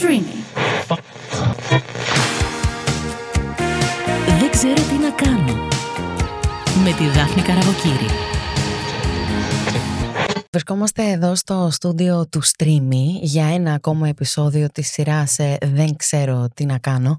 Streamy. 0.00 0.36
Δεν 4.38 4.50
ξέρω 4.50 4.74
τι 4.74 4.96
να 5.02 5.10
κάνω. 5.10 5.68
Με 6.84 6.92
τη 6.98 7.06
Δάφνη 7.06 7.42
Καραβοκύρη. 7.42 8.10
Βρισκόμαστε 10.50 11.10
εδώ 11.10 11.34
στο 11.34 11.68
στούντιο 11.70 12.26
του 12.28 12.40
Streamy 12.44 13.20
για 13.20 13.46
ένα 13.46 13.72
ακόμα 13.72 14.08
επεισόδιο 14.08 14.68
της 14.72 14.88
σειράς 14.90 15.38
ε, 15.38 15.56
«Δεν 15.64 15.96
ξέρω 15.96 16.48
τι 16.54 16.64
να 16.64 16.78
κάνω». 16.78 17.18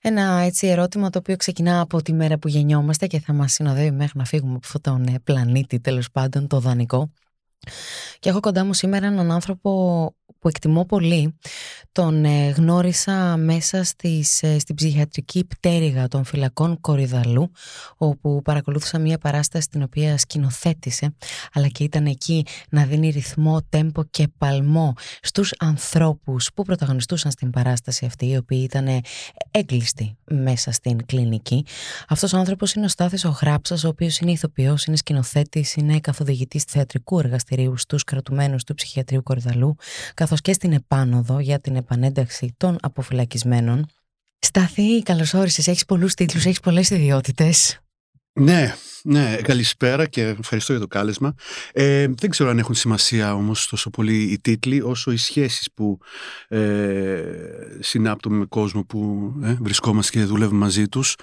Ένα 0.00 0.40
έτσι 0.40 0.66
ερώτημα 0.66 1.10
το 1.10 1.18
οποίο 1.18 1.36
ξεκινά 1.36 1.80
από 1.80 2.02
τη 2.02 2.12
μέρα 2.12 2.38
που 2.38 2.48
γεννιόμαστε 2.48 3.06
και 3.06 3.20
θα 3.20 3.32
μας 3.32 3.52
συνοδεύει 3.52 3.90
μέχρι 3.90 4.18
να 4.18 4.24
φύγουμε 4.24 4.54
από 4.54 4.66
αυτόν 4.66 4.80
τον 4.80 5.14
ε, 5.14 5.18
πλανήτη 5.24 5.80
τέλος 5.80 6.10
πάντων, 6.10 6.46
το 6.46 6.60
δανεικό. 6.60 7.10
Και 8.18 8.28
έχω 8.28 8.40
κοντά 8.40 8.64
μου 8.64 8.74
σήμερα 8.74 9.06
έναν 9.06 9.30
άνθρωπο 9.30 9.70
που 10.38 10.48
εκτιμώ 10.48 10.84
πολύ. 10.84 11.38
Τον 11.92 12.24
ε, 12.24 12.48
γνώρισα 12.48 13.36
μέσα 13.36 13.84
στις, 13.84 14.42
ε, 14.42 14.58
στην 14.58 14.74
ψυχιατρική 14.74 15.44
πτέρυγα 15.44 16.08
των 16.08 16.24
φυλακών 16.24 16.80
Κορυδαλού, 16.80 17.50
όπου 17.96 18.42
παρακολούθησα 18.42 18.98
μια 18.98 19.18
παράσταση 19.18 19.68
την 19.68 19.82
οποία 19.82 20.18
σκηνοθέτησε, 20.18 21.14
αλλά 21.52 21.66
και 21.66 21.84
ήταν 21.84 22.06
εκεί 22.06 22.44
να 22.70 22.84
δίνει 22.84 23.10
ρυθμό, 23.10 23.60
τέμπο 23.68 24.04
και 24.04 24.28
παλμό 24.38 24.92
στους 25.22 25.54
ανθρώπους 25.58 26.50
που 26.54 26.62
πρωταγωνιστούσαν 26.62 27.30
στην 27.30 27.50
παράσταση 27.50 28.06
αυτή, 28.06 28.30
οι 28.30 28.36
οποίοι 28.36 28.60
ήταν 28.62 29.00
έγκλειστοι 29.50 30.16
μέσα 30.24 30.72
στην 30.72 31.06
κλινική. 31.06 31.64
Αυτός 32.08 32.32
ο 32.32 32.38
άνθρωπος 32.38 32.72
είναι 32.72 32.84
ο 32.84 32.88
Στάθης 32.88 33.24
ο 33.24 33.38
Γράψας, 33.40 33.84
ο 33.84 33.88
οποίος 33.88 34.18
είναι 34.18 34.30
ηθοποιός, 34.30 34.84
είναι 34.84 34.96
σκηνοθέτης, 34.96 35.74
είναι 35.74 36.00
καθοδηγητής 36.00 36.62
θεατρικού 36.62 37.18
εργαστηρίου 37.18 37.48
στους 37.76 38.04
κρατουμένους 38.04 38.64
του 38.64 38.74
ψυχιατρίου 38.74 39.22
Κορυδαλού, 39.22 39.76
καθώς 40.14 40.40
και 40.40 40.52
στην 40.52 40.72
επάνωδο 40.72 41.38
για 41.38 41.60
την 41.60 41.76
επανένταξη 41.76 42.54
των 42.56 42.76
αποφυλακισμένων. 42.80 43.86
Στάθη, 44.38 45.02
καλώς 45.02 45.34
όρισες, 45.34 45.66
έχεις 45.66 45.84
πολλούς 45.84 46.14
τίτλους, 46.14 46.44
έχεις 46.44 46.60
πολλές 46.60 46.90
ιδιότητες. 46.90 47.80
Ναι, 48.32 48.74
ναι, 49.02 49.36
καλησπέρα 49.42 50.06
και 50.06 50.22
ευχαριστώ 50.22 50.72
για 50.72 50.80
το 50.80 50.86
κάλεσμα. 50.86 51.34
Ε, 51.72 52.06
δεν 52.06 52.30
ξέρω 52.30 52.50
αν 52.50 52.58
έχουν 52.58 52.74
σημασία 52.74 53.34
όμως 53.34 53.66
τόσο 53.66 53.90
πολύ 53.90 54.22
οι 54.22 54.38
τίτλοι 54.40 54.80
όσο 54.80 55.10
οι 55.10 55.16
σχέσεις 55.16 55.68
που 55.74 55.98
ε, 56.48 57.22
συνάπτουμε 57.78 58.36
με 58.36 58.44
κόσμο 58.44 58.84
που 58.84 59.32
ε, 59.42 59.56
βρισκόμαστε 59.60 60.18
και 60.18 60.24
δουλεύουμε 60.24 60.58
μαζί 60.58 60.88
τους. 60.88 61.16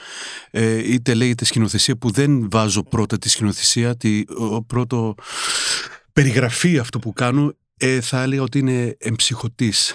Ε, 0.52 0.94
είτε 0.94 1.14
λέγεται 1.14 1.46
σκηνοθεσία 1.46 1.98
που 1.98 2.12
δεν 2.12 2.50
βάζω 2.50 2.84
πρώτα 2.84 3.18
τη 3.18 3.30
σκηνοθεσία, 3.30 3.98
τη, 3.98 4.24
ο 4.38 4.64
πρώτο 4.64 5.16
περιγραφή 6.18 6.78
αυτό 6.78 7.00
που 7.00 7.14
κάνω 7.14 7.54
ε, 7.78 8.02
θα 8.02 8.22
έλεγα 8.22 8.42
ότι 8.42 8.60
είναι 8.60 8.96
εμψυχωτής. 9.00 9.94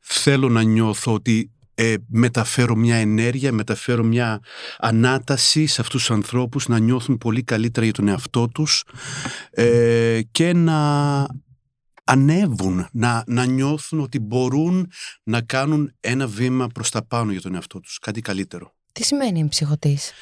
θέλω 0.00 0.48
να 0.48 0.62
νιώθω 0.62 1.12
ότι 1.12 1.50
ε, 1.74 1.94
μεταφέρω 2.06 2.74
μια 2.74 2.96
ενέργεια, 2.96 3.52
μεταφέρω 3.52 4.02
μια 4.02 4.40
ανάταση 4.78 5.66
σε 5.66 5.80
αυτούς 5.80 6.00
τους 6.00 6.10
ανθρώπους 6.10 6.68
να 6.68 6.78
νιώθουν 6.78 7.18
πολύ 7.18 7.42
καλύτερα 7.42 7.84
για 7.84 7.94
τον 7.94 8.08
εαυτό 8.08 8.48
τους 8.48 8.84
ε, 9.50 10.20
και 10.30 10.52
να 10.52 11.26
ανέβουν, 12.04 12.88
να, 12.92 13.24
να 13.26 13.44
νιώθουν 13.44 14.00
ότι 14.00 14.18
μπορούν 14.18 14.90
να 15.22 15.40
κάνουν 15.40 15.94
ένα 16.00 16.26
βήμα 16.26 16.66
προς 16.66 16.90
τα 16.90 17.06
πάνω 17.06 17.32
για 17.32 17.40
τον 17.40 17.54
εαυτό 17.54 17.80
τους, 17.80 17.98
κάτι 17.98 18.20
καλύτερο. 18.20 18.74
Τι 18.92 19.04
σημαίνει 19.04 19.48
ψυχωτής; 19.48 20.12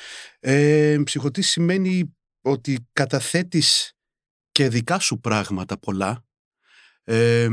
Ε, 0.40 0.98
ψυχωτής 1.04 1.50
σημαίνει 1.50 2.14
ότι 2.42 2.88
καταθέτεις 2.92 3.96
και 4.52 4.68
δικά 4.68 4.98
σου 4.98 5.20
πράγματα 5.20 5.78
πολλά. 5.78 6.24
Ε, 7.04 7.48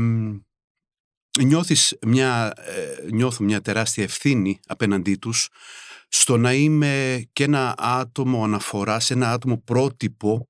νιώθεις 1.40 1.96
μια, 2.06 2.52
ε, 2.56 3.06
νιώθω 3.10 3.44
μια 3.44 3.60
τεράστια 3.60 4.04
ευθύνη 4.04 4.60
απέναντί 4.66 5.16
τους 5.16 5.48
στο 6.08 6.36
να 6.36 6.52
είμαι 6.52 7.24
και 7.32 7.44
ένα 7.44 7.74
άτομο 7.78 8.44
αναφοράς, 8.44 9.10
ένα 9.10 9.32
άτομο 9.32 9.58
πρότυπο 9.58 10.48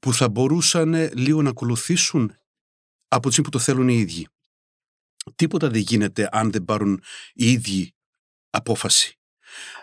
που 0.00 0.14
θα 0.14 0.28
μπορούσαν 0.28 1.10
λίγο 1.14 1.42
να 1.42 1.50
ακολουθήσουν 1.50 2.36
από 3.08 3.28
τις 3.28 3.40
που 3.40 3.48
το 3.48 3.58
θέλουν 3.58 3.88
οι 3.88 3.96
ίδιοι. 3.98 4.28
Τίποτα 5.34 5.68
δεν 5.68 5.80
γίνεται 5.80 6.28
αν 6.32 6.50
δεν 6.50 6.64
πάρουν 6.64 7.02
οι 7.32 7.50
ίδιοι 7.50 7.94
απόφαση 8.50 9.18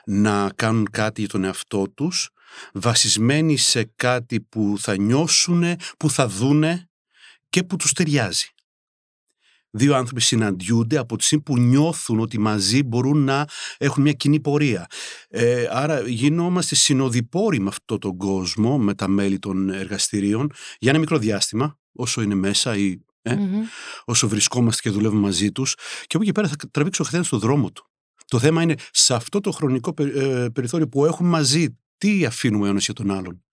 να 0.06 0.52
κάνουν 0.56 0.90
κάτι 0.90 1.22
για 1.22 1.30
τον 1.30 1.44
εαυτό 1.44 1.90
τους 1.90 2.30
βασισμένοι 2.74 3.58
σε 3.58 3.92
κάτι 3.96 4.42
που 4.42 4.76
θα 4.80 4.98
νιώσουν, 4.98 5.64
που 5.98 6.10
θα 6.10 6.28
δούνε 6.28 6.90
και 7.50 7.64
που 7.64 7.76
τους 7.76 7.94
ταιριάζει. 7.94 8.50
Δύο 9.78 9.96
άνθρωποι 9.96 10.22
συναντιούνται 10.22 10.98
από 10.98 11.18
τη 11.18 11.24
στιγμή 11.24 11.44
που 11.44 11.58
νιώθουν 11.58 12.20
ότι 12.20 12.40
μαζί 12.40 12.84
μπορούν 12.84 13.24
να 13.24 13.48
έχουν 13.78 14.04
μια 14.04 14.12
κοινή 14.12 14.40
πορεία. 14.40 14.88
Ε, 15.30 15.68
άρα 15.70 16.00
γινόμαστε 16.00 16.76
συνοδοιπόροι 16.76 17.60
με 17.60 17.70
αυτόν 17.70 18.00
τον 18.00 18.18
κόσμο, 18.18 18.78
με 18.78 18.94
τα 18.94 19.08
μέλη 19.08 19.40
των 19.40 19.70
εργαστηρίων, 19.70 20.52
για 20.80 20.90
ένα 20.90 21.00
μικρό 21.00 21.18
διάστημα, 21.18 21.80
όσο 21.92 22.22
είναι 22.22 22.36
μέσα 22.36 22.78
ή 22.78 22.98
ε, 23.22 23.38
όσο 24.06 24.28
βρισκόμαστε 24.28 24.82
και 24.82 24.90
δουλεύουμε 24.90 25.22
μαζί 25.22 25.52
τους 25.52 25.76
και 26.08 26.16
από 26.16 26.22
εκεί 26.22 26.32
πέρα 26.32 26.48
θα 26.48 26.56
τραβήξει 26.72 27.02
ο 27.02 27.04
καθένας 27.04 27.28
στο 27.28 27.38
δρόμο 27.38 27.72
του. 27.72 27.90
Το 28.28 28.40
θέμα 28.40 28.62
είναι 28.62 28.76
σε 28.92 29.14
αυτό 29.14 29.40
το 29.40 29.52
χρονικό 29.52 29.94
ε, 29.98 30.48
περιθώριο 30.54 30.88
που 30.88 31.06
έχουμε 31.06 31.30
μαζί 31.30 31.78
τι 31.98 32.26
αφήνουμε 32.26 32.70
ένας 32.70 32.86
για 32.86 32.94
τον 32.94 33.12
άλλον. 33.12 33.46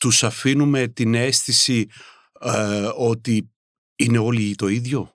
Τους 0.00 0.24
αφήνουμε 0.24 0.88
την 0.88 1.14
αίσθηση 1.14 1.86
ε, 2.40 2.88
ότι 2.96 3.50
είναι 3.96 4.18
όλοι 4.18 4.54
το 4.54 4.68
ίδιο; 4.68 5.14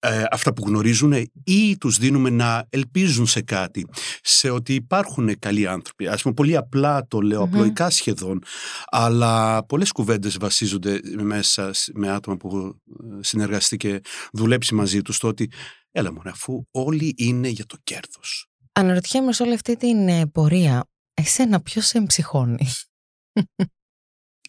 Ε, 0.00 0.24
αυτά 0.30 0.52
που 0.52 0.64
γνωρίζουν 0.66 1.30
ή 1.44 1.76
τους 1.78 1.98
δίνουμε 1.98 2.30
να 2.30 2.66
ελπίζουν 2.70 3.26
σε 3.26 3.42
κάτι, 3.42 3.86
σε 4.22 4.50
ότι 4.50 4.74
υπάρχουν 4.74 5.38
καλοί 5.38 5.66
άνθρωποι; 5.66 6.06
Ας 6.06 6.22
πούμε 6.22 6.34
πολύ 6.34 6.56
απλά 6.56 7.06
το 7.06 7.20
λέω, 7.20 7.42
απλοϊκά 7.42 7.90
σχεδόν, 7.90 8.42
αλλά 8.86 9.64
πολλές 9.64 9.92
κουβέντες 9.92 10.36
βασίζονται 10.38 11.00
μέσα 11.22 11.70
με 11.94 12.10
άτομα 12.10 12.36
που 12.36 12.80
ε, 13.18 13.22
συνεργαστεί 13.22 13.76
και 13.76 14.00
δουλέψει 14.32 14.74
μαζί 14.74 15.02
τους 15.02 15.18
το 15.18 15.28
ότι 15.28 15.50
έλα 15.90 16.12
μωρέ 16.12 16.30
αφού 16.30 16.66
όλοι 16.70 17.14
είναι 17.16 17.48
για 17.48 17.66
το 17.66 17.76
κέρδος. 17.82 18.46
Αναρωτιέμαι 18.72 19.32
σε 19.32 19.42
όλη 19.42 19.54
αυτή 19.54 19.76
την 19.76 20.30
πορεία 20.32 20.88
Εσένα 21.20 21.60
ποιος 21.60 21.86
σε 21.86 21.98
εμψυχώνει; 21.98 22.68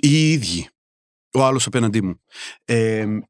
Οι 0.02 0.32
ίδιοι. 0.32 0.68
Ο 1.34 1.44
άλλος 1.46 1.66
απέναντί 1.66 2.02
μου. 2.02 2.22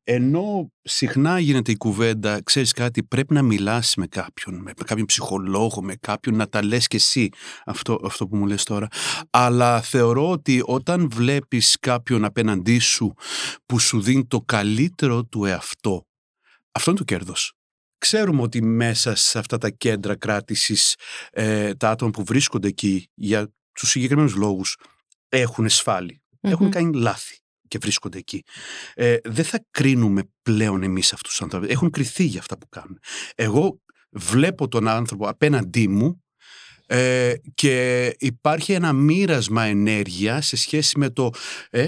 ενώ 0.04 0.72
συχνά 0.82 1.40
γίνεται 1.40 1.72
η 1.72 1.78
κουβέντα, 1.78 2.44
ξέρεις 2.44 2.72
κάτι, 2.72 3.04
πρέπει 3.04 3.34
να 3.34 3.42
μιλάς 3.42 3.96
με 3.96 4.08
κάποιον, 4.08 4.62
με 4.62 4.74
κάποιον 4.86 5.06
ψυχολόγο, 5.06 5.82
με 5.84 5.96
κάποιον, 5.96 6.36
να 6.36 6.48
τα 6.48 6.64
λες 6.64 6.88
και 6.88 6.96
εσύ, 6.96 7.30
αυτό, 7.66 8.00
αυτό 8.04 8.28
που 8.28 8.36
μου 8.38 8.46
λες 8.46 8.64
τώρα. 8.64 8.88
Αλλά 9.30 9.82
θεωρώ 9.82 10.30
ότι 10.30 10.62
όταν 10.66 11.10
βλέπεις 11.10 11.78
κάποιον 11.80 12.26
απέναντί 12.26 12.80
σου 12.80 13.14
που 13.66 13.80
σου 13.80 14.02
δίνει 14.02 14.26
το 14.26 14.42
καλύτερο 14.42 15.24
του 15.24 15.46
εαυτό, 15.46 16.08
αυτό 16.72 16.90
είναι 16.90 17.00
το 17.00 17.06
κέρδος. 17.06 17.57
Ξέρουμε 17.98 18.42
ότι 18.42 18.62
μέσα 18.62 19.16
σε 19.16 19.40
αυτά 19.40 19.58
τα 19.58 19.70
κέντρα 19.70 20.16
κράτησης 20.16 20.96
ε, 21.32 21.74
τα 21.74 21.90
άτομα 21.90 22.12
που 22.12 22.24
βρίσκονται 22.24 22.68
εκεί 22.68 23.10
για 23.14 23.54
τους 23.74 23.90
συγκεκριμένους 23.90 24.36
λόγους 24.36 24.78
έχουν 25.30 25.70
έχουν 26.42 26.70
κάνει 26.70 26.98
λάθη 26.98 27.38
και 27.68 27.78
βρίσκονται 27.78 28.18
εκεί. 28.18 28.44
Ε, 28.94 29.18
δεν 29.24 29.46
θα 29.46 29.66
κρίνουμε 29.72 30.24
πλέον 30.42 30.84
εμείς 30.84 31.14
αυτούς 31.14 31.30
τους 31.30 31.42
ανθρώπους. 31.42 31.70
Έχουν 31.70 31.90
κριθεί 31.90 32.24
για 32.24 32.40
αυτά 32.40 32.58
που 32.58 32.70
κάνουν. 32.70 33.00
Εγώ 33.36 33.82
βλέπω 34.12 34.68
τον 34.68 34.88
άνθρωπο 34.88 35.28
απέναντί 35.28 35.88
μου 35.88 36.24
ε, 36.86 37.34
και 37.54 38.08
υπάρχει 38.20 38.74
ένα 38.74 38.94
μοίρασμα 38.94 39.64
ενέργεια 39.64 40.42
σε 40.42 40.56
σχέση 40.56 40.98
με 40.98 41.10
το 41.10 41.30
ε, 41.70 41.88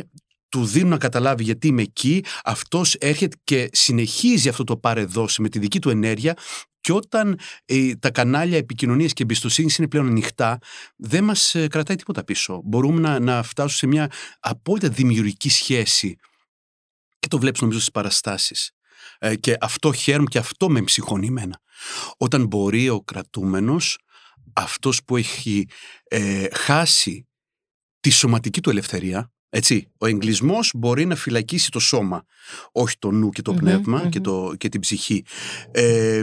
του 0.49 0.65
δίνουν 0.65 0.89
να 0.89 0.97
καταλάβει 0.97 1.43
γιατί 1.43 1.67
είμαι 1.67 1.81
εκεί, 1.81 2.23
αυτός 2.43 2.93
έρχεται 2.93 3.37
και 3.43 3.69
συνεχίζει 3.71 4.49
αυτό 4.49 4.63
το 4.63 4.77
παρεδώσει 4.77 5.41
με 5.41 5.49
τη 5.49 5.59
δική 5.59 5.79
του 5.79 5.89
ενέργεια 5.89 6.37
και 6.81 6.91
όταν 6.91 7.39
ε, 7.65 7.95
τα 7.95 8.11
κανάλια 8.11 8.57
επικοινωνίας 8.57 9.13
και 9.13 9.23
εμπιστοσύνης 9.23 9.77
είναι 9.77 9.87
πλέον 9.87 10.07
ανοιχτά, 10.07 10.59
δεν 10.95 11.23
μας 11.23 11.55
ε, 11.55 11.67
κρατάει 11.67 11.95
τίποτα 11.95 12.23
πίσω. 12.23 12.61
Μπορούμε 12.63 12.99
να, 12.99 13.19
να 13.19 13.43
φτάσουμε 13.43 13.77
σε 13.77 13.87
μια 13.87 14.11
απόλυτα 14.39 14.89
δημιουργική 14.89 15.49
σχέση 15.49 16.15
και 17.19 17.27
το 17.27 17.39
βλέπεις 17.39 17.61
νομίζω 17.61 17.79
στις 17.79 17.91
παραστάσεις. 17.91 18.71
Ε, 19.19 19.35
και 19.35 19.57
αυτό 19.59 19.91
χαίρομαι 19.93 20.27
και 20.29 20.37
αυτό 20.37 20.69
με 20.69 20.81
ψυχώνει 20.81 21.27
εμένα. 21.27 21.61
Όταν 22.17 22.45
μπορεί 22.45 22.89
ο 22.89 23.01
κρατούμενος, 23.01 23.99
αυτός 24.53 25.03
που 25.03 25.17
έχει 25.17 25.67
χάσει 26.51 27.27
τη 27.99 28.09
σωματική 28.09 28.61
του 28.61 28.69
ελευθερία, 28.69 29.31
έτσι, 29.49 29.91
ο 29.97 30.05
εγκλισμός 30.05 30.71
μπορεί 30.75 31.05
να 31.05 31.15
φυλακίσει 31.15 31.71
το 31.71 31.79
σώμα, 31.79 32.25
όχι 32.71 32.97
το 32.99 33.11
νου 33.11 33.29
και 33.29 33.41
το 33.41 33.53
πνευμα 33.53 34.09
και, 34.09 34.19
το, 34.19 34.53
και 34.57 34.69
την 34.69 34.81
ψυχή. 34.81 35.23
Ε, 35.71 36.21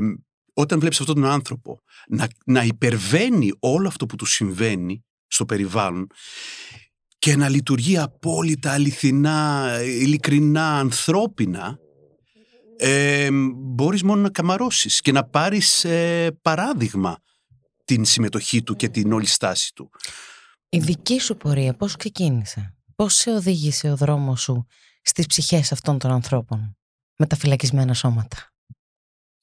όταν 0.53 0.81
βλέπεις 0.81 1.01
αυτόν 1.01 1.15
τον 1.15 1.25
άνθρωπο 1.25 1.81
να, 2.09 2.29
να 2.45 2.63
υπερβαίνει 2.63 3.53
όλο 3.59 3.89
αυτό 3.89 4.07
που 4.07 4.17
του 4.17 4.25
συμβαίνει 4.25 5.05
στο 5.27 5.45
περιβάλλον 5.45 6.07
και 7.19 7.37
να 7.37 7.49
λειτουργεί 7.49 7.99
απόλυτα 7.99 8.73
αληθινά, 8.73 9.69
ειλικρινά, 9.83 10.79
ανθρώπινα, 10.79 11.79
ε, 12.77 13.29
μπορείς 13.55 14.03
μόνο 14.03 14.21
να 14.21 14.31
καμαρώσεις 14.31 15.01
και 15.01 15.13
να 15.13 15.25
πάρεις 15.25 15.85
ε, 15.85 16.39
παράδειγμα 16.43 17.19
την 17.85 18.05
συμμετοχή 18.05 18.63
του 18.63 18.77
και 18.77 18.89
την 18.89 19.13
όλη 19.13 19.27
στάση 19.27 19.75
του. 19.75 19.91
Η 20.69 20.79
δική 20.79 21.21
σου 21.21 21.37
πορεία 21.37 21.75
πώς 21.75 21.97
ξεκίνησε, 21.97 22.76
πώς 22.97 23.15
σε 23.15 23.31
οδήγησε 23.31 23.91
ο 23.91 23.97
δρόμος 23.97 24.43
σου 24.43 24.67
στις 25.03 25.27
ψυχές 25.27 25.73
αυτών 25.73 25.99
των 25.99 26.11
ανθρώπων 26.11 26.77
με 27.17 27.27
τα 27.27 27.37
φυλακισμένα 27.37 27.95
σώματα; 27.95 28.53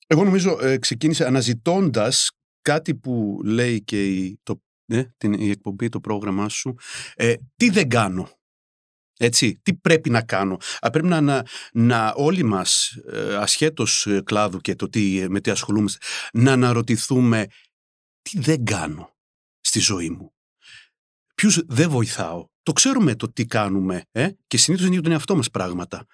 Εγώ 0.07 0.23
νομίζω 0.23 0.57
ε, 0.61 0.77
ξεκίνησε 0.77 1.25
αναζητώντας 1.25 2.31
κάτι 2.61 2.95
που 2.95 3.41
λέει 3.43 3.83
και 3.83 4.07
η, 4.07 4.39
το, 4.43 4.61
ε, 4.85 5.03
την, 5.17 5.33
η 5.33 5.49
εκπομπή, 5.49 5.89
το 5.89 5.99
πρόγραμμά 5.99 6.49
σου, 6.49 6.75
ε, 7.15 7.35
τι 7.55 7.69
δεν 7.69 7.89
κάνω. 7.89 8.29
Έτσι, 9.19 9.59
τι 9.63 9.75
πρέπει 9.75 10.09
να 10.09 10.21
κάνω. 10.21 10.57
Α, 10.79 10.89
πρέπει 10.89 11.07
να, 11.07 11.21
να, 11.21 11.45
να 11.73 12.13
όλοι 12.13 12.43
μας, 12.43 12.89
ε, 13.05 13.35
ασχέτως 13.35 14.05
ε, 14.05 14.21
κλάδου 14.21 14.59
και 14.59 14.75
το 14.75 14.89
τι, 14.89 15.25
με 15.29 15.41
τι 15.41 15.51
ασχολούμαστε, 15.51 16.05
να 16.33 16.51
αναρωτηθούμε 16.51 17.47
τι 18.21 18.39
δεν 18.39 18.65
κάνω 18.65 19.15
στη 19.59 19.79
ζωή 19.79 20.09
μου. 20.09 20.33
Ποιους 21.35 21.61
δεν 21.65 21.89
βοηθάω. 21.89 22.47
Το 22.63 22.73
ξέρουμε 22.73 23.15
το 23.15 23.31
τι 23.31 23.45
κάνουμε 23.45 24.03
ε; 24.11 24.29
και 24.47 24.57
συνήθως 24.57 24.85
είναι 24.85 24.95
για 24.95 25.03
τον 25.03 25.11
εαυτό 25.11 25.35
μας 25.35 25.49
πράγματα. 25.49 26.05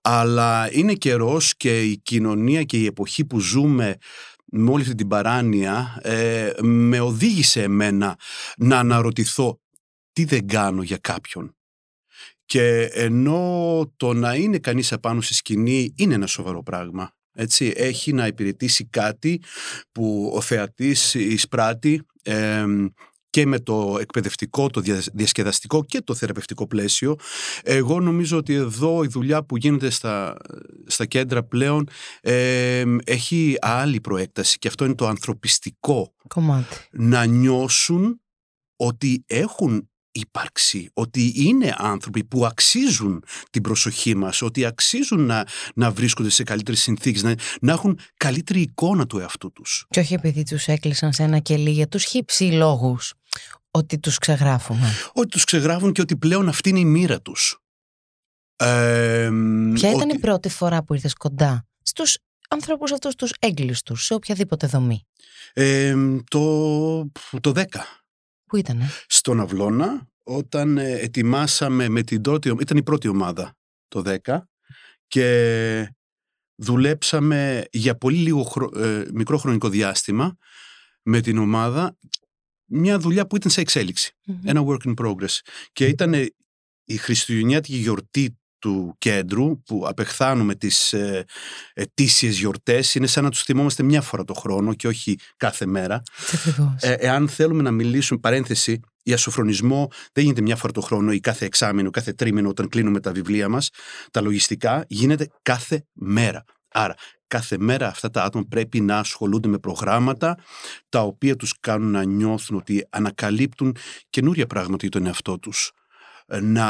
Αλλά 0.00 0.72
είναι 0.72 0.92
καιρός 0.92 1.56
και 1.56 1.82
η 1.82 1.98
κοινωνία 1.98 2.62
και 2.62 2.78
η 2.78 2.86
εποχή 2.86 3.24
που 3.24 3.40
ζούμε 3.40 3.96
με 4.44 4.70
όλη 4.70 4.82
αυτή 4.82 4.94
την 4.94 5.08
παράνοια 5.08 5.98
ε, 6.02 6.52
με 6.60 7.00
οδήγησε 7.00 7.62
εμένα 7.62 8.18
να 8.56 8.78
αναρωτηθώ 8.78 9.60
τι 10.12 10.24
δεν 10.24 10.46
κάνω 10.46 10.82
για 10.82 10.98
κάποιον. 10.98 11.56
Και 12.44 12.82
ενώ 12.82 13.92
το 13.96 14.12
να 14.12 14.34
είναι 14.34 14.58
κανείς 14.58 14.92
απάνω 14.92 15.20
στη 15.20 15.34
σκηνή 15.34 15.92
είναι 15.96 16.14
ένα 16.14 16.26
σοβαρό 16.26 16.62
πράγμα. 16.62 17.12
Έτσι, 17.34 17.72
έχει 17.76 18.12
να 18.12 18.26
υπηρετήσει 18.26 18.84
κάτι 18.84 19.42
που 19.92 20.32
ο 20.34 20.40
θεατής 20.40 21.14
εισπράττει 21.14 22.02
ε, 22.22 22.64
και 23.32 23.46
με 23.46 23.58
το 23.58 23.96
εκπαιδευτικό, 24.00 24.68
το 24.68 24.80
διασκεδαστικό 25.12 25.84
και 25.84 26.00
το 26.00 26.14
θεραπευτικό 26.14 26.66
πλαίσιο. 26.66 27.16
Εγώ 27.62 28.00
νομίζω 28.00 28.36
ότι 28.36 28.54
εδώ 28.54 29.02
η 29.04 29.06
δουλειά 29.06 29.44
που 29.44 29.56
γίνεται 29.56 29.90
στα, 29.90 30.36
στα 30.86 31.06
κέντρα 31.06 31.42
πλέον 31.42 31.88
ε, 32.20 32.84
έχει 33.04 33.56
άλλη 33.60 34.00
προέκταση 34.00 34.58
και 34.58 34.68
αυτό 34.68 34.84
είναι 34.84 34.94
το 34.94 35.06
ανθρωπιστικό. 35.06 36.14
Κομμάτι. 36.28 36.76
Να 36.90 37.24
νιώσουν 37.24 38.20
ότι 38.76 39.24
έχουν 39.26 39.90
ύπαρξη, 40.12 40.90
ότι 40.92 41.32
είναι 41.36 41.74
άνθρωποι 41.76 42.24
που 42.24 42.46
αξίζουν 42.46 43.24
την 43.50 43.62
προσοχή 43.62 44.14
μας, 44.14 44.42
ότι 44.42 44.64
αξίζουν 44.64 45.26
να, 45.26 45.46
να 45.74 45.90
βρίσκονται 45.90 46.30
σε 46.30 46.42
καλύτερες 46.42 46.80
συνθήκες, 46.80 47.22
να, 47.22 47.34
να 47.60 47.72
έχουν 47.72 47.98
καλύτερη 48.16 48.60
εικόνα 48.60 49.06
του 49.06 49.18
εαυτού 49.18 49.52
τους. 49.52 49.86
Και 49.90 50.00
όχι 50.00 50.14
επειδή 50.14 50.42
τους 50.42 50.66
έκλεισαν 50.66 51.12
σε 51.12 51.22
ένα 51.22 51.38
κελί 51.38 51.70
για 51.70 51.88
τους 51.88 52.04
χύψη 52.04 52.44
λόγους, 52.44 53.14
ότι 53.70 53.98
τους 53.98 54.18
ξεγράφουμε. 54.18 54.92
Ότι 55.12 55.28
τους 55.28 55.44
ξεγράφουν 55.44 55.92
και 55.92 56.00
ότι 56.00 56.16
πλέον 56.16 56.48
αυτή 56.48 56.68
είναι 56.68 56.78
η 56.78 56.84
μοίρα 56.84 57.20
τους. 57.20 57.60
Ε, 58.56 59.30
Ποια 59.74 59.90
ήταν 59.90 60.08
η 60.08 60.18
πρώτη 60.18 60.48
φορά 60.48 60.82
που 60.82 60.94
ήρθες 60.94 61.14
κοντά 61.14 61.66
στους 61.82 62.18
ανθρώπους 62.48 62.92
αυτούς 62.92 63.14
τους 63.14 63.32
έγκλειστους, 63.38 64.04
σε 64.04 64.14
οποιαδήποτε 64.14 64.66
δομή; 64.66 65.06
Ε, 65.52 65.94
το, 66.30 67.10
το 67.40 67.52
10. 67.54 67.64
Πού 68.44 68.56
ήτανε; 68.56 68.90
Στον 69.06 69.40
Αυλώνα, 69.40 70.08
όταν 70.22 70.78
ε, 70.78 70.92
ετοιμάσαμε 70.92 71.88
με 71.88 72.02
την 72.02 72.20
πρώτη, 72.20 72.56
ήταν 72.60 72.76
η 72.76 72.82
πρώτη 72.82 73.08
ομάδα 73.08 73.54
το 73.88 74.18
10 74.26 74.38
και 75.06 75.94
δουλέψαμε 76.54 77.64
για 77.70 77.96
πολύ 77.96 78.16
λίγο 78.16 78.70
ε, 78.76 79.04
μικρό 79.12 79.38
χρονικό 79.38 79.68
διάστημα 79.68 80.36
με 81.02 81.20
την 81.20 81.38
ομάδα 81.38 81.96
μια 82.72 82.98
δουλειά 82.98 83.26
που 83.26 83.36
ήταν 83.36 83.50
σε 83.50 83.60
εξελιξη 83.60 84.12
ένα 84.44 84.64
work 84.66 84.88
in 84.88 84.94
progress. 84.94 85.38
Και 85.72 85.86
ήταν 85.86 86.14
η 86.84 86.96
χριστουγεννιάτικη 86.96 87.76
γιορτή 87.76 88.36
του 88.58 88.94
κέντρου 88.98 89.62
που 89.62 89.84
απεχθάνουμε 89.86 90.54
τις 90.54 90.92
ε, 90.92 91.24
ετήσιες 91.72 92.38
γιορτές 92.38 92.94
είναι 92.94 93.06
σαν 93.06 93.24
να 93.24 93.30
τους 93.30 93.42
θυμόμαστε 93.42 93.82
μια 93.82 94.00
φορά 94.00 94.24
το 94.24 94.34
χρόνο 94.34 94.74
και 94.74 94.88
όχι 94.88 95.18
κάθε 95.36 95.66
μέρα. 95.66 96.02
Ε, 96.80 96.92
εάν 96.92 97.28
θέλουμε 97.28 97.62
να 97.62 97.70
μιλήσουμε, 97.70 98.20
παρένθεση, 98.20 98.80
η 99.02 99.12
ασοφρονισμό 99.12 99.90
δεν 100.12 100.24
γίνεται 100.24 100.42
μια 100.42 100.56
φορά 100.56 100.72
το 100.72 100.80
χρόνο 100.80 101.12
ή 101.12 101.20
κάθε 101.20 101.44
εξάμεινο, 101.44 101.90
κάθε 101.90 102.12
τρίμηνο 102.12 102.48
όταν 102.48 102.68
κλείνουμε 102.68 103.00
τα 103.00 103.12
βιβλία 103.12 103.48
μας. 103.48 103.70
Τα 104.10 104.20
λογιστικά 104.20 104.84
γίνεται 104.88 105.28
κάθε 105.42 105.86
μέρα. 105.92 106.44
Άρα 106.72 106.94
κάθε 107.26 107.58
μέρα 107.58 107.86
αυτά 107.86 108.10
τα 108.10 108.22
άτομα 108.22 108.44
πρέπει 108.48 108.80
να 108.80 108.98
ασχολούνται 108.98 109.48
με 109.48 109.58
προγράμματα 109.58 110.38
τα 110.88 111.02
οποία 111.02 111.36
τους 111.36 111.54
κάνουν 111.60 111.90
να 111.90 112.04
νιώθουν 112.04 112.56
ότι 112.56 112.86
ανακαλύπτουν 112.90 113.76
καινούρια 114.10 114.46
πράγματα 114.46 114.78
για 114.80 114.90
τον 114.90 115.06
εαυτό 115.06 115.38
τους. 115.38 115.72
Να 116.42 116.66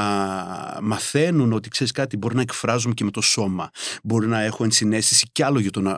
μαθαίνουν 0.82 1.52
ότι 1.52 1.69
ξέρεις 1.69 1.93
κάτι 1.93 2.16
μπορεί 2.16 2.34
να 2.34 2.40
εκφράζουμε 2.40 2.94
και 2.94 3.04
με 3.04 3.10
το 3.10 3.20
σώμα. 3.20 3.70
Μπορεί 4.02 4.26
να 4.26 4.40
έχω 4.40 4.64
ενσυναίσθηση 4.64 5.28
κι 5.32 5.43
άλλο 5.43 5.58
για 5.58 5.70
τον 5.70 5.87
ε, 5.87 5.96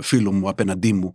φίλο 0.00 0.32
μου 0.32 0.48
απέναντί 0.48 0.92
μου. 0.92 1.12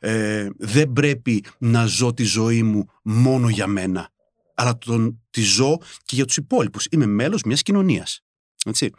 Ε, 0.00 0.48
δεν 0.58 0.92
πρέπει 0.92 1.44
να 1.58 1.86
ζω 1.86 2.14
τη 2.14 2.24
ζωή 2.24 2.62
μου 2.62 2.84
μόνο 3.02 3.48
για 3.48 3.66
μένα 3.66 4.10
αλλά 4.56 4.78
τον, 4.78 5.22
τη 5.30 5.40
ζω 5.40 5.78
και 6.04 6.14
για 6.14 6.24
τους 6.24 6.36
υπόλοιπους. 6.36 6.86
Είμαι 6.90 7.06
μέλος 7.06 7.42
μιας 7.42 7.62
κοινωνίας 7.62 8.25
έτσι. 8.66 8.90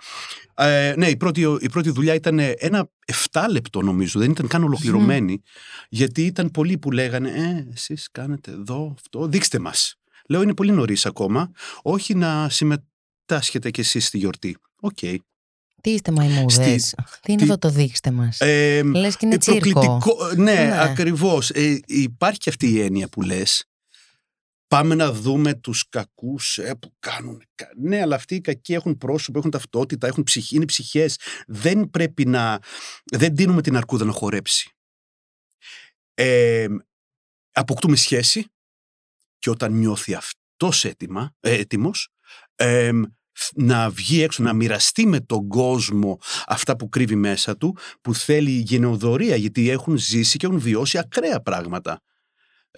Ε, 0.54 0.94
ναι, 0.98 1.08
η 1.10 1.18
πρώτη, 1.18 1.42
η 1.60 1.70
πρώτη 1.70 1.90
δουλειά 1.90 2.14
ήταν 2.14 2.40
ένα 2.58 2.90
7 3.32 3.46
λεπτό 3.50 3.82
νομίζω, 3.82 4.20
δεν 4.20 4.32
ήταν 4.32 4.48
καν 4.48 4.64
ολοκληρωμένη, 4.64 5.42
γιατί 5.90 6.26
ήταν 6.26 6.52
πολλοί 6.52 6.78
που 6.78 6.92
λέγανε 6.92 7.30
«Ε, 7.30 7.68
εσείς 7.74 8.10
κάνετε 8.12 8.52
εδώ 8.52 8.94
αυτό, 8.98 9.28
δείξτε 9.28 9.60
μας». 9.60 9.96
Λέω 10.30 10.42
είναι 10.42 10.54
πολύ 10.54 10.72
νωρίς 10.72 11.06
ακόμα, 11.06 11.52
όχι 11.82 12.16
να 12.16 12.50
συμμετάσχετε 12.50 13.72
κι 13.72 13.80
εσείς 13.80 14.06
στη 14.06 14.18
γιορτή. 14.18 14.58
OK. 14.80 14.98
Okay. 15.02 15.16
Τι 15.82 15.90
είστε 15.90 16.12
μαϊμούδες, 16.12 16.96
τι 17.22 17.32
είναι 17.32 17.44
εδώ 17.44 17.58
το 17.58 17.70
δείξτε 17.70 18.12
μας. 18.12 18.40
Ε, 18.40 18.84
λες 18.84 19.18
και 19.18 19.26
είναι 19.26 19.38
τσίρκο. 19.38 20.00
Ναι, 20.36 20.44
ναι. 20.44 20.82
ακριβώς. 20.82 21.50
Ε, 21.50 21.80
υπάρχει 21.86 22.40
και 22.40 22.50
αυτή 22.50 22.70
η 22.70 22.82
έννοια 22.82 23.08
που 23.08 23.22
λες 23.22 23.64
Πάμε 24.68 24.96
να 24.96 25.12
δούμε 25.12 25.54
τους 25.54 25.90
κακούς 25.90 26.58
ε, 26.58 26.76
που 26.76 26.96
κάνουν. 27.00 27.44
Ναι, 27.78 28.02
αλλά 28.02 28.16
αυτοί 28.16 28.36
οι 28.36 28.42
κακοί 28.42 28.74
έχουν 28.74 28.98
πρόσωπο, 28.98 29.38
έχουν 29.40 29.52
ταυτότητα, 29.52 30.08
έχουν 30.08 30.24
ψυχή, 30.24 30.56
είναι 30.56 30.66
ψυχές. 30.66 31.20
Δεν 31.48 31.90
πρέπει 31.90 32.26
να... 32.26 32.60
Δεν 33.04 33.36
δίνουμε 33.36 33.62
την 33.62 33.76
αρκούδα 33.76 34.06
να 34.06 34.12
χορέψει. 34.12 34.72
Ε, 36.14 36.68
αποκτούμε 37.52 37.96
σχέση 37.96 38.46
και 39.40 39.50
όταν 39.50 39.74
νιώθει 39.74 40.14
αυτός 40.14 40.86
έτοιμα, 40.86 41.36
ε, 41.40 41.54
έτοιμος, 41.54 42.10
ε, 42.56 42.92
να 43.54 43.90
βγει 43.90 44.22
έξω, 44.22 44.44
να 44.44 44.54
μοιραστεί 44.54 45.06
με 45.06 45.20
τον 45.20 45.48
κόσμο 45.48 46.20
αυτά 46.46 46.76
που 46.76 46.90
κρύβει 46.90 47.16
μέσα 47.16 47.58
του, 47.58 47.78
που 48.02 48.14
θέλει 48.14 48.52
γενεοδορία, 48.52 49.36
γιατί 49.36 49.70
έχουν 49.70 49.98
ζήσει 49.98 50.38
και 50.38 50.46
έχουν 50.46 50.60
βιώσει 50.60 50.98
ακραία 50.98 51.42
πράγματα 51.42 52.02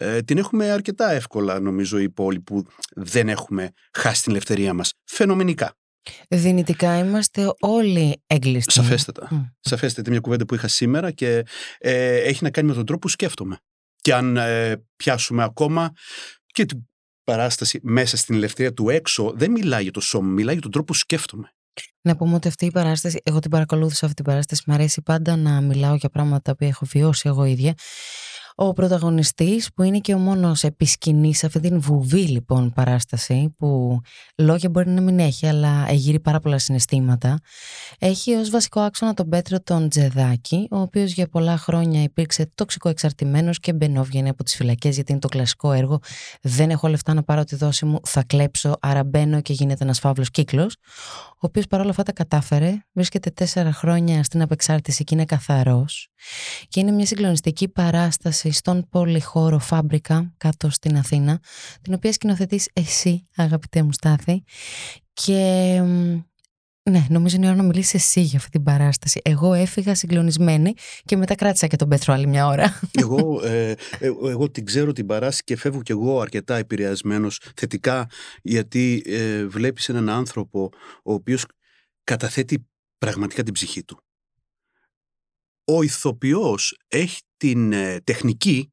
ε, 0.01 0.21
την 0.21 0.37
έχουμε 0.37 0.71
αρκετά 0.71 1.11
εύκολα 1.11 1.59
νομίζω 1.59 1.99
οι 1.99 2.03
υπόλοιποι 2.03 2.43
που 2.43 2.65
δεν 2.95 3.29
έχουμε 3.29 3.71
χάσει 3.93 4.21
την 4.21 4.31
ελευθερία 4.31 4.73
μας. 4.73 4.93
Φαινομενικά. 5.03 5.73
Δυνητικά 6.29 6.97
είμαστε 6.97 7.53
όλοι 7.59 8.21
έγκλειστοι. 8.27 8.71
Σαφέστατα. 8.71 9.27
Mm. 9.31 9.51
Σαφέστατα. 9.59 10.09
Μια 10.09 10.19
κουβέντα 10.19 10.45
που 10.45 10.55
είχα 10.55 10.67
σήμερα 10.67 11.11
και 11.11 11.45
ε, 11.77 12.17
έχει 12.17 12.43
να 12.43 12.49
κάνει 12.49 12.67
με 12.67 12.73
τον 12.73 12.85
τρόπο 12.85 13.01
που 13.01 13.07
σκέφτομαι. 13.07 13.57
Και 14.01 14.13
αν 14.13 14.37
ε, 14.37 14.83
πιάσουμε 14.95 15.43
ακόμα 15.43 15.91
και 16.45 16.65
την 16.65 16.85
παράσταση 17.23 17.79
μέσα 17.83 18.17
στην 18.17 18.35
ελευθερία 18.35 18.73
του 18.73 18.89
έξω, 18.89 19.33
δεν 19.35 19.51
μιλάει 19.51 19.83
για 19.83 19.91
το 19.91 20.01
σώμα, 20.01 20.27
μιλάει 20.27 20.53
για 20.53 20.61
τον 20.61 20.71
τρόπο 20.71 20.91
που 20.91 20.99
σκέφτομαι. 20.99 21.53
Να 22.01 22.15
πούμε 22.15 22.35
ότι 22.35 22.47
αυτή 22.47 22.65
η 22.65 22.71
παράσταση, 22.71 23.21
εγώ 23.23 23.39
την 23.39 23.51
παρακολούθησα 23.51 24.05
αυτή 24.05 24.23
την 24.23 24.31
παράσταση, 24.31 24.63
μου 24.65 24.73
αρέσει 24.73 25.01
πάντα 25.01 25.35
να 25.35 25.61
μιλάω 25.61 25.95
για 25.95 26.09
πράγματα 26.09 26.55
που 26.55 26.63
έχω 26.63 26.85
βιώσει 26.85 27.27
εγώ 27.27 27.45
ίδια 27.45 27.73
ο 28.61 28.73
πρωταγωνιστής 28.73 29.69
που 29.73 29.83
είναι 29.83 29.99
και 29.99 30.13
ο 30.13 30.17
μόνος 30.17 30.63
επισκηνής 30.63 31.37
σε 31.37 31.45
αυτή 31.45 31.59
την 31.59 31.81
βουβή 31.81 32.27
λοιπόν 32.27 32.71
παράσταση 32.73 33.55
που 33.57 33.99
λόγια 34.37 34.69
μπορεί 34.69 34.89
να 34.89 35.01
μην 35.01 35.19
έχει 35.19 35.47
αλλά 35.47 35.85
εγείρει 35.89 36.19
πάρα 36.19 36.39
πολλά 36.39 36.59
συναισθήματα 36.59 37.39
έχει 37.99 38.33
ως 38.33 38.49
βασικό 38.49 38.79
άξονα 38.79 39.13
τον 39.13 39.29
Πέτρο 39.29 39.59
τον 39.61 39.89
Τζεδάκη 39.89 40.67
ο 40.71 40.79
οποίος 40.79 41.11
για 41.11 41.27
πολλά 41.27 41.57
χρόνια 41.57 42.03
υπήρξε 42.03 42.51
τοξικό 42.55 42.89
εξαρτημένος 42.89 43.59
και 43.59 43.73
μπαινόβγαινε 43.73 44.29
από 44.29 44.43
τις 44.43 44.55
φυλακές 44.55 44.95
γιατί 44.95 45.11
είναι 45.11 45.21
το 45.21 45.27
κλασικό 45.27 45.71
έργο. 45.71 45.99
Δεν 46.41 46.69
έχω 46.69 46.87
λεφτά 46.87 47.13
να 47.13 47.23
πάρω 47.23 47.43
τη 47.43 47.55
δόση 47.55 47.85
μου 47.85 47.99
θα 48.03 48.23
κλέψω 48.23 48.75
άρα 48.79 49.03
μπαίνω 49.03 49.41
και 49.41 49.53
γίνεται 49.53 49.83
ένας 49.83 49.99
φαύλος 49.99 50.31
κύκλος 50.31 50.75
ο 51.29 51.47
οποίος 51.47 51.67
παρόλα 51.67 51.89
αυτά 51.89 52.03
τα 52.03 52.11
κατάφερε 52.11 52.73
βρίσκεται 52.93 53.29
τέσσερα 53.29 53.73
χρόνια 53.73 54.23
στην 54.23 54.41
απεξάρτηση 54.41 55.03
και 55.03 55.15
είναι 55.15 55.25
καθαρός 55.25 56.09
και 56.67 56.79
είναι 56.79 56.91
μια 56.91 57.05
συγκλονιστική 57.05 57.67
παράσταση 57.67 58.48
στον 58.51 58.87
πολυχώρο 58.89 59.59
Φάμπρικα 59.59 60.33
κάτω 60.37 60.69
στην 60.69 60.97
Αθήνα, 60.97 61.39
την 61.81 61.93
οποία 61.93 62.13
σκηνοθετείς 62.13 62.69
εσύ 62.73 63.27
αγαπητέ 63.35 63.83
μου 63.83 63.91
Στάθη 63.91 64.43
και 65.13 65.81
Ναι, 66.89 67.05
νομίζω 67.09 67.35
είναι 67.35 67.45
η 67.45 67.49
ώρα 67.49 67.57
να 67.57 67.63
μιλήσεις 67.63 67.93
εσύ 67.93 68.21
για 68.21 68.37
αυτή 68.37 68.49
την 68.49 68.63
παράσταση. 68.63 69.19
Εγώ 69.23 69.53
έφυγα 69.53 69.95
συγκλονισμένη 69.95 70.73
και 71.03 71.17
μετά 71.17 71.35
κράτησα 71.35 71.67
και 71.67 71.75
τον 71.75 71.87
Πέτρο 71.87 72.13
άλλη 72.13 72.27
μια 72.27 72.47
ώρα. 72.47 72.79
Εγώ, 72.91 73.41
ε, 73.43 73.69
ε, 73.99 74.05
εγώ 74.05 74.49
την 74.51 74.65
ξέρω 74.65 74.91
την 74.91 75.05
παράσταση 75.05 75.43
και 75.43 75.57
φεύγω 75.57 75.81
κι 75.81 75.91
εγώ 75.91 76.19
αρκετά 76.19 76.55
επηρεασμένος 76.55 77.41
θετικά, 77.55 78.07
γιατί 78.41 79.03
ε, 79.05 79.45
βλέπεις 79.45 79.89
έναν 79.89 80.09
άνθρωπο 80.09 80.69
ο 81.03 81.13
οποίος 81.13 81.45
καταθέτει 82.03 82.67
πραγματικά 82.97 83.43
την 83.43 83.53
ψυχή 83.53 83.83
του. 83.83 84.03
Ο 85.71 85.83
ηθοποιός 85.83 86.77
έχει 86.87 87.21
την 87.37 87.73
ε, 87.73 87.99
τεχνική 88.03 88.71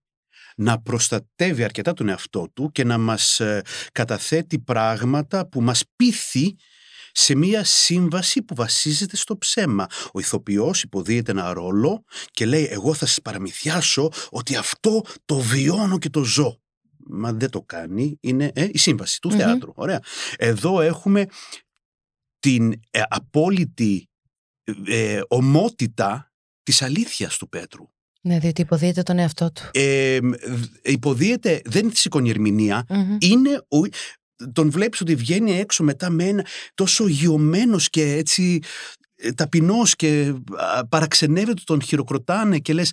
να 0.57 0.83
προστατεύει 0.83 1.65
αρκετά 1.65 1.93
τον 1.93 2.09
εαυτό 2.09 2.51
του 2.55 2.71
και 2.73 2.85
να 2.85 2.99
μας 2.99 3.41
ε, 3.41 3.63
καταθέτει 3.93 4.59
πράγματα 4.59 5.49
που 5.49 5.61
μας 5.63 5.83
πείθει 5.97 6.57
σε 7.13 7.35
μία 7.35 7.65
σύμβαση 7.65 8.43
που 8.43 8.55
βασίζεται 8.55 9.17
στο 9.17 9.39
ψέμα. 9.39 9.87
Ο 10.13 10.21
ηθοποιός 10.21 10.83
υποδίεται 10.83 11.31
ένα 11.31 11.53
ρόλο 11.53 12.05
και 12.31 12.47
λέει 12.47 12.67
εγώ 12.71 12.95
θα 12.95 13.07
σας 13.07 13.21
παραμυθιάσω 13.23 14.09
ότι 14.31 14.57
αυτό 14.57 15.03
το 15.25 15.39
βιώνω 15.39 15.99
και 15.99 16.11
το 16.11 16.23
ζω. 16.23 16.61
Μα 17.09 17.33
δεν 17.33 17.51
το 17.51 17.63
κάνει, 17.63 18.19
είναι 18.21 18.51
ε, 18.55 18.69
η 18.73 18.79
σύμβαση 18.79 19.21
του 19.21 19.31
θεάτρου. 19.31 19.73
Ωραία. 19.75 20.01
Εδώ 20.37 20.81
έχουμε 20.81 21.27
την 22.39 22.73
ε, 22.91 23.03
απόλυτη 23.09 24.09
ε, 24.87 25.21
ομότητα 25.29 26.26
της 26.67 26.83
αλήθειας 26.83 27.37
του 27.37 27.49
Πέτρου. 27.49 27.85
Ναι, 28.21 28.39
διότι 28.39 28.61
υποδίεται 28.61 29.03
τον 29.03 29.19
εαυτό 29.19 29.53
του. 29.53 29.63
Ε, 29.73 30.19
υποδίεται, 30.83 31.61
δεν 31.65 31.83
είναι 31.83 31.93
τη 31.93 31.99
σηκώνει 31.99 32.33
είναι 33.19 33.63
ο, 33.69 33.79
τον 34.53 34.71
βλέπεις 34.71 35.01
ότι 35.01 35.15
βγαίνει 35.15 35.59
έξω 35.59 35.85
μετά 35.85 36.11
με 36.11 36.25
ένα 36.25 36.47
τόσο 36.75 37.07
γιωμένος 37.07 37.91
και 37.91 38.13
έτσι 38.13 38.61
ε, 39.17 39.33
ταπεινός 39.33 39.97
και 39.97 40.35
παραξενεύεται 40.89 41.63
τον 41.65 41.83
χειροκροτάνε 41.83 42.59
και 42.59 42.73
λες 42.73 42.91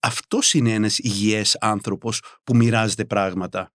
αυτός 0.00 0.54
είναι 0.54 0.72
ένας 0.72 0.98
υγιές 0.98 1.56
άνθρωπος 1.60 2.22
που 2.44 2.56
μοιράζεται 2.56 3.04
πράγματα. 3.04 3.70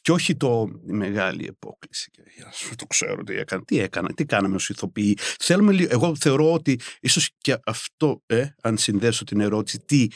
Και 0.00 0.12
όχι 0.12 0.36
το 0.36 0.80
μεγάλη 0.82 1.46
επόκληση. 1.46 2.10
Το 2.76 2.86
ξέρω 2.86 3.22
τι 3.22 3.34
έκανα. 3.36 3.64
Τι 3.64 3.78
έκανα, 3.78 4.12
τι 4.14 4.24
κάναμε 4.24 4.54
ως 4.54 4.68
ηθοποιοί. 4.68 5.18
Θέλουμε, 5.38 5.86
εγώ 5.88 6.16
θεωρώ 6.16 6.52
ότι 6.52 6.80
ίσως 7.00 7.30
και 7.38 7.58
αυτό, 7.64 8.22
ε, 8.26 8.46
αν 8.62 8.76
συνδέσω 8.76 9.24
την 9.24 9.40
ερώτηση, 9.40 9.78
τι 9.78 10.06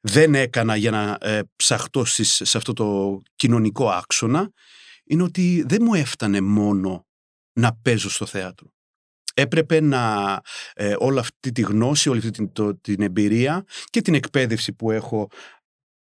δεν 0.00 0.34
έκανα 0.34 0.76
για 0.76 0.90
να 0.90 1.18
ε, 1.20 1.40
ψαχτώ 1.56 2.04
σε 2.04 2.56
αυτό 2.56 2.72
το 2.72 3.20
κοινωνικό 3.36 3.90
άξονα, 3.90 4.52
είναι 5.04 5.22
ότι 5.22 5.64
δεν 5.68 5.78
μου 5.82 5.94
έφτανε 5.94 6.40
μόνο 6.40 7.06
να 7.52 7.78
παίζω 7.82 8.10
στο 8.10 8.26
θέατρο. 8.26 8.72
Έπρεπε 9.34 9.80
να 9.80 10.40
ε, 10.74 10.94
όλη 10.98 11.18
αυτή 11.18 11.52
τη 11.52 11.60
γνώση, 11.60 12.08
όλη 12.08 12.18
αυτή 12.18 12.30
την, 12.30 12.52
την 12.80 13.02
εμπειρία 13.02 13.64
και 13.84 14.00
την 14.00 14.14
εκπαίδευση 14.14 14.72
που 14.72 14.90
έχω 14.90 15.28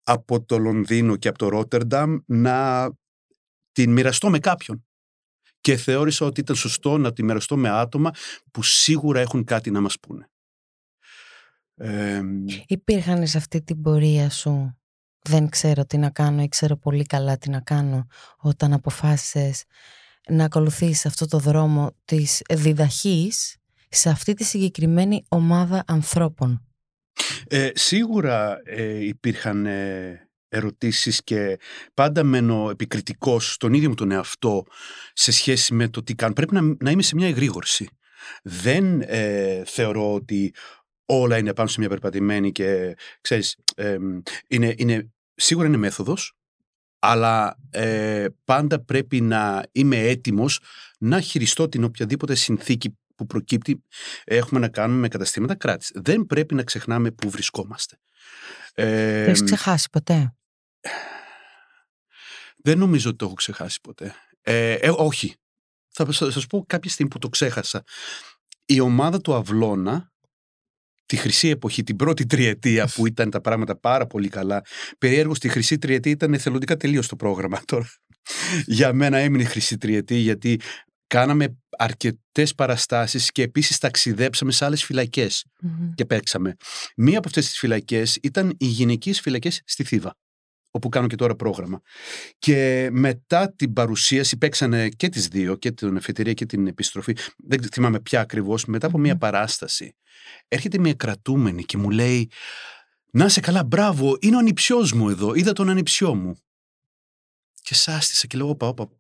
από 0.04 0.44
το 0.44 0.58
Λονδίνο 0.58 1.16
και 1.16 1.28
από 1.28 1.38
το 1.38 1.48
Ρότερνταμ 1.48 2.18
να 2.26 2.88
την 3.72 3.92
μοιραστώ 3.92 4.30
με 4.30 4.38
κάποιον. 4.38 4.86
Και 5.60 5.76
θεώρησα 5.76 6.26
ότι 6.26 6.40
ήταν 6.40 6.56
σωστό 6.56 6.98
να 6.98 7.12
τη 7.12 7.22
μοιραστώ 7.22 7.56
με 7.56 7.68
άτομα 7.68 8.10
που 8.50 8.62
σίγουρα 8.62 9.20
έχουν 9.20 9.44
κάτι 9.44 9.70
να 9.70 9.80
μας 9.80 10.00
πούνε. 10.00 10.28
Ε, 11.74 12.20
Υπήρχαν 12.66 13.26
σε 13.26 13.38
αυτή 13.38 13.62
την 13.62 13.82
πορεία 13.82 14.30
σου 14.30 14.78
δεν 15.28 15.48
ξέρω 15.48 15.84
τι 15.84 15.98
να 15.98 16.10
κάνω 16.10 16.42
ή 16.42 16.48
ξέρω 16.48 16.76
πολύ 16.76 17.04
καλά 17.04 17.38
τι 17.38 17.50
να 17.50 17.60
κάνω 17.60 18.06
όταν 18.36 18.72
αποφάσισες 18.72 19.64
να 20.28 20.44
ακολουθήσεις 20.44 21.06
αυτό 21.06 21.26
το 21.26 21.38
δρόμο 21.38 21.96
της 22.04 22.42
διδαχής 22.50 23.56
σε 23.88 24.08
αυτή 24.10 24.34
τη 24.34 24.44
συγκεκριμένη 24.44 25.24
ομάδα 25.28 25.84
ανθρώπων; 25.86 26.73
Ε, 27.46 27.70
σίγουρα 27.74 28.60
ε, 28.64 29.04
υπήρχαν 29.04 29.66
ε, 29.66 30.28
ερωτήσεις 30.48 31.22
και 31.24 31.58
πάντα 31.94 32.24
μένω 32.24 32.70
επικριτικός 32.70 33.52
στον 33.52 33.72
ίδιο 33.72 33.88
μου 33.88 33.94
τον 33.94 34.10
εαυτό 34.10 34.64
σε 35.12 35.32
σχέση 35.32 35.74
με 35.74 35.88
το 35.88 36.02
τι 36.02 36.14
κάνω. 36.14 36.32
Πρέπει 36.32 36.54
να, 36.54 36.76
να 36.80 36.90
είμαι 36.90 37.02
σε 37.02 37.14
μια 37.14 37.26
εγρήγορση. 37.26 37.88
Δεν 38.42 39.00
ε, 39.06 39.62
θεωρώ 39.66 40.14
ότι 40.14 40.54
όλα 41.06 41.38
είναι 41.38 41.54
πάνω 41.54 41.68
σε 41.68 41.80
μια 41.80 41.88
περπατημένη 41.88 42.52
και 42.52 42.96
ξέρεις, 43.20 43.56
είναι, 44.48 44.74
είναι, 44.76 45.12
σίγουρα 45.34 45.66
είναι 45.66 45.76
μέθοδος, 45.76 46.36
αλλά 46.98 47.56
ε, 47.70 48.26
πάντα 48.44 48.84
πρέπει 48.84 49.20
να 49.20 49.62
είμαι 49.72 49.98
έτοιμος 49.98 50.60
να 50.98 51.20
χειριστώ 51.20 51.68
την 51.68 51.84
οποιαδήποτε 51.84 52.34
συνθήκη 52.34 52.98
που 53.14 53.26
προκύπτει 53.26 53.82
έχουμε 54.24 54.60
να 54.60 54.68
κάνουμε 54.68 55.00
με 55.00 55.08
καταστήματα 55.08 55.54
κράτης. 55.54 55.90
Δεν 55.94 56.26
πρέπει 56.26 56.54
να 56.54 56.62
ξεχνάμε 56.62 57.10
πού 57.10 57.30
βρισκόμαστε. 57.30 57.98
Ε, 58.74 59.24
το 59.24 59.30
έχεις 59.30 59.42
ξεχάσει 59.44 59.88
ποτέ; 59.90 60.34
Δεν 62.56 62.78
νομίζω 62.78 63.08
ότι 63.08 63.18
το 63.18 63.24
έχω 63.24 63.34
ξεχάσει 63.34 63.80
ποτέ. 63.80 64.14
Ε, 64.40 64.72
ε, 64.72 64.90
όχι. 64.96 65.34
Θα 65.96 66.12
σας 66.12 66.46
πω 66.46 66.64
κάποια 66.66 66.90
στιγμή 66.90 67.10
που 67.10 67.18
το 67.18 67.28
ξέχασα. 67.28 67.82
Η 68.64 68.80
ομάδα 68.80 69.20
του 69.20 69.34
Αυλώνα, 69.34 70.12
τη 71.06 71.16
χρυσή 71.16 71.48
εποχή, 71.48 71.82
την 71.82 71.96
πρώτη 71.96 72.26
τριετία 72.26 72.90
που 72.94 73.06
ήταν 73.12 73.30
τα 73.30 73.40
πράγματα 73.40 73.76
πάρα 73.76 74.06
πολύ 74.06 74.28
καλά. 74.28 74.62
Περίεργος 74.98 75.36
στη 75.36 75.48
χρυσή 75.48 75.78
τριετία 75.78 76.12
ήταν 76.12 76.34
εθελοντικά 76.34 76.76
τελείως 76.76 77.08
το 77.08 77.16
πρόγραμμα 77.16 77.60
τώρα. 77.64 77.88
Για 78.64 78.92
μένα 78.92 79.16
έμεινε 79.16 79.42
η 79.42 79.46
χρυσή 79.46 79.78
τριετία 79.78 80.18
γιατί 80.18 80.60
κάναμε 81.06 81.56
αρκετές 81.78 82.54
παραστάσεις 82.54 83.30
και 83.32 83.42
επίσης 83.42 83.78
ταξιδέψαμε 83.78 84.52
σε 84.52 84.64
άλλες 84.64 84.86
και 85.94 86.04
παίξαμε. 86.04 86.56
Μία 86.96 87.18
από 87.18 87.28
αυτές 87.28 87.46
τις 87.46 87.58
φυλακές 87.58 88.18
ήταν 88.22 88.54
οι 88.58 88.66
γυναικείες 88.66 89.20
φυλακές 89.20 89.62
στη 89.64 89.84
Θήβα 89.84 90.16
όπου 90.76 90.88
κάνω 90.88 91.06
και 91.06 91.16
τώρα 91.16 91.34
πρόγραμμα. 91.34 91.80
Και 92.38 92.88
μετά 92.92 93.54
την 93.54 93.72
παρουσίαση 93.72 94.36
παίξανε 94.38 94.88
και 94.88 95.08
τις 95.08 95.28
δύο, 95.28 95.56
και 95.56 95.72
την 95.72 95.96
εφετηρία 95.96 96.32
και 96.32 96.46
την 96.46 96.66
επιστροφή, 96.66 97.16
δεν 97.36 97.62
θυμάμαι 97.62 98.00
πια 98.00 98.20
ακριβώς, 98.20 98.64
μετά 98.64 98.86
από 98.86 98.98
μια 98.98 99.18
παράσταση. 99.18 99.96
Έρχεται 100.48 100.78
μια 100.78 100.94
κρατούμενη 100.94 101.64
και 101.64 101.78
μου 101.78 101.90
λέει 101.90 102.30
«Να 103.10 103.28
σε 103.28 103.40
καλά, 103.40 103.64
μπράβο, 103.64 104.16
είναι 104.20 104.36
ο 104.36 104.38
ανιψιός 104.38 104.92
μου 104.92 105.08
εδώ, 105.08 105.34
είδα 105.34 105.52
τον 105.52 105.68
ανιψιό 105.68 106.14
μου». 106.14 106.38
Και 107.62 107.74
σάστησα 107.74 108.26
και 108.26 108.36
λέω 108.36 108.48
«Όπα, 108.48 108.66
όπα, 108.66 108.90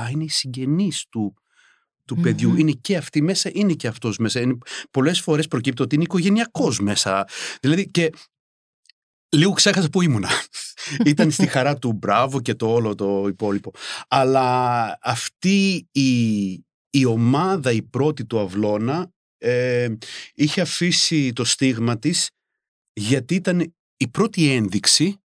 α, 0.00 0.08
είναι 0.10 0.24
η 0.24 0.28
συγγενής 0.28 1.06
του, 1.08 1.34
του 2.04 2.16
παιδιού, 2.16 2.56
είναι 2.56 2.72
και 2.72 2.96
αυτή 2.96 3.22
μέσα, 3.22 3.50
είναι 3.52 3.72
και 3.72 3.88
αυτός 3.88 4.18
μέσα. 4.18 4.40
Είναι, 4.40 4.58
πολλές 4.90 5.20
φορές 5.20 5.48
προκύπτει 5.48 5.82
ότι 5.82 5.94
είναι 5.94 6.04
οικογενειακός 6.04 6.80
μέσα. 6.80 7.28
Δηλαδή 7.60 7.90
και 7.90 8.10
Λίγο 9.34 9.52
ξέχασα 9.52 9.88
που 9.88 10.02
ήμουνα. 10.02 10.30
Ήταν 11.06 11.30
στη 11.30 11.46
χαρά 11.46 11.78
του 11.78 11.92
μπράβο 11.92 12.40
και 12.40 12.54
το 12.54 12.72
όλο 12.72 12.94
το 12.94 13.26
υπόλοιπο. 13.28 13.72
Αλλά 14.08 14.98
αυτή 15.02 15.88
η, 15.92 16.50
η 16.90 17.04
ομάδα, 17.06 17.72
η 17.72 17.82
πρώτη 17.82 18.24
του 18.24 18.40
Αυλώνα, 18.40 19.12
ε, 19.38 19.88
είχε 20.34 20.60
αφήσει 20.60 21.32
το 21.32 21.44
στίγμα 21.44 21.98
της 21.98 22.30
γιατί 22.92 23.34
ήταν 23.34 23.74
η 23.96 24.08
πρώτη 24.08 24.50
ένδειξη 24.50 25.16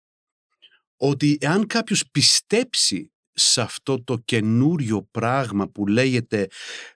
ότι 0.96 1.38
εάν 1.40 1.66
κάποιος 1.66 2.04
πιστέψει 2.10 3.12
σε 3.38 3.60
αυτό 3.60 4.04
το 4.04 4.16
καινούριο 4.24 5.08
πράγμα 5.10 5.68
που 5.68 5.86
λέγεται 5.86 6.46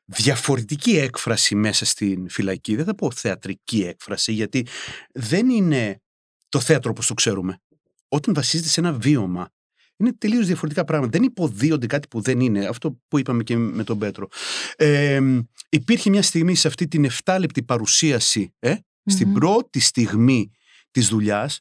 διαφορετική 0.05 0.91
έκφραση 0.91 1.55
μέσα 1.55 1.85
στην 1.85 2.29
φυλακή, 2.29 2.77
δεν 2.77 2.85
θα 2.85 2.95
πω 2.95 3.11
θεατρική 3.11 3.83
έκφραση, 3.83 4.33
γιατί 4.33 4.67
δεν 5.13 5.49
είναι 5.49 6.01
το 6.49 6.61
θέατρο 6.61 6.91
όπως 6.91 7.07
το 7.07 7.15
ξέρουμε. 7.15 7.61
Όταν 8.09 8.35
βασίζεται 8.35 8.69
σε 8.69 8.81
ένα 8.81 8.93
βίωμα, 8.93 9.53
είναι 9.97 10.13
τελείως 10.13 10.47
διαφορετικά 10.47 10.85
πράγματα. 10.85 11.19
Δεν 11.19 11.27
υποδίονται 11.27 11.87
κάτι 11.87 12.09
που 12.09 12.21
δεν 12.21 12.41
είναι. 12.41 12.67
Αυτό 12.67 13.01
που 13.09 13.19
είπαμε 13.19 13.43
και 13.43 13.57
με 13.57 13.85
τον 13.85 13.99
Πέτρο. 13.99 14.29
Ε, 14.77 15.21
υπήρχε 15.69 16.11
μια 16.11 16.23
στιγμή 16.23 16.55
σε 16.55 16.69
αυτή 16.69 16.89
την 16.89 17.07
7 17.25 17.37
λεπτή 17.41 17.63
παρουσίαση, 17.63 18.55
ε, 18.59 18.75
στην 19.05 19.33
πρώτη 19.33 19.81
στιγμή 19.81 20.51
της 20.91 21.09
δουλειάς, 21.09 21.61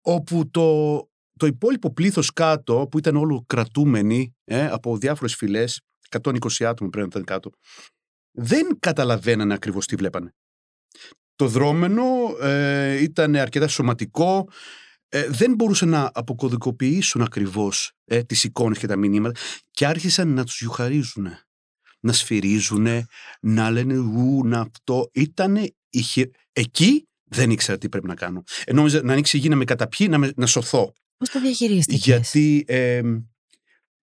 όπου 0.00 0.50
το, 0.50 1.08
το 1.36 1.46
υπόλοιπο 1.46 1.92
πλήθος 1.92 2.32
κάτω, 2.32 2.86
που 2.90 2.98
ήταν 2.98 3.16
όλο 3.16 3.44
κρατούμενοι 3.46 4.34
ε, 4.44 4.66
από 4.66 4.96
διάφορες 4.96 5.34
φυλές, 5.34 5.80
120 6.22 6.38
άτομα 6.64 6.90
πρέπει 6.90 6.96
να 6.96 7.04
ήταν 7.04 7.24
κάτω, 7.24 7.50
δεν 8.30 8.76
καταλαβαίνανε 8.78 9.54
ακριβώς 9.54 9.86
τι 9.86 9.96
βλέπανε. 9.96 10.34
Το 11.36 11.46
δρόμενο 11.46 12.04
ε, 12.40 13.02
ήταν 13.02 13.36
αρκετά 13.36 13.68
σωματικό. 13.68 14.48
Ε, 15.08 15.28
δεν 15.28 15.54
μπορούσαν 15.54 15.88
να 15.88 16.10
αποκωδικοποιήσουν 16.14 17.22
ακριβώς 17.22 17.92
ε, 18.04 18.22
τις 18.22 18.44
εικόνες 18.44 18.78
και 18.78 18.86
τα 18.86 18.96
μηνύματα 18.96 19.40
και 19.70 19.86
άρχισαν 19.86 20.28
να 20.28 20.44
τους 20.44 20.60
γιουχαρίζουν, 20.60 21.28
να 22.00 22.12
σφυρίζουν, 22.12 22.86
να 23.40 23.70
λένε 23.70 23.96
ου, 23.96 24.46
να 24.46 24.60
αυτό. 24.60 25.10
Ήτανε, 25.12 25.70
είχε... 25.88 26.30
εκεί 26.52 27.08
δεν 27.24 27.50
ήξερα 27.50 27.78
τι 27.78 27.88
πρέπει 27.88 28.06
να 28.06 28.14
κάνω. 28.14 28.42
Ε, 28.64 28.72
νόμιζα 28.72 29.02
να 29.02 29.12
ανοίξει 29.12 29.36
η 29.36 29.40
γη 29.40 29.48
να 29.48 29.56
με 29.56 29.64
καταπιεί, 29.64 30.06
να, 30.10 30.18
με, 30.18 30.32
να 30.36 30.46
σωθώ. 30.46 30.92
Πώς 31.16 31.28
το 31.28 31.40
διαχειρίστηκες; 31.40 32.04
Γιατί 32.04 32.64
ε, 32.66 33.00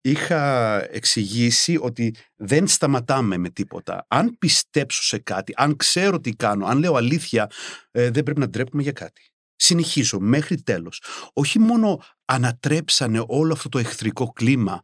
είχα 0.01 0.77
εξηγήσει 0.93 1.77
ότι 1.81 2.15
δεν 2.35 2.67
σταματάμε 2.67 3.37
με 3.37 3.49
τίποτα. 3.49 4.05
Αν 4.07 4.37
πιστέψω 4.39 5.03
σε 5.03 5.17
κάτι, 5.17 5.53
αν 5.55 5.75
ξέρω 5.75 6.19
τι 6.19 6.31
κάνω, 6.31 6.65
αν 6.65 6.79
λέω 6.79 6.95
αλήθεια, 6.95 7.47
ε, 7.91 8.09
δεν 8.09 8.23
πρέπει 8.23 8.39
να 8.39 8.49
ντρέπουμε 8.49 8.81
για 8.81 8.91
κάτι. 8.91 9.21
Συνεχίζω 9.55 10.19
μέχρι 10.19 10.61
τέλος. 10.61 11.03
Όχι 11.33 11.59
μόνο 11.59 12.03
ανατρέψανε 12.25 13.23
όλο 13.27 13.53
αυτό 13.53 13.69
το 13.69 13.79
εχθρικό 13.79 14.31
κλίμα, 14.31 14.81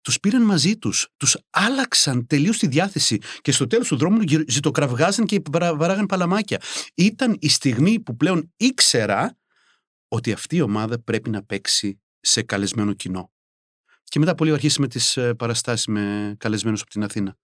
τους 0.00 0.20
πήραν 0.20 0.42
μαζί 0.42 0.76
τους, 0.76 1.08
τους 1.16 1.38
άλλαξαν 1.50 2.26
τελείως 2.26 2.58
τη 2.58 2.66
διάθεση 2.66 3.18
και 3.40 3.52
στο 3.52 3.66
τέλος 3.66 3.88
του 3.88 3.96
δρόμου 3.96 4.18
ζητοκραυγάζαν 4.48 5.26
και 5.26 5.42
βαράγαν 5.50 6.06
παλαμάκια. 6.06 6.60
Ήταν 6.94 7.36
η 7.38 7.48
στιγμή 7.48 8.00
που 8.00 8.16
πλέον 8.16 8.52
ήξερα 8.56 9.38
ότι 10.14 10.32
αυτή 10.32 10.56
η 10.56 10.60
ομάδα 10.60 10.98
πρέπει 10.98 11.30
να 11.30 11.42
παίξει 11.42 12.00
σε 12.20 12.42
καλεσμένο 12.42 12.92
κοινό. 12.92 13.32
Και 14.04 14.18
μετά 14.18 14.34
πολύ 14.34 14.52
αρχίσαμε 14.52 14.88
τις 14.88 15.16
ε, 15.16 15.34
παραστάσεις 15.34 15.86
με 15.86 16.34
καλεσμένους 16.38 16.80
από 16.80 16.90
την 16.90 17.04
Αθήνα. 17.04 17.36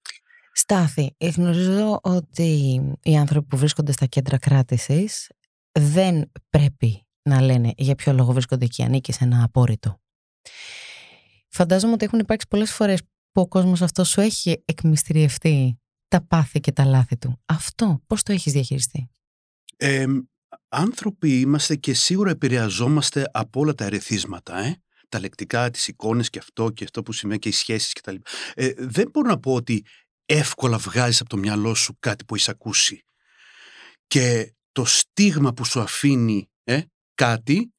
Στάθη, 0.53 1.15
γνωρίζω 1.37 2.01
ότι 2.03 2.81
οι 3.03 3.17
άνθρωποι 3.17 3.47
που 3.47 3.57
βρίσκονται 3.57 3.93
στα 3.93 4.07
κέντρα 4.07 4.39
κράτησης 4.39 5.31
δεν 5.73 6.31
πρέπει 6.51 7.07
να 7.23 7.41
λένε 7.41 7.73
για 7.77 7.95
ποιο 7.95 8.13
λόγο 8.13 8.33
βρίσκονται 8.33 8.65
εκεί, 8.65 8.83
ανήκει 8.83 9.13
σε 9.13 9.25
ένα 9.25 9.45
απόρριτο. 9.45 10.01
Φαντάζομαι 11.49 11.93
ότι 11.93 12.05
έχουν 12.05 12.19
υπάρξει 12.19 12.47
πολλές 12.49 12.73
φορές 12.73 13.01
που 13.33 13.41
ο 13.41 13.49
κόσμος 13.49 13.83
αυτός 13.83 14.09
σου 14.09 14.21
έχει 14.21 14.63
εκμυστηριευτεί 14.65 15.81
τα 16.09 16.27
πάθη 16.27 16.61
και 16.61 16.73
τα 16.73 16.85
λάθη 16.85 17.17
του. 17.17 17.41
Αυτό 17.45 18.03
πώς 18.07 18.23
το 18.23 18.33
έχεις 18.33 18.53
διαχειριστεί; 18.53 19.11
Ε, 19.77 20.07
άνθρωποι 20.69 21.41
είμαστε 21.41 21.77
και 21.77 21.95
σίγουρα 21.95 22.31
επηρεαζόμαστε 22.31 23.31
από 23.33 23.61
όλα 23.61 23.75
τα 23.75 23.85
ερεθίσματα. 23.85 24.59
Ε; 24.59 24.83
τα 25.09 25.21
λεκτικά, 25.21 25.71
τις 25.71 25.89
εικόνες 25.89 26.31
και 26.31 26.39
αυτό 26.39 26.71
και 26.71 26.85
αυτό 26.85 27.03
που 27.03 27.13
σημαίνει 27.13 27.39
και 27.39 27.49
οι 27.49 27.53
σχέσεις 27.53 27.93
κτλ. 27.93 28.15
Ε, 28.55 28.73
δεν 28.77 29.09
μπορώ 29.13 29.29
να 29.29 29.39
πω 29.39 29.55
ότι 29.55 29.85
εύκολα 30.27 30.79
βγάζεις 30.79 31.21
από 31.21 31.31
το 31.31 31.37
μυαλό 31.37 31.75
σου 31.75 31.97
κάτι 32.01 32.25
που 32.25 32.35
έχεις 32.35 32.49
ακούσει. 32.49 33.05
Και 34.07 34.55
το 34.73 34.85
στίγμα 34.85 35.53
που 35.53 35.65
σου 35.65 35.81
αφήνει 35.81 36.51
ε, 36.65 36.81
κάτι 37.15 37.73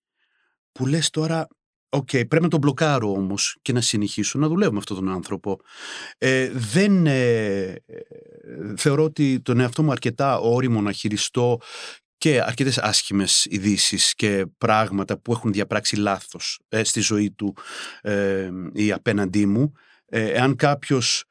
που 0.72 0.86
λες 0.86 1.10
τώρα 1.10 1.48
Οκ, 1.94 2.10
πρέπει 2.10 2.42
να 2.42 2.48
τον 2.48 2.60
μπλοκάρω 2.60 3.12
όμως 3.12 3.58
και 3.62 3.74
να 3.74 3.82
συνεχίσω 3.82 4.40
να 4.40 4.48
δουλεύω 4.48 4.72
με 4.72 4.78
αυτόν 4.78 4.98
τον 4.98 5.10
άνθρωπο. 5.10 5.60
Ε, 6.18 6.50
δεν 6.54 7.06
ε, 7.08 7.76
θεωρώ 8.78 9.04
ότι 9.04 9.42
τον 9.42 9.60
εαυτό 9.60 9.84
μου 9.84 9.92
αρκετά 9.92 10.40
όριμο 10.40 10.82
να 10.82 10.92
χειριστώ 10.92 11.60
και 12.22 12.42
αρκετές 12.42 12.78
άσχημες 12.78 13.46
ειδήσεις 13.46 14.16
και 14.16 14.46
πράγματα 14.58 15.18
που 15.18 15.32
έχουν 15.32 15.52
διαπράξει 15.52 15.96
λάθος 15.96 16.60
ε, 16.70 16.84
στη 16.84 17.00
ζωή 17.00 17.32
του 17.32 17.56
ε, 18.02 18.50
ή 18.74 18.92
απέναντί 18.92 19.46
μου. 19.46 19.74
Ε, 20.06 20.26
εάν 20.26 20.56
κάποιος 20.56 21.24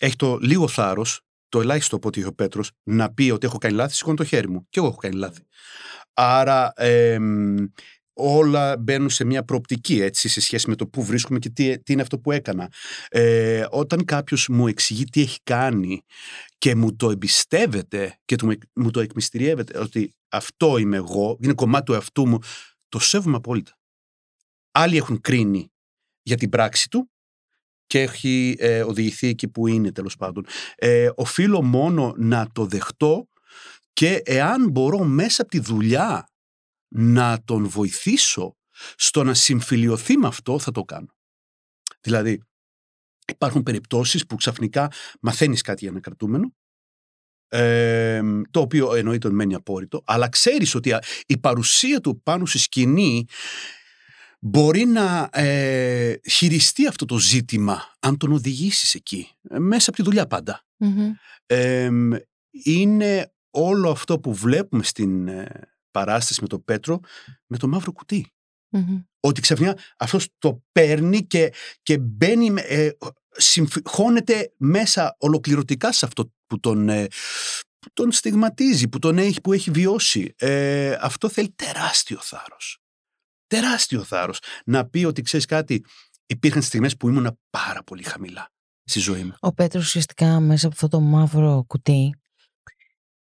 έχει 0.00 0.16
το 0.16 0.38
λίγο 0.42 0.68
θάρρος, 0.68 1.20
το 1.48 1.60
ελάχιστο 1.60 1.96
από 1.96 2.08
ό,τι 2.08 2.18
είχε 2.18 2.28
ο 2.28 2.32
Πέτρος, 2.32 2.70
να 2.82 3.12
πει 3.12 3.30
ότι 3.30 3.46
έχω 3.46 3.58
κάνει 3.58 3.74
λάθη, 3.74 3.94
σηκώνει 3.94 4.16
το 4.16 4.24
χέρι 4.24 4.48
μου. 4.48 4.66
Και 4.68 4.78
εγώ 4.78 4.88
έχω 4.88 4.96
κάνει 4.96 5.14
λάθη. 5.14 5.46
Άρα 6.12 6.72
όλα 8.18 8.76
μπαίνουν 8.76 9.10
σε 9.10 9.24
μια 9.24 9.44
προοπτική 9.44 10.00
έτσι, 10.00 10.28
σε 10.28 10.40
σχέση 10.40 10.68
με 10.68 10.74
το 10.74 10.86
πού 10.86 11.04
βρίσκομαι 11.04 11.38
και 11.38 11.50
τι, 11.50 11.78
τι 11.78 11.92
είναι 11.92 12.02
αυτό 12.02 12.18
που 12.18 12.32
έκανα. 12.32 12.72
Ε, 13.08 13.64
όταν 13.70 14.04
κάποιος 14.04 14.48
μου 14.48 14.66
εξηγεί 14.66 15.04
τι 15.04 15.20
έχει 15.20 15.38
κάνει 15.42 16.02
και 16.58 16.74
μου 16.74 16.96
το 16.96 17.10
εμπιστεύεται 17.10 18.18
και 18.24 18.36
του, 18.36 18.52
μου 18.74 18.90
το 18.90 19.00
εκμυστηριεύεται 19.00 19.78
ότι 19.78 20.14
αυτό 20.28 20.76
είμαι 20.76 20.96
εγώ, 20.96 21.38
είναι 21.40 21.52
κομμάτι 21.52 21.84
του 21.84 21.92
εαυτού 21.92 22.28
μου, 22.28 22.38
το 22.88 22.98
σέβομαι 22.98 23.36
απόλυτα. 23.36 23.78
Άλλοι 24.72 24.96
έχουν 24.96 25.20
κρίνει 25.20 25.72
για 26.22 26.36
την 26.36 26.48
πράξη 26.48 26.88
του 26.88 27.10
και 27.86 28.00
έχει 28.00 28.56
ε, 28.58 28.82
οδηγηθεί 28.82 29.28
εκεί 29.28 29.48
που 29.48 29.66
είναι 29.66 29.92
τέλος 29.92 30.16
πάντων. 30.16 30.46
Ε, 30.74 31.10
οφείλω 31.14 31.62
μόνο 31.62 32.14
να 32.16 32.48
το 32.52 32.66
δεχτώ 32.66 33.28
και 33.92 34.22
εάν 34.24 34.70
μπορώ 34.70 34.98
μέσα 35.04 35.42
από 35.42 35.50
τη 35.50 35.58
δουλειά 35.58 36.28
να 36.88 37.42
τον 37.44 37.68
βοηθήσω 37.68 38.56
στο 38.96 39.24
να 39.24 39.34
συμφιλειωθεί 39.34 40.16
με 40.16 40.26
αυτό, 40.26 40.58
θα 40.58 40.70
το 40.70 40.82
κάνω. 40.82 41.14
Δηλαδή, 42.00 42.42
υπάρχουν 43.26 43.62
περιπτώσεις 43.62 44.26
που 44.26 44.36
ξαφνικά 44.36 44.92
μαθαίνεις 45.20 45.62
κάτι 45.62 45.78
για 45.80 45.90
ένα 45.90 46.00
κρατούμενο, 46.00 46.54
ε, 47.48 48.20
το 48.50 48.60
οποίο 48.60 48.94
εννοείται 48.94 49.26
ότι 49.26 49.36
μένει 49.36 49.54
απόρριτο, 49.54 50.02
αλλά 50.06 50.28
ξέρεις 50.28 50.74
ότι 50.74 50.94
η 51.26 51.38
παρουσία 51.38 52.00
του 52.00 52.22
πάνω 52.22 52.46
στη 52.46 52.58
σκηνή 52.58 53.24
μπορεί 54.40 54.84
να 54.84 55.28
ε, 55.32 56.14
χειριστεί 56.30 56.86
αυτό 56.86 57.04
το 57.04 57.18
ζήτημα 57.18 57.94
αν 57.98 58.16
τον 58.16 58.32
οδηγήσεις 58.32 58.94
εκεί, 58.94 59.28
ε, 59.48 59.58
μέσα 59.58 59.90
από 59.90 59.98
τη 59.98 60.04
δουλειά 60.04 60.26
είναι 62.50 63.32
όλο 63.50 63.90
αυτό 63.90 64.20
που 64.20 64.34
βλέπουμε 64.34 64.82
στην 64.82 65.28
ε, 65.28 65.75
παράσταση 65.96 66.40
με 66.40 66.46
τον 66.46 66.64
Πέτρο 66.64 67.00
με 67.46 67.56
το 67.56 67.68
μαύρο 67.68 67.92
Ότι 69.20 69.40
ξαφνικά 69.40 69.76
αυτός 69.98 70.28
το 70.38 70.62
παίρνει 70.72 71.26
και, 71.26 71.52
και 71.82 71.98
μπαίνει, 71.98 72.52
ε, 72.56 72.90
συμφώνεται 73.30 74.52
μέσα 74.56 75.16
ολοκληρωτικά 75.18 75.92
σε 75.92 76.06
αυτό 76.06 76.32
που 76.46 76.60
τον, 76.60 76.88
ε, 76.88 77.06
που 77.78 77.88
τον 77.92 78.12
στιγματίζει, 78.12 78.88
που 78.88 78.98
τον 78.98 79.18
έχει, 79.18 79.40
που 79.40 79.52
έχει 79.52 79.70
βιώσει. 79.70 80.34
Ε, 80.38 80.96
αυτό 81.00 81.28
θέλει 81.28 81.50
τεράστιο 81.50 82.18
θάρρος. 82.20 82.78
Τεράστιο 83.46 84.02
θάρρος. 84.02 84.38
Να 84.64 84.86
πει 84.86 85.04
ότι 85.04 85.22
ξέρεις 85.22 85.46
κάτι, 85.46 85.84
υπήρχαν 86.26 86.62
στιγμές 86.62 86.96
που 86.96 87.08
ήμουν 87.08 87.38
πάρα 87.50 87.82
πολύ 87.82 88.02
χαμηλά 88.02 88.48
στη 88.84 89.00
ζωή 89.00 89.24
μου. 89.24 89.34
Ο 89.40 89.52
Πέτρος 89.52 89.84
ουσιαστικά 89.84 90.40
μέσα 90.40 90.66
από 90.66 90.74
αυτό 90.74 90.88
το 90.88 91.00
μαύρο 91.00 91.64
κουτί 91.66 92.14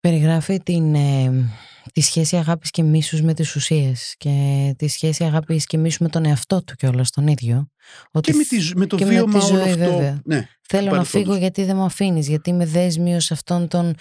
περιγράφει 0.08 0.60
την, 0.62 0.94
ε, 0.94 1.50
τη 1.92 2.00
σχέση 2.00 2.36
αγάπης 2.36 2.70
και 2.70 2.82
μίσους 2.82 3.22
με 3.22 3.34
τις 3.34 3.56
ουσίες 3.56 4.14
και 4.18 4.30
τη 4.78 4.88
σχέση 4.88 5.24
αγάπης 5.24 5.66
και 5.66 5.78
μίσους 5.78 5.98
με 5.98 6.08
τον 6.08 6.24
εαυτό 6.24 6.64
του 6.64 6.74
κιόλας 6.74 7.10
τον 7.10 7.26
ίδιο. 7.26 7.68
Ότι 8.10 8.30
και 8.30 8.36
με, 8.36 8.44
τη, 8.44 8.70
με 8.76 8.86
το 8.86 8.96
και 8.96 9.04
βίωμα 9.04 9.32
με 9.32 9.38
τη 9.38 9.46
ζωή, 9.46 9.60
αυτό. 9.60 9.76
Βέβαια. 9.76 10.20
Ναι, 10.24 10.48
Θέλω 10.68 10.90
να 10.90 11.04
φύγω 11.04 11.36
γιατί 11.36 11.64
δεν 11.64 11.76
με 11.76 11.84
αφήνεις, 11.84 12.28
γιατί 12.28 12.50
είμαι 12.50 12.66
δέσμιος 12.66 13.30
αυτόν 13.30 13.68
τον, 13.68 13.94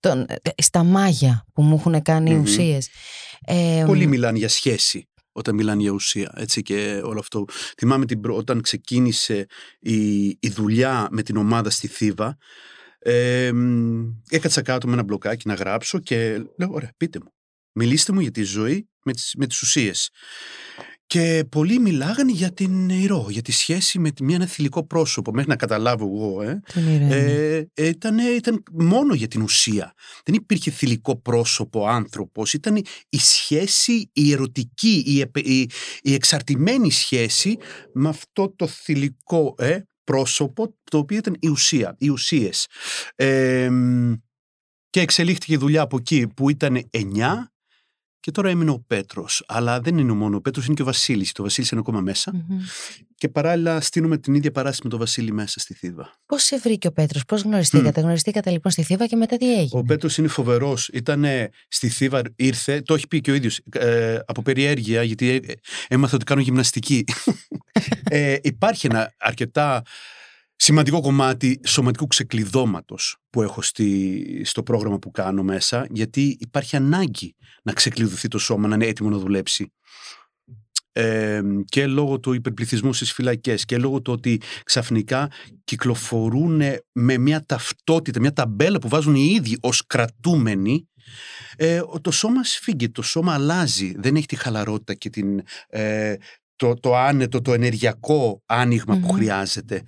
τον, 0.00 0.26
στα 0.56 0.82
μάγια 0.82 1.46
που 1.52 1.62
μου 1.62 1.74
έχουν 1.74 2.02
κάνει 2.02 2.30
mm-hmm. 2.30 2.34
οι 2.34 2.38
ουσίες. 2.38 2.88
Ε, 3.44 3.82
Πολλοί 3.86 4.06
μιλάνε 4.06 4.38
για 4.38 4.48
σχέση 4.48 5.08
όταν 5.32 5.54
μιλάνε 5.54 5.82
για 5.82 5.90
ουσία 5.90 6.32
έτσι 6.36 6.62
και 6.62 7.00
όλο 7.04 7.18
αυτό. 7.18 7.44
Θυμάμαι 7.78 8.06
την, 8.06 8.20
όταν 8.30 8.60
ξεκίνησε 8.60 9.46
η, 9.78 10.24
η 10.26 10.48
δουλειά 10.50 11.08
με 11.10 11.22
την 11.22 11.36
ομάδα 11.36 11.70
στη 11.70 11.86
Θήβα 11.86 12.36
ε, 13.02 13.52
έκατσα 14.28 14.62
κάτω 14.62 14.86
με 14.86 14.92
ένα 14.92 15.02
μπλοκάκι 15.02 15.48
να 15.48 15.54
γράψω 15.54 15.98
και 15.98 16.44
λέω, 16.56 16.70
ωραία, 16.70 16.92
πείτε 16.96 17.18
μου. 17.22 17.32
Μιλήστε 17.74 18.12
μου 18.12 18.20
για 18.20 18.30
τη 18.30 18.42
ζωή 18.42 18.88
με 19.04 19.12
τις, 19.12 19.34
με 19.36 19.46
τις 19.46 19.62
ουσίες. 19.62 20.10
Και 21.06 21.44
πολλοί 21.48 21.78
μιλάγανε 21.78 22.32
για 22.32 22.52
την 22.52 22.88
ηρώο, 22.88 23.30
για 23.30 23.42
τη 23.42 23.52
σχέση 23.52 23.98
με 23.98 24.10
μια, 24.22 24.34
ένα 24.34 24.46
θηλυκό 24.46 24.86
πρόσωπο, 24.86 25.32
μέχρι 25.32 25.50
να 25.50 25.56
καταλάβω 25.56 26.04
εγώ. 26.04 26.42
Ε, 26.42 26.60
ε, 27.74 27.88
ήταν, 27.88 28.18
ήταν 28.18 28.62
μόνο 28.72 29.14
για 29.14 29.28
την 29.28 29.42
ουσία. 29.42 29.94
Δεν 30.24 30.34
υπήρχε 30.34 30.70
θηλυκό 30.70 31.16
πρόσωπο, 31.16 31.86
άνθρωπος. 31.86 32.52
Ήταν 32.52 32.76
η 33.08 33.18
σχέση, 33.18 34.10
η 34.12 34.32
ερωτική, 34.32 35.02
η, 35.06 35.40
η, 35.42 35.70
η 36.02 36.14
εξαρτημένη 36.14 36.90
σχέση 36.90 37.56
με 37.92 38.08
αυτό 38.08 38.54
το 38.56 38.66
θηλυκό 38.66 39.54
ε, 39.58 39.78
πρόσωπο 40.04 40.76
το 40.90 40.98
οποίο 40.98 41.16
ήταν 41.16 41.36
η 41.40 41.48
ουσία, 41.48 41.96
οι 41.98 42.08
ουσίες. 42.08 42.66
και 44.90 45.00
εξελίχθηκε 45.00 45.52
η 45.52 45.56
δουλειά 45.56 45.82
από 45.82 45.96
εκεί 45.96 46.28
που 46.28 46.50
ήταν 46.50 46.90
9 46.90 47.51
και 48.22 48.30
τώρα 48.30 48.48
έμεινε 48.48 48.70
ο 48.70 48.84
Πέτρος. 48.86 49.44
Αλλά 49.46 49.80
δεν 49.80 49.98
είναι 49.98 50.12
μόνο 50.12 50.36
ο 50.36 50.40
Πέτρος, 50.40 50.66
είναι 50.66 50.74
και 50.74 50.82
ο 50.82 50.84
Βασίλης. 50.84 51.32
Το 51.32 51.42
Βασίλης 51.42 51.70
είναι 51.70 51.80
ακόμα 51.80 52.12
Και 53.14 53.28
παράλληλα 53.28 53.80
στείλουμε 53.80 54.18
την 54.18 54.34
ίδια 54.34 54.50
παράσταση 54.50 54.80
με 54.84 54.90
τον 54.90 54.98
Βασίλη 54.98 55.32
μέσα 55.32 55.60
στη 55.60 55.74
Θήβα. 55.74 56.12
Πώς 56.26 56.42
σε 56.42 56.58
βρήκε 56.58 56.86
ο 56.86 56.92
Πέτρος, 56.92 57.24
πώς 57.24 57.42
γνωριστήκατε; 57.42 58.00
Mm. 58.00 58.04
Γνωριστήκατε 58.04 58.50
λοιπόν 58.50 58.72
στη 58.72 58.82
Θήβα 58.82 59.06
και 59.06 59.16
μετά 59.16 59.36
τι 59.36 59.52
έγινε; 59.52 59.68
Ο 59.72 59.82
Πέτρος 59.82 60.18
είναι 60.18 60.28
φοβερός. 60.28 60.88
Ήταν 60.88 61.24
στη 61.68 61.88
Θήβα, 61.88 62.22
ήρθε, 62.36 62.80
το 62.80 62.94
έχει 62.94 63.08
πει 63.08 63.20
και 63.20 63.30
ο 63.30 63.34
ίδιος, 63.34 63.60
ε, 63.72 64.18
από 64.26 64.42
περιέργεια, 64.42 65.02
γιατί 65.02 65.30
ε, 65.30 65.52
έμαθα 65.88 66.14
ότι 66.14 66.24
κάνω 66.24 66.40
γυμναστική. 66.40 67.04
ε, 68.10 68.36
υπάρχει 68.42 68.86
ένα 68.86 69.14
αρκετά 69.18 69.82
σημαντικό 70.56 71.00
κομμάτι 71.00 71.60
σωματικού 71.66 72.06
ξεκλειδώματος 72.06 73.16
που 73.30 73.42
έχω 73.42 73.62
στη, 73.62 74.42
στο 74.44 74.62
πρόγραμμα 74.62 74.98
που 74.98 75.10
κάνω 75.10 75.42
μέσα, 75.42 75.86
γιατί 75.90 76.36
υπάρχει 76.40 76.76
ανάγκη 76.76 77.36
να 77.62 77.72
ξεκλειδωθεί 77.72 78.28
το 78.28 78.38
σώμα, 78.38 78.68
να 78.68 78.74
είναι 78.74 78.86
έτοιμο 78.86 79.10
να 79.10 79.18
δουλέψει. 79.18 79.72
Ε, 80.94 81.40
και 81.64 81.86
λόγω 81.86 82.20
του 82.20 82.32
υπερπληθυσμού 82.32 82.92
στις 82.92 83.12
φυλακές 83.12 83.64
και 83.64 83.78
λόγω 83.78 84.02
του 84.02 84.12
ότι 84.12 84.40
ξαφνικά 84.64 85.30
κυκλοφορούν 85.64 86.62
με 86.92 87.18
μια 87.18 87.44
ταυτότητα, 87.44 88.20
μια 88.20 88.32
ταμπέλα 88.32 88.78
που 88.78 88.88
βάζουν 88.88 89.14
οι 89.14 89.32
ίδιοι 89.36 89.58
ως 89.60 89.86
κρατούμενοι 89.86 90.88
ε, 91.56 91.80
το 92.00 92.10
σώμα 92.10 92.44
σφίγγει, 92.44 92.90
το 92.90 93.02
σώμα 93.02 93.34
αλλάζει, 93.34 93.94
δεν 93.96 94.16
έχει 94.16 94.26
τη 94.26 94.36
χαλαρότητα 94.36 94.94
και 94.94 95.10
την, 95.10 95.42
ε, 95.68 96.14
το, 96.66 96.74
το 96.74 96.96
άνετο, 96.96 97.40
το 97.42 97.52
ενεργειακό 97.52 98.42
άνοιγμα 98.46 98.94
που 98.96 99.06
Μμμ. 99.06 99.16
χρειάζεται. 99.16 99.82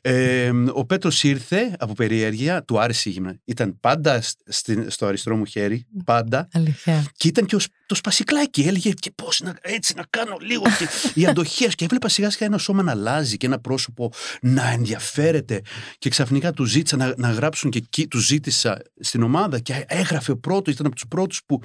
Ε, 0.00 0.50
ο 0.72 0.84
Πέτρος 0.86 1.22
ήρθε 1.22 1.74
από 1.78 1.92
περιέργεια, 1.92 2.64
του 2.64 2.80
άρεσε 2.80 3.08
η 3.08 3.12
γυμνα. 3.12 3.38
Ήταν 3.44 3.80
πάντα 3.80 4.22
στην- 4.46 4.90
στο 4.90 5.06
αριστερό 5.06 5.36
μου 5.36 5.44
χέρι, 5.44 5.86
πάντα. 6.04 6.48
Αλήθεια. 6.52 7.04
Και 7.16 7.28
ήταν 7.28 7.46
και 7.46 7.56
ο, 7.56 7.58
σ- 7.58 7.70
το 7.86 7.94
σπασικλάκι. 7.94 8.62
Έλεγε 8.62 8.90
και 8.90 9.10
πώς 9.14 9.40
να, 9.44 9.54
έτσι 9.60 9.92
να 9.96 10.04
κάνω 10.10 10.36
λίγο. 10.40 10.62
Και 10.62 10.88
οι 11.20 11.26
αντοχές. 11.26 11.74
Και 11.74 11.84
έβλεπα 11.84 12.08
σιγά 12.08 12.30
σιγά 12.30 12.46
ένα 12.46 12.58
σώμα 12.58 12.82
να 12.82 12.90
αλλάζει 12.90 13.36
και 13.36 13.46
ένα 13.46 13.58
πρόσωπο 13.58 14.12
να 14.40 14.70
ενδιαφέρεται. 14.70 15.60
Και 15.98 16.08
ξαφνικά 16.08 16.52
του 16.52 16.64
ζήτησα 16.64 16.96
να, 16.96 17.14
να 17.16 17.30
γράψουν 17.30 17.70
και 17.70 17.78
εκεί, 17.78 18.06
του 18.08 18.18
ζήτησα 18.18 18.78
στην 19.00 19.22
ομάδα 19.22 19.58
και 19.58 19.84
έγραφε 19.88 20.30
ο 20.30 20.38
πρώτος. 20.38 20.74
Ήταν 20.74 20.86
από 20.86 20.94
τους 20.94 21.06
πρώτους 21.08 21.40
που, 21.46 21.60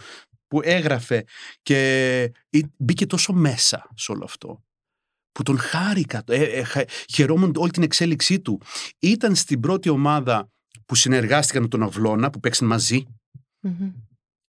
που 0.51 0.61
έγραφε. 0.63 1.23
Και 1.61 2.23
ή- 2.49 2.65
μπήκε 2.77 3.05
τόσο 3.05 3.33
μέσα 3.33 3.87
σε 3.95 4.11
όλο 4.11 4.23
αυτό. 4.23 4.63
Που 5.31 5.43
τον 5.43 5.57
χάρηκα. 5.57 6.23
Ε, 6.27 6.43
ε, 6.43 6.63
χα- 6.63 6.85
χαιρόμουν 7.13 7.53
όλη 7.55 7.71
την 7.71 7.83
εξέλιξή 7.83 8.39
του. 8.39 8.61
Ήταν 8.99 9.35
στην 9.35 9.59
πρώτη 9.59 9.89
ομάδα 9.89 10.51
που 10.85 10.95
συνεργάστηκαν 10.95 11.61
με 11.61 11.67
τον 11.67 11.83
Αυλώνα, 11.83 12.29
που 12.29 12.39
παίξαν 12.39 12.67
μαζί 12.67 13.05
Μμμ. 13.59 13.91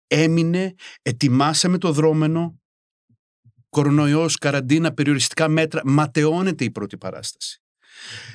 έμεινε, 0.07 0.73
ετοιμάσαμε 1.01 1.77
το 1.77 1.91
δρόμενο, 1.91 2.59
κορονοϊός, 3.69 4.37
καραντίνα, 4.37 4.93
περιοριστικά 4.93 5.47
μέτρα, 5.47 5.81
ματαιώνεται 5.85 6.63
η 6.63 6.71
πρώτη 6.71 6.97
παράσταση. 6.97 7.61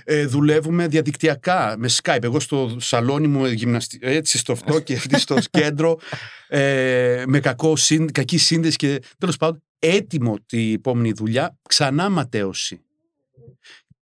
Ε, 0.05 0.27
δουλεύουμε 0.27 0.89
διαδικτυακά 0.89 1.75
με 1.79 1.89
Skype. 2.03 2.23
Εγώ 2.23 2.41
στο 2.41 2.77
σαλόνι 2.81 3.27
μου 3.27 3.45
ε, 3.45 3.53
γυμναστι... 3.53 3.99
έτσι 4.03 4.39
στο 4.39 4.53
αυτό 4.53 4.81
και 4.81 4.95
αυτή 4.95 5.19
στο 5.19 5.37
κέντρο 5.51 5.99
ε, 6.49 7.25
με 7.27 7.41
κακό, 7.41 7.77
συν- 7.77 8.13
κακή 8.13 8.39
σύνδεση 8.39 8.77
και 8.77 9.03
τέλος 9.19 9.37
πάντων 9.37 9.63
έτοιμο 9.79 10.39
την 10.47 10.75
επόμενη 10.75 11.13
δουλειά 11.13 11.59
ξανά 11.69 12.09
ματέωση. 12.09 12.81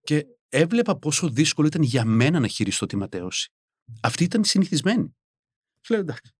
Και 0.02 0.26
έβλεπα 0.48 0.96
πόσο 0.96 1.28
δύσκολο 1.28 1.66
ήταν 1.66 1.82
για 1.82 2.04
μένα 2.04 2.40
να 2.40 2.46
χειριστώ 2.46 2.86
τη 2.86 2.96
ματέωση. 2.96 3.50
Αυτή 4.00 4.24
ήταν 4.24 4.44
συνηθισμένη. 4.44 5.14
Σου 5.80 5.92
λέω 5.92 6.02
εντάξει. 6.02 6.34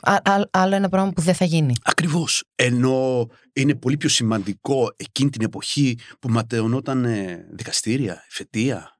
Α- 0.00 0.30
α- 0.32 0.48
άλλο 0.50 0.74
ένα 0.74 0.88
πράγμα 0.88 1.10
που 1.12 1.20
δεν 1.20 1.34
θα 1.34 1.44
γίνει. 1.44 1.72
Ακριβώς. 1.82 2.44
Ενώ 2.54 3.26
είναι 3.52 3.74
πολύ 3.74 3.96
πιο 3.96 4.08
σημαντικό 4.08 4.92
εκείνη 4.96 5.30
την 5.30 5.42
εποχή 5.44 5.98
που 6.20 6.28
ματαιωνόταν 6.28 7.04
ε, 7.04 7.46
δικαστήρια, 7.52 8.24
εφετεία. 8.30 8.92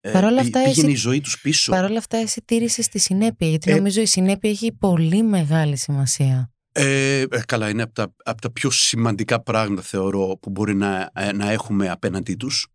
Ε, 0.00 0.10
Παρ' 0.10 0.24
όλα 0.24 0.40
πη- 0.40 0.44
αυτά, 0.56 0.62
πήγαινε 0.62 0.86
εσύ- 0.86 0.96
η 0.96 1.00
ζωή 1.00 1.20
τους 1.20 1.40
πίσω. 1.40 1.70
Παρ' 1.72 1.84
όλα 1.84 1.98
αυτά, 1.98 2.16
εσύ 2.16 2.42
τήρησες 2.44 2.88
τη 2.88 2.98
συνέπεια, 2.98 3.48
γιατί 3.48 3.70
Ε, 3.70 3.74
νομίζω 3.74 4.00
η 4.00 4.06
συνέπεια 4.06 4.50
έχει 4.50 4.72
πολύ 4.72 5.22
μεγάλη 5.22 5.76
σημασία. 5.76 6.48
Ε, 6.72 7.20
ε, 7.20 7.26
καλά, 7.46 7.68
είναι 7.68 7.82
από 7.82 7.92
τα, 7.92 8.14
από 8.24 8.40
τα 8.40 8.50
πιο 8.52 8.70
σημαντικά 8.70 9.42
πράγματα 9.42 9.82
θεωρώ 9.82 10.38
που 10.42 10.50
μπορεί 10.50 10.74
να, 10.74 11.10
ε, 11.14 11.32
να 11.32 11.50
έχουμε 11.50 11.90
απέναντί 11.90 12.34
τους. 12.34 12.66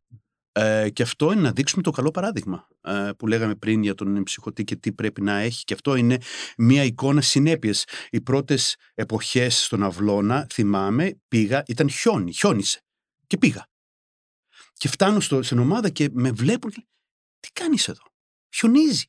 Ε, 0.52 0.90
και 0.90 1.04
αυτό 1.04 1.32
είναι 1.32 1.42
να 1.42 1.52
δείξουμε 1.52 1.82
το 1.82 1.92
καλό 1.92 2.12
παράδειγμα 2.12 2.68
ε, 2.82 3.10
που 3.18 3.28
λέγαμε 3.28 3.56
πριν 3.56 3.84
για 3.84 3.96
τον 3.96 4.24
ψυχωτή 4.24 4.64
και 4.64 4.76
τι 4.76 4.94
πρέπει 4.94 5.22
να 5.22 5.38
έχει. 5.38 5.64
Και 5.64 5.74
αυτό 5.74 5.96
είναι 5.96 6.18
μια 6.58 6.84
εικόνα 6.84 7.22
συνέπειες. 7.22 7.88
Οι 8.10 8.22
πρώτες 8.22 8.76
εποχές 8.94 9.64
στον 9.64 9.84
Αυλώνα, 9.84 10.48
θυμάμαι, 10.52 11.20
πήγα, 11.28 11.64
ήταν 11.68 11.90
χιόνι, 11.90 12.34
χιόνισε. 12.34 12.84
Και 13.28 13.38
πήγα. 13.38 13.68
Και 14.74 14.88
φτάνω 14.88 15.20
στο, 15.20 15.44
στην 15.44 15.60
ομάδα 15.60 15.90
και 15.90 16.10
με 16.12 16.32
βλέπουν 16.32 16.72
και 16.72 16.78
λένε, 16.78 16.90
τι 17.40 17.50
κάνεις 17.52 17.88
εδώ, 17.88 18.04
χιονίζει. 18.56 19.06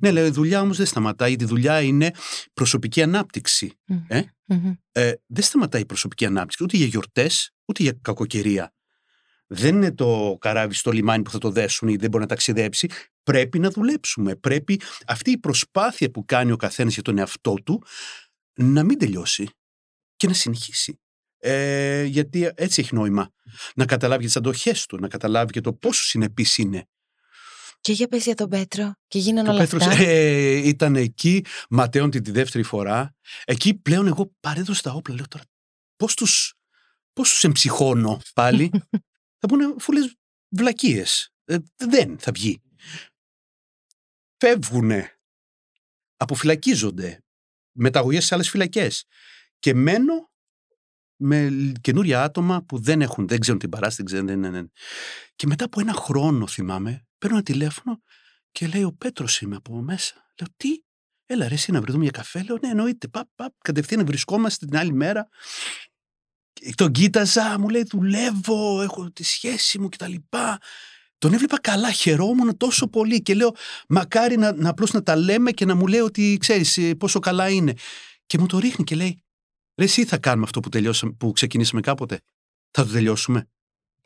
Ναι, 0.00 0.10
λέω, 0.10 0.26
η 0.26 0.30
δουλειά 0.30 0.60
όμως 0.60 0.76
δεν 0.76 0.86
σταματάει, 0.86 1.28
γιατί 1.28 1.44
η 1.44 1.46
δουλειά 1.46 1.80
είναι 1.80 2.10
προσωπική 2.52 3.02
ανάπτυξη. 3.02 3.78
Μμμ. 3.86 4.04
Ε; 4.08 4.22
Μμμ. 4.44 4.72
Ε, 4.92 5.12
δεν 5.26 5.44
σταματάει 5.44 5.82
η 5.82 5.86
προσωπική 5.86 6.26
ανάπτυξη 6.26 6.64
ούτε 6.64 6.76
για 6.76 6.86
γιορτές, 6.86 7.50
ούτε 7.64 7.82
για 7.82 7.98
κακοκαιρία. 8.02 8.74
Δεν 9.52 9.74
είναι 9.76 9.92
το 9.92 10.36
καράβι 10.40 10.74
στο 10.74 10.90
λιμάνι 10.90 11.22
που 11.22 11.30
θα 11.30 11.38
το 11.38 11.50
δέσουμε 11.50 11.92
ή 11.92 11.96
δεν 11.96 12.10
μπορεί 12.10 12.22
να 12.22 12.28
ταξιδέψει. 12.28 12.88
Πρέπει 13.22 13.58
να 13.58 13.70
δουλέψουμε. 13.70 14.36
Πρέπει 14.36 14.80
αυτή 15.06 15.30
η 15.30 15.38
προσπάθεια 15.38 16.10
που 16.10 16.24
κάνει 16.24 16.52
ο 16.52 16.56
καθένας 16.56 16.94
για 16.94 17.02
τον 17.02 17.18
εαυτό 17.18 17.54
του 17.64 17.82
να 18.54 18.82
μην 18.82 18.98
τελειώσει 18.98 19.48
και 20.16 20.26
να 20.26 20.32
συνεχίσει. 20.32 21.00
Ε, 21.38 22.02
γιατί 22.04 22.50
έτσι 22.54 22.80
έχει 22.80 22.94
νόημα. 22.94 23.30
Να 23.74 23.84
καταλάβει 23.84 24.24
τις 24.24 24.36
αντοχές 24.36 24.86
του, 24.86 24.96
να 25.00 25.08
καταλάβει 25.08 25.52
και 25.52 25.60
το 25.60 25.72
πόσο 25.72 26.04
συνεπής 26.04 26.58
είναι. 26.58 26.88
Και 27.80 27.92
για 27.92 28.08
πες 28.08 28.24
για 28.24 28.34
τον 28.34 28.48
Πέτρο. 28.48 28.92
Και 29.06 29.18
γίνανε 29.18 29.42
Και 29.42 29.48
ο 29.48 29.52
όλα 29.52 29.62
Πέτρος 29.62 29.86
αυτά. 29.86 30.02
ε, 30.02 30.68
ήταν 30.68 30.96
εκεί, 30.96 31.44
ματέωνε 31.70 32.20
τη 32.20 32.30
δεύτερη 32.30 32.64
φορά. 32.64 33.14
Εκεί 33.44 33.74
πλέον 33.74 34.06
εγώ 34.06 34.32
παρέδωσα 34.40 34.82
τα 34.82 34.92
όπλα. 34.92 35.14
Λέω 35.14 35.28
τώρα, 35.28 35.44
πώς 35.96 36.14
τους, 36.14 36.54
πώς 37.12 37.30
τους 37.30 37.44
εμψυχώνω 37.44 38.20
πάλι. 38.34 38.70
θα 39.40 39.48
πούνε 39.48 39.74
φούλες 39.78 40.14
βλακίες. 40.48 41.32
Ε, 41.44 41.56
δεν 41.76 42.18
θα 42.18 42.32
βγει. 42.32 42.62
Φεύγουνε. 44.36 45.18
Αποφυλακίζονται. 46.16 47.24
Μεταγωγές 47.72 48.24
σε 48.24 48.34
άλλες 48.34 48.50
φυλακές. 48.50 49.04
Και 49.58 49.74
μένω 49.74 50.30
με 51.16 51.72
καινούρια 51.80 52.22
άτομα 52.22 52.64
που 52.64 52.78
δεν 52.78 53.02
έχουν, 53.02 53.28
δεν 53.28 53.40
ξέρουν 53.40 53.60
την 53.60 53.68
παράσταση, 53.68 54.02
δεν 54.02 54.24
ξέρουν, 54.24 54.42
δεν, 54.42 54.52
δεν. 54.52 54.72
Και 55.36 55.46
μετά 55.46 55.64
από 55.64 55.80
ένα 55.80 55.92
χρόνο, 55.92 56.46
θυμάμαι, 56.46 57.06
παίρνω 57.18 57.36
ένα 57.36 57.44
τηλέφωνο 57.44 58.02
και 58.50 58.66
λέει: 58.66 58.82
Ο 58.82 58.92
Πέτρος 58.92 59.40
είμαι 59.40 59.56
από 59.56 59.74
μέσα. 59.74 60.14
Λέω: 60.14 60.48
Τι, 60.56 60.68
έλα 61.26 61.48
ρε, 61.48 61.54
εσύ 61.54 61.72
να 61.72 61.80
βρεθούμε 61.80 62.02
για 62.02 62.12
καφέ. 62.12 62.42
Λέω: 62.42 62.58
Ναι, 62.58 62.68
εννοείται. 62.68 63.08
Παπ, 63.08 63.28
παπ, 63.34 63.52
κατευθείαν 63.58 64.06
βρισκόμαστε 64.06 64.66
την 64.66 64.76
άλλη 64.76 64.92
μέρα. 64.92 65.28
Και 66.60 66.74
Τον 66.74 66.92
κοίταζα, 66.92 67.58
μου 67.58 67.68
λέει: 67.68 67.82
Δουλεύω, 67.82 68.82
έχω 68.82 69.10
τη 69.10 69.24
σχέση 69.24 69.78
μου 69.78 69.88
κτλ. 69.88 70.14
Τον 71.18 71.32
έβλεπα 71.32 71.60
καλά, 71.60 71.92
χαιρόμουν 71.92 72.56
τόσο 72.56 72.88
πολύ 72.88 73.22
και 73.22 73.34
λέω: 73.34 73.54
Μακάρι 73.88 74.36
να, 74.36 74.52
να 74.52 74.68
απλώς 74.70 74.90
να 74.92 75.02
τα 75.02 75.16
λέμε 75.16 75.50
και 75.50 75.64
να 75.64 75.74
μου 75.74 75.86
λέει 75.86 76.00
ότι 76.00 76.36
ξέρεις 76.40 76.80
πόσο 76.98 77.18
καλά 77.18 77.48
είναι. 77.48 77.74
Και 78.26 78.38
μου 78.38 78.46
το 78.46 78.58
ρίχνει 78.58 78.84
και 78.84 78.94
λέει: 78.94 79.22
Ρε, 79.76 79.84
εσύ 79.84 80.04
θα 80.04 80.18
κάνουμε 80.18 80.44
αυτό 80.44 80.60
που, 80.60 80.68
τελειώσαμε, 80.68 81.12
που 81.12 81.32
ξεκινήσαμε 81.32 81.80
κάποτε. 81.80 82.20
Θα 82.70 82.84
το 82.84 82.92
τελειώσουμε. 82.92 83.48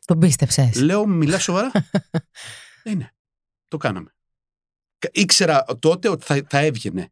Τον 0.05 0.19
πίστεψες. 0.19 0.81
Λέω, 0.81 1.05
μιλάς 1.05 1.43
σοβαρά. 1.43 1.71
ναι, 2.83 2.93
ναι. 2.93 3.09
Το 3.67 3.77
κάναμε. 3.77 4.15
Κα- 4.97 5.09
Ήξερα 5.13 5.65
τότε 5.79 6.09
ότι 6.09 6.25
θα, 6.25 6.45
θα 6.49 6.57
έβγαινε. 6.59 7.09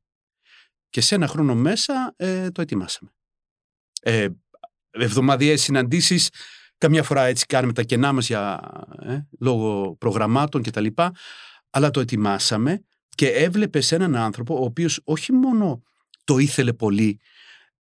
Και 0.90 1.02
σε 1.02 1.16
ένα 1.16 1.28
χρόνο 1.28 1.56
μέσα 1.56 2.14
ε, 2.16 2.52
το 2.52 2.62
ετοιμάσαμε. 2.62 3.12
Ε, 4.02 4.28
εβδομαδιαίες 5.02 5.62
συναντήσεις, 5.62 6.30
καμιά 6.78 7.04
φορά 7.04 7.24
έτσι 7.24 7.46
κάνουμε 7.46 7.74
τα 7.74 7.84
κενά 7.84 8.12
μας 8.12 8.28
για, 8.28 8.60
ε, 9.02 9.18
λόγω 9.40 9.96
προγραμμάτων 9.96 10.62
και 10.62 10.72
τα 10.72 10.82
λοιπά, 10.82 11.12
αλλά 11.70 11.90
το 11.90 12.00
ετοιμάσαμε 12.00 12.84
και 13.10 13.30
έβλεπες 13.30 13.92
έναν 13.92 14.16
άνθρωπο 14.16 14.60
ο 14.60 14.64
οποίος 14.64 15.00
όχι 15.04 15.32
μόνο 15.32 15.84
το 16.24 16.38
ήθελε 16.38 16.74
πολύ, 16.74 17.20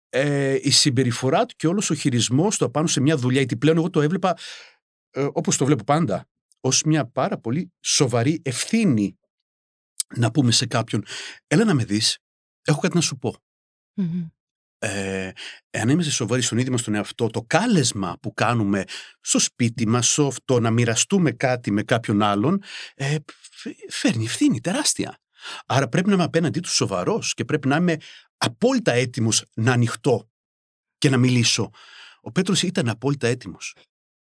ε, 0.08 0.58
η 0.62 0.70
συμπεριφορά 0.70 1.46
του 1.46 1.54
και 1.56 1.66
όλος 1.66 1.90
ο 1.90 1.94
χειρισμός 1.94 2.58
του 2.58 2.64
απάνω 2.64 2.86
σε 2.86 3.00
μια 3.00 3.16
δουλειά, 3.16 3.38
γιατί 3.38 3.56
πλέον 3.56 3.76
εγώ 3.76 3.90
το 3.90 4.00
έβλεπα 4.00 4.36
ε, 5.10 5.26
όπως 5.32 5.56
το 5.56 5.64
βλέπω 5.64 5.84
πάντα, 5.84 6.28
ως 6.60 6.82
μια 6.82 7.06
πάρα 7.06 7.38
πολύ 7.38 7.72
σοβαρή 7.80 8.40
ευθύνη 8.44 9.18
να 10.16 10.30
πούμε 10.30 10.50
σε 10.50 10.66
κάποιον 10.66 11.04
έλα 11.46 11.64
να 11.64 11.74
με 11.74 11.84
δεις, 11.84 12.18
έχω 12.62 12.80
κάτι 12.80 12.94
να 12.94 13.00
σου 13.00 13.16
πω. 13.16 13.36
Μμμ. 13.94 14.26
Ε, 14.84 15.32
εάν 15.70 15.88
είμαστε 15.88 16.12
σοβαροί 16.12 16.42
στον 16.42 16.58
ίδιο 16.58 16.72
μας 16.72 16.82
τον 16.82 16.94
εαυτό, 16.94 17.26
το 17.26 17.42
κάλεσμα 17.42 18.16
που 18.22 18.34
κάνουμε 18.34 18.84
στο 19.20 19.38
σπίτι 19.38 19.86
μας, 19.86 20.10
στο 20.12 20.26
αυτό, 20.26 20.60
να 20.60 20.70
μοιραστούμε 20.70 21.30
κάτι 21.30 21.70
με 21.70 21.82
κάποιον 21.82 22.22
άλλον, 22.22 22.62
ε, 22.94 23.16
φ- 23.50 23.66
φέρνει 23.90 24.24
ευθύνη 24.24 24.60
τεράστια. 24.60 25.18
Άρα 25.66 25.88
πρέπει 25.88 26.08
να 26.08 26.14
είμαι 26.14 26.22
απέναντί 26.22 26.60
του 26.60 26.68
σοβαρός 26.70 27.34
και 27.34 27.44
πρέπει 27.44 27.68
να 27.68 27.76
είμαι 27.76 27.96
απόλυτα 28.36 28.92
έτοιμος 28.92 29.44
να 29.54 29.72
ανοιχτώ 29.72 30.30
και 30.98 31.10
να 31.10 31.16
μιλήσω. 31.16 31.70
Ο 32.20 32.30
Πέτρος 32.32 32.62
ήταν 32.62 32.88
απόλυτα 32.88 33.26
έτοιμος. 33.26 33.76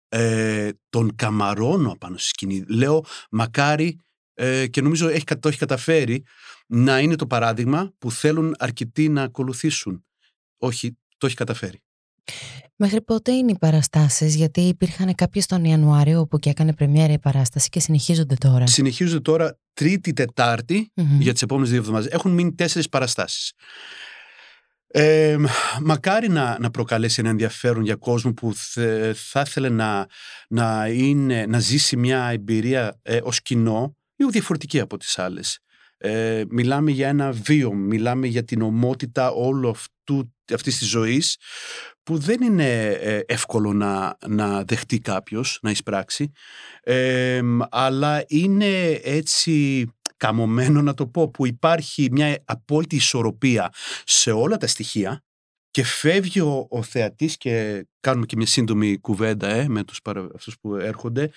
Ε, 0.10 0.69
τον 0.89 1.15
καμαρώνω 1.15 1.91
απάνω 1.91 2.17
στη 2.17 2.28
σκηνή. 2.28 2.63
Λέω 2.67 3.06
μακάρι 3.32 3.99
ε, 4.34 4.67
και 4.67 4.82
νομίζω 4.82 5.08
έχει, 5.08 5.23
κα- 5.23 5.39
το 5.39 5.47
έχει 5.47 5.58
καταφέρει 5.58 6.26
να 6.67 6.99
είναι 6.99 7.15
το 7.15 7.28
παράδειγμα 7.28 7.93
που 7.97 8.12
θέλουν 8.12 8.56
αρκετοί 8.60 9.10
να 9.10 9.23
ακολουθήσουν. 9.23 10.06
Όχι, 10.63 10.97
το 11.17 11.26
έχει 11.26 11.36
καταφέρει. 11.36 11.82
Μέχρι 12.76 13.02
πότε 13.02 13.32
είναι 13.32 13.52
οι 13.52 13.58
παραστάσεις, 13.60 14.36
γιατί 14.36 14.62
υπήρχαν 14.62 15.15
κάποιες 15.15 15.45
τον 15.45 15.63
Ιανουάριο 15.63 16.19
όπου 16.19 16.39
και 16.39 16.49
έκανε 16.49 16.73
πρεμιέρα 16.73 17.13
η 17.13 17.19
παράσταση 17.19 17.69
και 17.69 17.80
συνεχίζονται 17.80 18.36
τώρα. 18.36 18.67
Συνεχίζονται 18.67 19.21
τώρα 19.21 19.60
Τρίτη, 19.73 20.13
Τετάρτη 20.13 20.91
Μμμ. 20.95 21.21
για 21.21 21.34
τις 21.34 21.41
επόμενες 21.41 21.69
δύο 21.69 21.80
εβδομάδες. 21.80 22.12
Έχουν 22.12 22.32
μείνει 22.32 22.54
τέσσερις 22.54 22.89
παραστάσεις. 22.89 23.54
Ε, 24.88 25.38
μακάρι 25.82 26.30
να, 26.30 26.60
να 26.60 26.71
προκαλέσει 26.71 27.19
ένα 27.19 27.30
ενδιαφέρον 27.30 27.84
για 27.84 27.95
κόσμο 27.95 28.34
που 28.34 28.54
θε- 28.56 29.15
θα 29.15 29.43
ήθελε 29.45 29.69
να, 29.69 30.08
να, 30.47 30.88
είναι, 30.88 31.45
να 31.45 31.60
ζήσει 31.60 31.97
μια 31.97 32.26
εμπειρία 32.26 32.99
ε, 33.02 33.19
ως 33.23 33.41
κοινό 33.41 33.95
λίγο 34.15 34.32
διαφορετική 34.32 34.80
από 34.80 34.97
τις 34.97 35.19
άλλες. 35.19 35.60
Ε, 35.97 36.43
μιλάμε 36.49 36.91
για 36.91 37.08
ένα 37.08 37.32
βίο, 37.32 37.73
μιλάμε 37.73 38.28
για 38.28 38.43
την 38.43 38.62
ομότητα 38.62 39.32
όλου 39.32 39.69
αυτού 39.69 40.33
αυτής 40.53 40.77
της 40.77 40.88
ζωής 40.88 41.38
που 42.03 42.17
δεν 42.17 42.41
είναι 42.41 42.86
ε, 42.88 43.19
εύκολο 43.25 43.73
να, 43.73 44.17
να 44.27 44.63
δεχτεί 44.63 44.99
κάποιος, 44.99 45.60
να 45.62 45.71
εισπράξει 45.71 46.32
ε, 46.84 47.41
αλλά 47.69 48.23
είναι 48.27 48.99
έτσι 49.03 49.86
καμωμένο 50.17 50.82
να 50.82 50.93
το 50.93 51.08
πω 51.08 51.29
που 51.29 51.47
υπάρχει 51.47 52.08
μια 52.12 52.43
απόλυτη 52.45 52.95
ισορροπία 52.95 53.73
σε 54.06 54.32
όλα 54.32 54.58
τα 54.58 54.67
στοιχεία 54.67 55.23
και 55.71 55.84
φεύγει 55.84 56.39
ο, 56.39 56.67
ο 56.69 56.82
θεατής 56.82 57.38
και 57.38 57.86
κάνουμε 57.99 58.25
και 58.25 58.36
μια 58.36 58.45
σύντομη 58.45 58.97
κουβέντα 58.97 59.49
ε, 59.49 59.67
με 59.67 59.84
τους 59.84 60.01
παρα, 60.01 60.27
αυτούς 60.36 60.60
που 60.60 60.75
έρχονται 60.75 61.32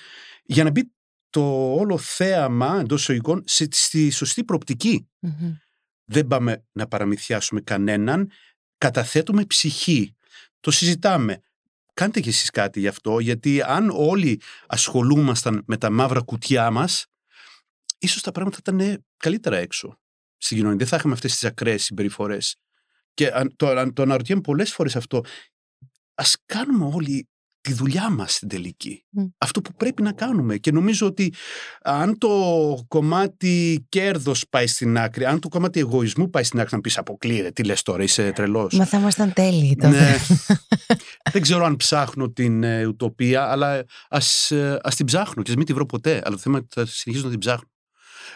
για 0.44 0.64
να 0.64 0.70
μπει 0.70 0.90
το 1.30 1.74
όλο 1.74 1.98
θέαμα 1.98 2.78
εντός 2.80 3.00
εισαγωγικών 3.00 3.42
στη 3.70 4.10
σωστή 4.10 4.44
Δεν 6.04 6.26
πάμε 6.26 6.64
να 6.72 6.86
παραμυθιάσουμε 6.86 7.60
κανέναν, 7.60 8.30
καταθέτουμε 8.78 9.44
ψυχή. 9.44 10.14
Το 10.60 10.70
συζητάμε. 10.70 11.40
Κάντε 11.94 12.20
κι 12.20 12.28
εσείς 12.28 12.50
κάτι 12.50 12.80
γι' 12.80 12.88
αυτό, 12.88 13.18
γιατί 13.18 13.62
αν 13.62 13.90
όλοι 13.90 14.40
ασχολούμασταν 14.66 15.62
με 15.66 15.76
τα 15.76 15.90
μαύρα 15.90 16.20
κουτιά 16.20 16.70
μας, 16.70 17.06
ίσως 17.98 18.22
τα 18.22 18.32
πράγματα 18.32 18.58
θα 18.64 18.72
ήταν 18.72 19.04
καλύτερα 19.16 19.56
έξω 19.56 19.98
στην 20.36 20.56
κοινωνία. 20.56 20.78
Δεν 20.78 20.86
θα 20.86 20.96
είχαμε 20.96 21.14
αυτές 21.14 21.32
τις 21.32 21.44
ακραίες 21.44 21.84
συμπεριφορές. 21.84 22.56
Και 23.14 23.32
το, 23.56 23.92
το 23.92 24.02
αναρωτιέμαι 24.02 24.40
πολλές 24.40 24.72
φορές 24.72 24.96
αυτό. 24.96 25.24
Ας 26.14 26.36
κάνουμε 26.46 26.94
όλοι 26.94 27.28
τη 27.66 27.72
δουλειά 27.72 28.10
μας 28.10 28.34
στην 28.34 28.48
τελική. 28.48 29.04
Αυτό 29.38 29.60
που 29.60 29.72
πρέπει 29.74 30.02
να 30.02 30.12
κάνουμε. 30.12 30.56
Και 30.56 30.72
νομίζω 30.72 31.06
ότι 31.06 31.32
αν 31.82 32.18
το 32.18 32.28
κομμάτι 32.88 33.86
κέρδος 33.88 34.48
πάει 34.48 34.66
στην 34.66 34.98
άκρη, 34.98 35.24
αν 35.24 35.40
το 35.40 35.48
κομμάτι 35.48 35.80
εγωισμού 35.80 36.30
πάει 36.30 36.42
στην 36.42 36.60
άκρη, 36.60 36.74
να 36.74 36.80
πεις 36.80 36.98
αποκλείεται, 36.98 37.50
τι 37.50 37.64
λες 37.64 37.82
τώρα, 37.82 38.02
είσαι 38.02 38.32
τρελός. 38.32 38.74
Μα 38.74 38.84
θα 38.84 38.98
ήμασταν 38.98 39.32
τέλειοι 39.32 39.76
τότε. 39.76 40.00
Ναι. 40.00 40.16
Δεν 41.32 41.42
ξέρω 41.42 41.64
αν 41.64 41.76
ψάχνω 41.76 42.30
την 42.30 42.62
ε, 42.62 42.86
ουτοπία, 42.86 43.50
αλλά 43.50 43.84
ας, 44.08 44.50
ε, 44.50 44.78
ας 44.82 44.94
την 44.94 45.06
ψάχνω 45.06 45.42
και 45.42 45.50
ας 45.50 45.56
μην 45.56 45.66
τη 45.66 45.72
βρω 45.72 45.86
ποτέ. 45.86 46.22
Αλλά 46.24 46.34
το 46.34 46.38
θέμα 46.38 46.56
είναι 46.56 46.66
ότι 46.70 46.80
θα 46.80 46.96
συνεχίσω 46.96 47.24
να 47.24 47.30
την 47.30 47.40
ψάχνω. 47.40 47.70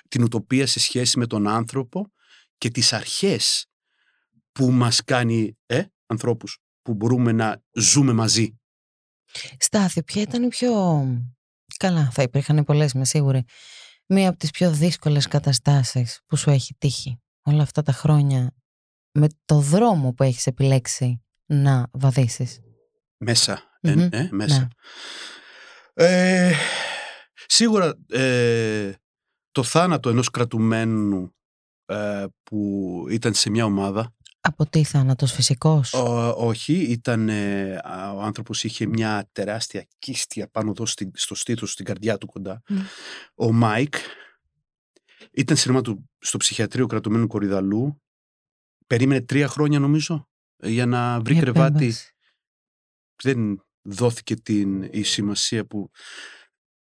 Την 0.09 0.23
ουτοπία 0.23 0.67
σε 0.67 0.81
σχέση 0.81 1.19
με 1.19 1.27
τον 1.27 1.49
άνθρωπο 1.49 2.13
και 2.59 2.71
τις 2.71 2.93
αρχές 2.93 3.67
που 4.53 4.71
μας 4.71 5.05
κάνει 5.05 5.57
ε, 5.67 5.83
ανθρώπους 6.07 6.59
που 6.83 6.95
μπορούμε 6.95 7.33
να 7.33 7.63
ζούμε 7.73 8.13
μαζί. 8.13 8.60
Στάθη, 9.59 10.03
ποια 10.03 10.23
ήταν 10.23 10.43
η 10.43 10.49
πιο... 10.49 10.73
Καλά, 11.77 12.11
θα 12.13 12.23
υπήρχαν 12.23 12.65
πολλές, 12.65 12.95
με 12.95 13.05
σίγουρη. 13.05 13.45
Μία 14.07 14.29
από 14.29 14.39
τις 14.39 14.51
πιο 14.51 14.71
δύσκολες 14.71 15.27
καταστάσεις 15.27 16.21
που 16.27 16.37
σου 16.37 16.51
έχει 16.51 16.75
τύχει 16.79 17.21
όλα 17.43 17.63
αυτά 17.63 17.83
τα 17.83 17.93
χρόνια 17.93 18.55
με 19.13 19.27
το 19.45 19.59
δρόμο 19.59 20.13
που 20.13 20.23
έχεις 20.23 20.47
επιλέξει 20.47 21.23
να 21.47 21.89
βαδίσεις; 21.93 22.61
Μέσα, 23.17 23.79
ε, 23.81 24.09
ε, 24.11 24.29
μέσα. 24.31 24.69
Ναι. 25.95 26.07
Ε, 26.07 26.53
σίγουρα 27.47 27.95
ε, 28.09 28.93
το 29.51 29.63
θάνατο 29.63 30.09
ενός 30.11 30.31
κρατουμένου 30.31 31.35
που 32.43 33.07
ήταν 33.11 33.35
σε 33.35 33.51
μια 33.51 33.65
ομάδα 33.65 34.15
από 34.41 34.67
τι 34.67 34.85
θάνατος 34.85 35.33
φυσικός; 35.33 35.95
όχι, 36.37 36.73
ήταν, 36.73 37.29
ο 38.15 38.23
άνθρωπος 38.23 38.65
είχε 38.65 38.87
μια 38.87 39.29
τεράστια 39.33 39.87
κύστη 39.99 40.49
πάνω 40.49 40.71
εδώ 40.71 40.87
στο 41.13 41.35
στήθος, 41.35 41.73
στην 41.73 41.85
καρδιά 41.85 42.19
του 42.19 42.27
κοντά. 42.27 42.63
Ο 43.35 43.53
Μάικ 43.53 43.95
ήταν 45.33 45.57
σειρμά 45.57 45.81
του 45.81 46.11
στο 46.19 46.39
ψυχιατρείο 46.39 46.87
κρατουμένων 46.87 47.27
Κορυδαλλού. 47.27 48.03
Περίμενε 48.87 49.21
τρία 49.21 49.49
χρόνια 49.49 49.79
νομίζω 49.79 50.29
για 50.63 50.87
να 50.87 51.21
βρει 51.21 51.39
κρεβάτι. 51.39 51.95
Δεν 53.23 53.65
δόθηκε 53.83 54.37
την, 54.37 54.83
η 54.83 55.03
σημασία 55.03 55.67
που 55.67 55.91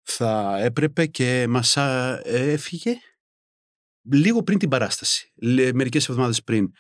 θα 0.02 0.60
έπρεπε 0.60 1.06
και 1.06 1.46
μας 1.50 1.78
έφυγε 2.24 2.96
λίγο 4.12 4.44
πριν 4.44 4.58
την 4.58 4.70
παράσταση, 4.70 5.32
μερικές 5.74 6.10
εβδομάδες 6.10 6.44
πριν. 6.44 6.72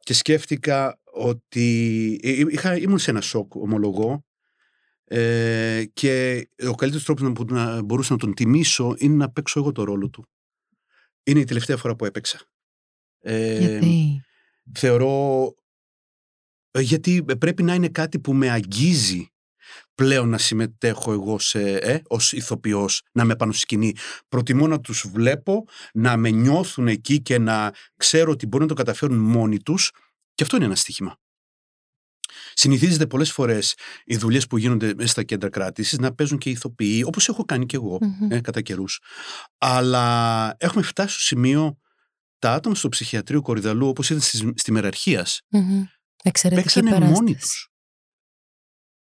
Και 0.00 0.14
σκέφτηκα 0.14 1.00
ότι 1.04 2.18
ε, 2.22 2.30
ε, 2.30 2.44
είχα, 2.48 2.76
ήμουν 2.76 2.98
σε 2.98 3.10
ένα 3.10 3.20
σοκ, 3.20 3.54
ομολογώ, 3.54 4.24
ε, 5.04 5.84
και 5.92 6.48
ο 6.68 6.74
καλύτερος 6.74 7.04
τρόπος 7.04 7.32
που 7.32 7.54
να 7.54 7.82
μπορούσα 7.82 8.12
να 8.12 8.18
τον 8.18 8.34
τιμήσω 8.34 8.94
είναι 8.98 9.14
να 9.14 9.30
παίξω 9.30 9.60
εγώ 9.60 9.72
το 9.72 9.84
ρόλο 9.84 10.10
του. 10.10 10.28
Είναι 11.22 11.40
η 11.40 11.44
τελευταία 11.44 11.76
φορά 11.76 11.96
που 11.96 12.04
έπαιξα. 12.04 12.40
Ε, 13.20 13.58
γιατί; 13.58 14.22
Θεωρώ... 14.74 15.54
Γιατί 16.78 17.24
πρέπει 17.38 17.62
να 17.62 17.74
είναι 17.74 17.88
κάτι 17.88 18.18
που 18.18 18.34
με 18.34 18.50
αγγίζει 18.50 19.28
πλέον 19.98 20.28
να 20.28 20.38
συμμετέχω 20.38 21.12
εγώ 21.12 21.38
σε, 21.38 21.74
ε, 21.74 22.00
ως 22.06 22.32
ηθοποιός, 22.32 23.02
να 23.12 23.24
με 23.24 23.36
πάνω 23.36 23.52
στη 23.52 23.60
σκηνή. 23.60 23.94
Προτιμώ 24.28 24.66
να 24.66 24.80
τους 24.80 25.06
βλέπω, 25.12 25.64
να 25.92 26.16
με 26.16 26.30
νιώθουν 26.30 26.88
εκεί 26.88 27.20
και 27.22 27.38
να 27.38 27.72
ξέρω 27.96 28.30
ότι 28.30 28.46
μπορούν 28.46 28.66
να 28.66 28.74
το 28.74 28.82
καταφέρουν 28.82 29.18
μόνοι 29.18 29.62
τους 29.62 29.90
και 30.34 30.42
αυτό 30.42 30.56
είναι 30.56 30.64
ένα 30.64 30.74
στοίχημα. 30.74 31.16
Συνηθίζεται 32.54 33.06
πολλές 33.06 33.32
φορές 33.32 33.74
οι 34.04 34.16
δουλειές 34.16 34.46
που 34.46 34.58
γίνονται 34.58 34.94
μέσα 34.96 35.08
στα 35.08 35.22
κέντρα 35.22 35.48
κράτησης 35.48 35.98
να 35.98 36.14
παίζουν 36.14 36.38
και 36.38 36.50
ηθοποιοί, 36.50 37.02
όπως 37.06 37.28
έχω 37.28 37.44
κάνει 37.44 37.66
και 37.66 37.76
εγώ 37.76 37.98
ε, 38.28 38.40
κατά 38.40 38.60
καιρούς. 38.60 39.00
Αλλά 39.58 40.54
έχουμε 40.58 40.82
φτάσει 40.82 41.12
στο 41.12 41.22
σημείο 41.22 41.78
τα 42.38 42.52
άτομα 42.52 42.74
στο 42.74 42.88
ψυχιατρίο 42.88 43.40
Κορυδαλού, 43.42 43.88
όπως 43.88 44.10
ήταν 44.10 44.22
στη, 44.22 44.52
στη 44.56 44.72
μεραρχίας, 44.72 45.40
mm-hmm. 45.52 46.50
παίξανε 46.50 46.98
μόνοι 46.98 47.34
τους 47.34 47.72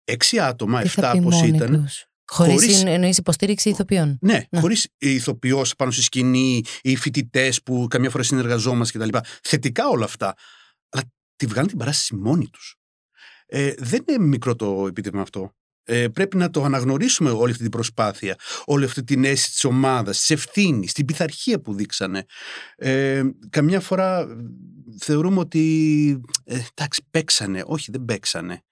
έξι 0.04 0.38
άτομα, 0.38 0.80
εφτά 0.80 1.20
πώς 1.22 1.42
ήταν. 1.42 1.88
Χωρίς 2.26 2.54
χωρίς... 2.54 2.84
εννοείς 2.84 3.18
υποστήριξη 3.18 3.68
ηθοποιών; 3.68 4.18
Ναι, 4.20 4.44
ναι. 4.50 4.60
χωρίς 4.60 4.88
ηθοποιός 4.98 5.76
πάνω 5.76 5.90
στη 5.90 6.02
σκηνή, 6.02 6.62
οι 6.82 6.96
φοιτητές 6.96 7.62
που 7.62 7.86
καμιά 7.90 8.10
φορά 8.10 8.22
συνεργαζόμαστε 8.22 8.98
κτλ. 8.98 9.18
Θετικά 9.42 9.88
όλα 9.88 10.04
αυτά. 10.04 10.34
Αλλά 10.88 11.02
τη 11.36 11.46
βγάλουν 11.46 11.68
την 11.68 11.78
παράσταση 11.78 12.14
μόνοι 12.14 12.48
τους. 12.48 12.76
Ε, 13.46 13.74
δεν 13.78 14.04
είναι 14.08 14.26
μικρό 14.26 14.56
το 14.56 14.86
επίτευγμα 14.88 15.22
αυτό. 15.22 15.54
Ε, 15.86 16.08
πρέπει 16.08 16.36
να 16.36 16.50
το 16.50 16.64
αναγνωρίσουμε 16.64 17.30
όλη 17.30 17.50
αυτή 17.50 17.62
την 17.62 17.72
προσπάθεια, 17.72 18.36
όλη 18.64 18.84
αυτή 18.84 19.04
την 19.04 19.24
αίσθηση 19.24 19.50
της 19.50 19.64
ομάδας, 19.64 20.18
της 20.18 20.30
ευθύνης, 20.30 20.92
την 20.92 21.04
πειθαρχία 21.04 21.60
που 21.60 21.74
δείξανε. 21.74 22.24
Ε, 22.76 23.22
καμιά 23.50 23.80
φορά 23.80 24.26
θεωρούμε 24.98 25.38
ότι 25.38 26.20
ε, 26.44 26.60
εντάξει, 26.74 27.06
παίξανε. 27.10 27.62
Όχι, 27.66 27.90
δεν 27.90 28.04
παίξανε 28.04 28.62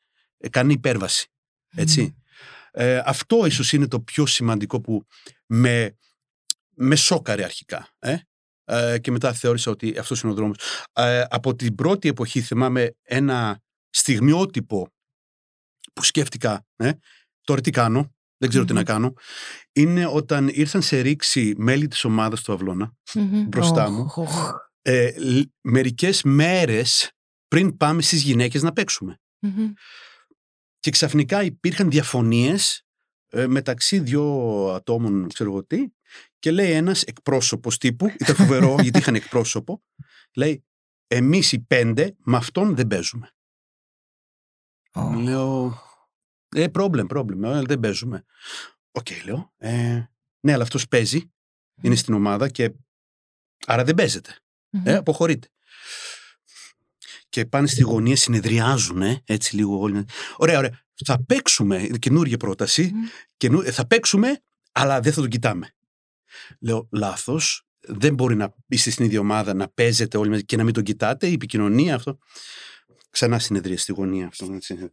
κάνει 0.50 0.72
υπέρβαση. 0.72 1.30
Έτσι. 1.74 2.16
Ε, 2.70 3.02
αυτό 3.04 3.46
ίσως 3.46 3.72
είναι 3.72 3.88
το 3.88 4.00
πιο 4.00 4.26
σημαντικό 4.26 4.80
που 4.80 5.06
με, 5.46 5.96
με 6.70 6.96
σόκαρε 6.96 7.44
αρχικά. 7.44 7.88
Ε; 7.98 8.16
Ε, 8.64 8.98
και 8.98 9.10
μετά 9.10 9.32
θεώρησα 9.32 9.70
ότι 9.70 9.98
αυτός 9.98 10.20
είναι 10.20 10.32
ο 10.32 10.34
δρόμος. 10.34 10.56
Ε, 10.92 11.24
από 11.28 11.54
την 11.54 11.74
πρώτη 11.74 12.08
εποχή 12.08 12.40
θυμάμαι 12.40 12.94
ένα 13.02 13.60
στιγμιότυπο 13.90 14.88
που 15.92 16.04
σκέφτηκα 16.04 16.66
ε, 16.76 16.90
τώρα 17.40 17.60
τι 17.60 17.70
κάνω, 17.70 18.14
δεν 18.36 18.48
ξερω 18.48 18.64
τι 18.64 18.72
να 18.72 18.84
κάνω, 18.84 19.12
είναι 19.72 20.06
όταν 20.06 20.48
ήρθαν 20.48 20.82
σε 20.82 21.00
ρήξη 21.00 21.54
μέλη 21.56 21.88
της 21.88 22.04
ομάδας 22.04 22.42
του 22.42 22.52
αυλωνα 22.52 22.92
μπροστά 23.48 23.90
μου 23.90 24.12
ε, 24.82 25.10
μερικές 25.60 26.22
μέρες 26.22 27.12
πριν 27.48 27.76
πάμε 27.76 28.02
στις 28.02 28.22
γυναίκες 28.22 28.62
να 28.62 28.72
παίξουμε 28.72 29.20
και 30.82 30.90
ξαφνικά 30.90 31.42
υπήρχαν 31.42 31.90
διαφωνίες 31.90 32.86
ε, 33.28 33.46
μεταξύ 33.46 34.00
δύο 34.00 34.24
ατόμων, 34.74 35.28
ξέρω 35.28 35.50
εγώ 35.50 35.64
τι, 35.64 35.92
και 36.38 36.50
λέει 36.50 36.70
ένας 36.70 37.02
εκπρόσωπος 37.02 37.78
τύπου, 37.78 38.06
ήταν 38.18 38.34
φοβερό 38.34 38.76
γιατί 38.82 38.98
είχαν 38.98 39.14
εκπρόσωπο, 39.14 39.82
λέει 40.34 40.64
εμείς 41.06 41.52
οι 41.52 41.60
πέντε 41.60 42.16
με 42.18 42.36
αυτόν 42.36 42.76
δεν 42.76 42.86
παίζουμε. 42.86 43.30
Ω. 44.92 45.14
Λέω, 45.22 45.78
ε, 46.48 46.68
πρόβλημα, 46.68 47.06
πρόβλημα, 47.06 47.62
δεν 47.62 47.80
παίζουμε. 47.80 48.24
OK, 48.90 49.06
okay, 49.10 49.24
λέω, 49.24 49.52
ε, 49.56 50.04
ναι, 50.40 50.52
αλλά 50.52 50.62
αυτός 50.62 50.88
παίζει, 50.88 51.32
είναι 51.82 51.94
στην 51.94 52.14
ομάδα 52.14 52.48
και 52.48 52.74
άρα 53.66 53.84
δεν 53.84 53.94
παίζετε. 53.94 54.36
Ε, 54.84 54.94
αποχωρείτε 54.94 55.48
και 57.32 57.44
πάνε 57.46 57.66
στη 57.66 57.82
γωνία, 57.82 58.16
συνεδριάζουν, 58.16 59.02
έτσι 59.24 59.56
λίγο 59.56 59.78
όλοι. 59.78 60.04
Ωραία, 60.36 60.58
ωραία. 60.58 60.80
Θα 61.04 61.24
παίξουμε, 61.26 61.88
καινούργια 61.98 62.36
πρόταση, 62.36 62.92
μμ. 63.38 63.70
θα 63.70 63.86
παίξουμε, 63.86 64.42
αλλά 64.72 65.00
δεν 65.00 65.12
θα 65.12 65.20
τον 65.20 65.30
κοιτάμε. 65.30 65.74
Λέω, 66.60 66.88
λάθος. 66.92 67.66
Δεν 67.80 68.14
μπορεί 68.14 68.36
να 68.36 68.54
είστε 68.66 68.90
στην 68.90 69.04
ίδια 69.04 69.20
ομάδα, 69.20 69.54
να 69.54 69.68
παίζετε 69.68 70.16
όλοι 70.16 70.30
μαζί 70.30 70.44
και 70.44 70.56
να 70.56 70.64
μην 70.64 70.74
τον 70.74 70.82
κοιτάτε. 70.82 71.26
Η 71.26 71.32
επικοινωνία 71.32 71.94
αυτό. 71.94 72.18
Ξανά 73.10 73.38
συνεδρία 73.38 73.78
στη 73.78 73.92
γωνία 73.92 74.26
αυτό. 74.26 74.52
Έτσι. 74.54 74.90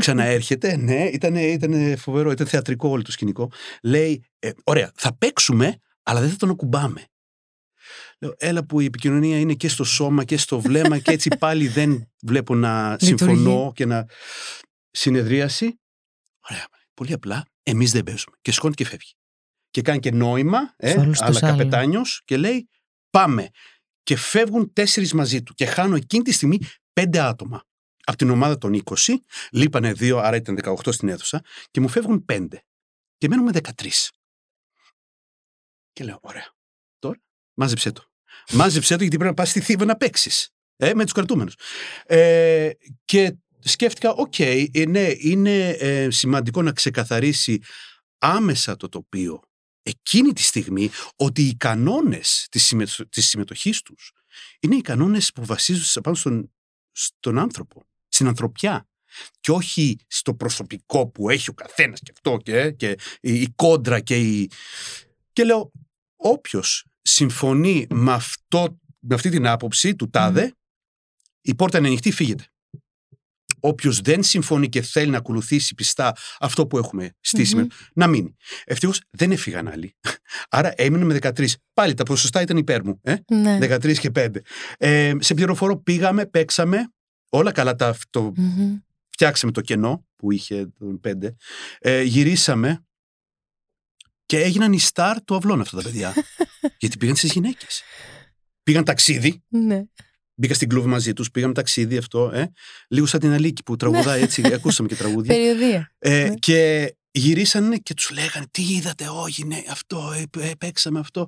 Ξαναέρχεται, 0.00 0.76
ναι, 0.76 1.04
ήταν, 1.04 1.34
ήταν 1.34 1.96
φοβερό, 1.96 2.30
ήταν 2.30 2.46
θεατρικό 2.46 2.88
όλο 2.88 3.02
το 3.02 3.12
σκηνικό. 3.12 3.50
Λέει, 3.82 4.24
ε, 4.38 4.50
ωραία, 4.64 4.92
θα 4.94 5.16
παίξουμε, 5.16 5.80
αλλά 6.02 6.20
δεν 6.20 6.30
θα 6.30 6.36
τον 6.36 6.50
ακουμπάμε. 6.50 7.04
Λέω, 8.22 8.34
έλα 8.38 8.64
που 8.64 8.80
η 8.80 8.84
επικοινωνία 8.84 9.38
είναι 9.38 9.54
και 9.54 9.68
στο 9.68 9.84
σώμα 9.84 10.24
και 10.24 10.36
στο 10.36 10.60
βλέμμα 10.60 10.98
και 10.98 11.10
έτσι 11.10 11.28
πάλι 11.38 11.68
δεν 11.68 12.10
βλέπω 12.22 12.54
να 12.54 12.96
συμφωνώ 13.00 13.72
και 13.74 13.86
να 13.86 14.06
συνεδρίαση. 14.90 15.80
Ωραία. 16.50 16.66
Πολύ 16.94 17.12
απλά, 17.12 17.44
εμείς 17.62 17.92
δεν 17.92 18.02
παίζουμε. 18.04 18.36
Και 18.40 18.52
σηκώνει 18.52 18.74
και 18.74 18.84
φεύγει. 18.84 19.12
Και 19.70 19.82
κάνει 19.82 19.98
και 19.98 20.10
νόημα, 20.10 20.74
ε, 20.76 21.10
αλλά 21.18 21.40
καπετάνιος, 21.40 22.22
και 22.24 22.36
λέει: 22.36 22.68
Πάμε. 23.10 23.48
Και 24.02 24.16
φεύγουν 24.16 24.72
τέσσερις 24.72 25.12
μαζί 25.12 25.42
του. 25.42 25.54
Και 25.54 25.66
χάνω 25.66 25.96
εκείνη 25.96 26.22
τη 26.22 26.32
στιγμή 26.32 26.58
πέντε 26.92 27.20
άτομα. 27.20 27.64
Από 28.04 28.16
την 28.16 28.30
ομάδα 28.30 28.58
των 28.58 28.82
20, 28.84 29.14
λείπανε 29.52 29.92
δύο, 29.92 30.18
άρα 30.18 30.36
ήταν 30.36 30.58
18 30.62 30.92
στην 30.92 31.08
αίθουσα, 31.08 31.44
και 31.70 31.80
μου 31.80 31.88
φεύγουν 31.88 32.24
πέντε. 32.24 32.64
Και 33.16 33.28
μένουμε 33.28 33.50
13. 33.54 34.10
Και 35.92 36.04
λέω: 36.04 36.18
Ωραία. 36.22 36.54
Τώρα 36.98 37.18
μάζεψέ 37.54 37.92
το. 37.92 38.09
Μάζεψέ 38.52 38.96
το 38.96 39.00
γιατί 39.00 39.16
πρέπει 39.16 39.34
να 39.36 39.42
πας 39.42 39.50
στη 39.50 39.60
Θήβα 39.60 39.84
να 39.84 39.96
παίξεις. 39.96 40.50
Ε, 40.76 40.94
με 40.94 41.02
τους 41.02 41.12
κρατούμενους. 41.12 41.54
Ε, 42.06 42.70
και 43.04 43.36
σκέφτηκα, 43.60 44.10
OK, 44.10 44.34
okay, 44.36 44.66
ε, 44.72 44.84
ναι, 44.84 45.08
είναι 45.18 45.68
ε, 45.68 46.10
σημαντικό 46.10 46.62
να 46.62 46.72
ξεκαθαρίσει 46.72 47.58
άμεσα 48.18 48.76
το 48.76 48.88
τοπίο 48.88 49.42
εκείνη 49.82 50.32
τη 50.32 50.42
στιγμή 50.42 50.90
ότι 51.16 51.42
οι 51.42 51.56
κανόνες 51.56 52.46
της, 52.50 52.64
συμμετοχή 52.64 53.06
της 53.06 53.28
συμμετοχής 53.28 53.82
τους 53.82 54.12
είναι 54.60 54.76
οι 54.76 54.80
κανόνες 54.80 55.32
που 55.32 55.44
βασίζονται 55.44 56.00
πάνω 56.00 56.16
στον, 56.16 56.52
στον 56.92 57.38
άνθρωπο, 57.38 57.86
στην 58.08 58.26
ανθρωπιά 58.26 58.88
και 59.40 59.50
όχι 59.50 59.98
στο 60.06 60.34
προσωπικό 60.34 61.06
που 61.06 61.30
έχει 61.30 61.50
ο 61.50 61.52
καθένας 61.52 62.00
και 62.00 62.12
αυτό 62.14 62.36
και, 62.42 62.70
και 62.70 62.96
η, 63.20 63.46
κόντρα 63.46 64.00
και 64.00 64.16
η... 64.16 64.50
Και 65.32 65.44
λέω, 65.44 65.72
όποιος 66.16 66.84
συμφωνεί 67.10 67.86
με, 67.90 68.12
αυτό, 68.12 68.78
με 69.00 69.14
αυτή 69.14 69.30
την 69.30 69.46
άποψη 69.46 69.96
του 69.96 70.10
τάδε, 70.10 70.54
η 71.40 71.54
πόρτα 71.54 71.78
είναι 71.78 71.86
ανοιχτή, 71.86 72.10
φύγετε. 72.10 72.44
Όποιος 73.60 74.00
δεν 74.00 74.22
συμφωνεί 74.22 74.68
και 74.68 74.82
θέλει 74.82 75.10
να 75.10 75.18
ακολουθήσει 75.18 75.74
πιστά 75.74 76.16
αυτό 76.40 76.66
που 76.66 76.78
έχουμε 76.78 77.10
στήσει, 77.20 77.66
να 77.94 78.06
μείνει. 78.06 78.36
Ευτυχώς 78.64 79.00
δεν 79.10 79.30
έφυγαν 79.30 79.68
άλλοι. 79.68 79.96
Άρα 80.48 80.72
έμεινε 80.76 81.04
με 81.04 81.18
13. 81.20 81.46
Πάλι 81.74 81.94
τα 81.94 82.02
ποσοστά 82.02 82.40
ήταν 82.40 82.56
υπέρ 82.56 82.84
μου. 82.84 83.00
Ε; 83.02 83.14
13 83.28 83.84
ναι. 83.84 83.92
και 83.92 84.10
5. 84.14 84.28
Ε, 84.78 85.12
σε 85.18 85.34
πληροφορώ 85.34 85.76
πήγαμε, 85.76 86.26
παίξαμε. 86.26 86.92
Όλα 87.30 87.52
καλά 87.52 87.74
τα, 87.74 87.96
το, 88.10 88.32
φτιάξαμε 89.10 89.52
το 89.52 89.60
κενό 89.60 90.06
που 90.16 90.32
είχε 90.32 90.72
τον 90.78 91.00
5. 91.04 91.12
Ε, 91.78 92.02
γυρίσαμε 92.02 92.84
και 94.30 94.40
έγιναν 94.40 94.72
οι 94.72 94.78
στάρ 94.78 95.24
του 95.24 95.34
αυλών 95.34 95.60
αυτά 95.60 95.76
τα 95.76 95.82
παιδιά. 95.82 96.14
γιατί 96.80 96.96
πήγαν 96.96 97.16
στις 97.16 97.32
γυναίκες. 97.32 97.82
Πήγαν 98.62 98.84
ταξίδι. 98.84 99.42
Ναι. 99.48 99.82
Μπήκα 100.34 100.54
στην 100.54 100.68
κλούβ 100.68 100.84
μαζί 100.86 101.12
τους, 101.12 101.30
πήγαμε 101.30 101.52
ταξίδι 101.52 101.96
αυτό. 101.96 102.30
Ε, 102.34 102.52
λίγο 102.88 103.06
σαν 103.06 103.20
την 103.20 103.32
Αλίκη 103.32 103.62
που 103.62 103.76
τραγουδάει 103.76 104.22
έτσι. 104.22 104.42
ακούσαμε 104.54 104.88
και 104.88 104.94
τραγούδια. 105.02 105.34
Περιοδία. 105.34 105.92
Ε, 105.98 106.28
ναι. 106.28 106.34
Και 106.34 106.92
γυρίσανε 107.10 107.76
και 107.76 107.94
τους 107.94 108.10
λέγανε 108.10 108.46
Τι 108.50 108.62
είδατε, 108.62 109.08
Όχι, 109.08 109.46
ναι, 109.46 109.62
αυτό, 109.70 110.12
ε, 110.12 110.48
ε, 110.48 110.52
παίξαμε 110.58 110.98
αυτό. 110.98 111.26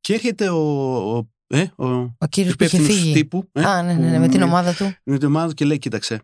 Και 0.00 0.14
έρχεται 0.14 0.48
ο, 0.48 1.16
ο, 1.16 1.28
ε, 1.46 1.66
ο, 1.76 1.86
ο 1.88 2.26
κύριος 2.28 2.56
που 2.56 2.64
είχε 2.64 2.78
φύγει. 2.78 3.12
Τύπου, 3.12 3.48
ε, 3.52 3.64
Α, 3.64 3.82
ναι, 3.82 3.94
ναι, 3.94 4.10
ναι, 4.10 4.18
με 4.18 4.28
την 4.28 4.42
ομάδα 4.42 4.74
του. 4.74 4.94
Με 5.04 5.18
την 5.18 5.26
ομάδα 5.26 5.48
του 5.48 5.54
και 5.54 5.64
λέει: 5.64 5.78
Κοίταξε, 5.78 6.20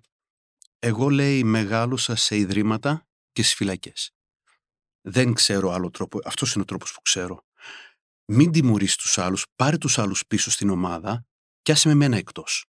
εγώ 0.79 1.09
λέει 1.09 1.45
μεγάλωσα 1.45 2.17
σε 2.17 2.37
ιδρύματα 2.37 3.07
και 3.33 3.43
στις 3.43 3.55
φυλακές. 3.55 4.14
Δεν 5.07 5.33
ξέρω 5.33 5.71
άλλο 5.71 5.91
τρόπο. 5.91 6.19
Αυτός 6.25 6.53
είναι 6.53 6.63
ο 6.63 6.65
τρόπος 6.65 6.93
που 6.93 7.01
ξέρω. 7.01 7.45
Μην 8.25 8.53
τιμωρήσει 8.53 8.99
τους 8.99 9.19
άλλους, 9.19 9.47
πάρε 9.57 9.79
τους 9.79 9.99
άλλους 9.99 10.27
πίσω 10.27 10.51
στην 10.51 10.71
ομάδα 10.71 11.27
και 11.63 11.73
άσε 11.73 11.89
με 11.89 11.95
μένα 11.95 12.17
εκτός. 12.17 12.67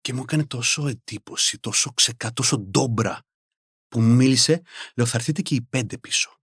Και 0.00 0.12
μου 0.12 0.22
έκανε 0.22 0.44
τόσο 0.44 0.86
εντύπωση, 0.86 1.58
τόσο 1.58 1.92
ξεκά, 1.92 2.32
τόσο 2.32 2.58
ντόμπρα 2.58 3.20
που 3.88 4.00
μου 4.00 4.14
μίλησε, 4.14 4.62
λέω 4.96 5.06
θα 5.06 5.16
έρθετε 5.16 5.42
και 5.42 5.54
οι 5.54 5.62
πέντε 5.62 5.98
πίσω. 5.98 6.38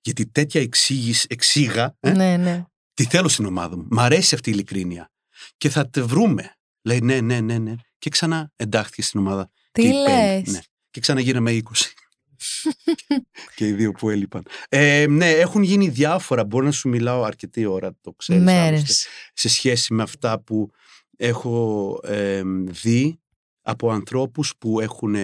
Γιατί 0.00 0.26
τέτοια 0.26 0.60
εξήγηση, 0.60 1.26
εξήγα, 1.30 1.96
ε, 2.00 2.10
ναι, 2.10 2.36
ναι. 2.36 2.64
τη 2.94 3.04
θέλω 3.04 3.28
στην 3.28 3.44
ομάδα 3.44 3.76
μου. 3.76 3.86
Μ' 3.90 4.00
αρέσει 4.00 4.34
αυτή 4.34 4.50
η 4.50 4.52
ειλικρίνεια. 4.54 5.10
Και 5.56 5.68
θα 5.68 5.90
τε 5.90 6.02
βρούμε. 6.02 6.56
Λέει 6.82 7.00
ναι, 7.00 7.20
ναι, 7.20 7.40
ναι, 7.40 7.58
ναι. 7.58 7.74
Και 7.98 8.10
ξανά 8.10 8.52
εντάχθηκε 8.56 9.02
στην 9.02 9.20
ομάδα. 9.20 9.50
Τι 9.72 9.82
και 9.82 9.88
λες. 9.88 10.46
Ναι. 10.48 10.60
Και 10.90 11.00
ξανά 11.00 11.20
γίναμε 11.20 11.50
20. 11.50 11.60
και 13.56 13.66
οι 13.66 13.72
δύο 13.72 13.92
που 13.92 14.10
έλειπαν. 14.10 14.42
Ε, 14.68 15.06
ναι, 15.08 15.30
έχουν 15.30 15.62
γίνει 15.62 15.88
διάφορα. 15.88 16.44
Μπορώ 16.44 16.64
να 16.64 16.70
σου 16.70 16.88
μιλάω 16.88 17.22
αρκετή 17.22 17.64
ώρα, 17.64 17.96
το 18.00 18.12
ξέρεις. 18.12 18.42
Μέρες. 18.42 19.06
σε 19.32 19.48
σχέση 19.48 19.94
με 19.94 20.02
αυτά 20.02 20.40
που 20.40 20.70
έχω 21.16 21.98
ε, 22.02 22.42
δει 22.64 23.20
από 23.62 23.90
ανθρώπους 23.90 24.54
που 24.58 24.80
έχουν, 24.80 25.16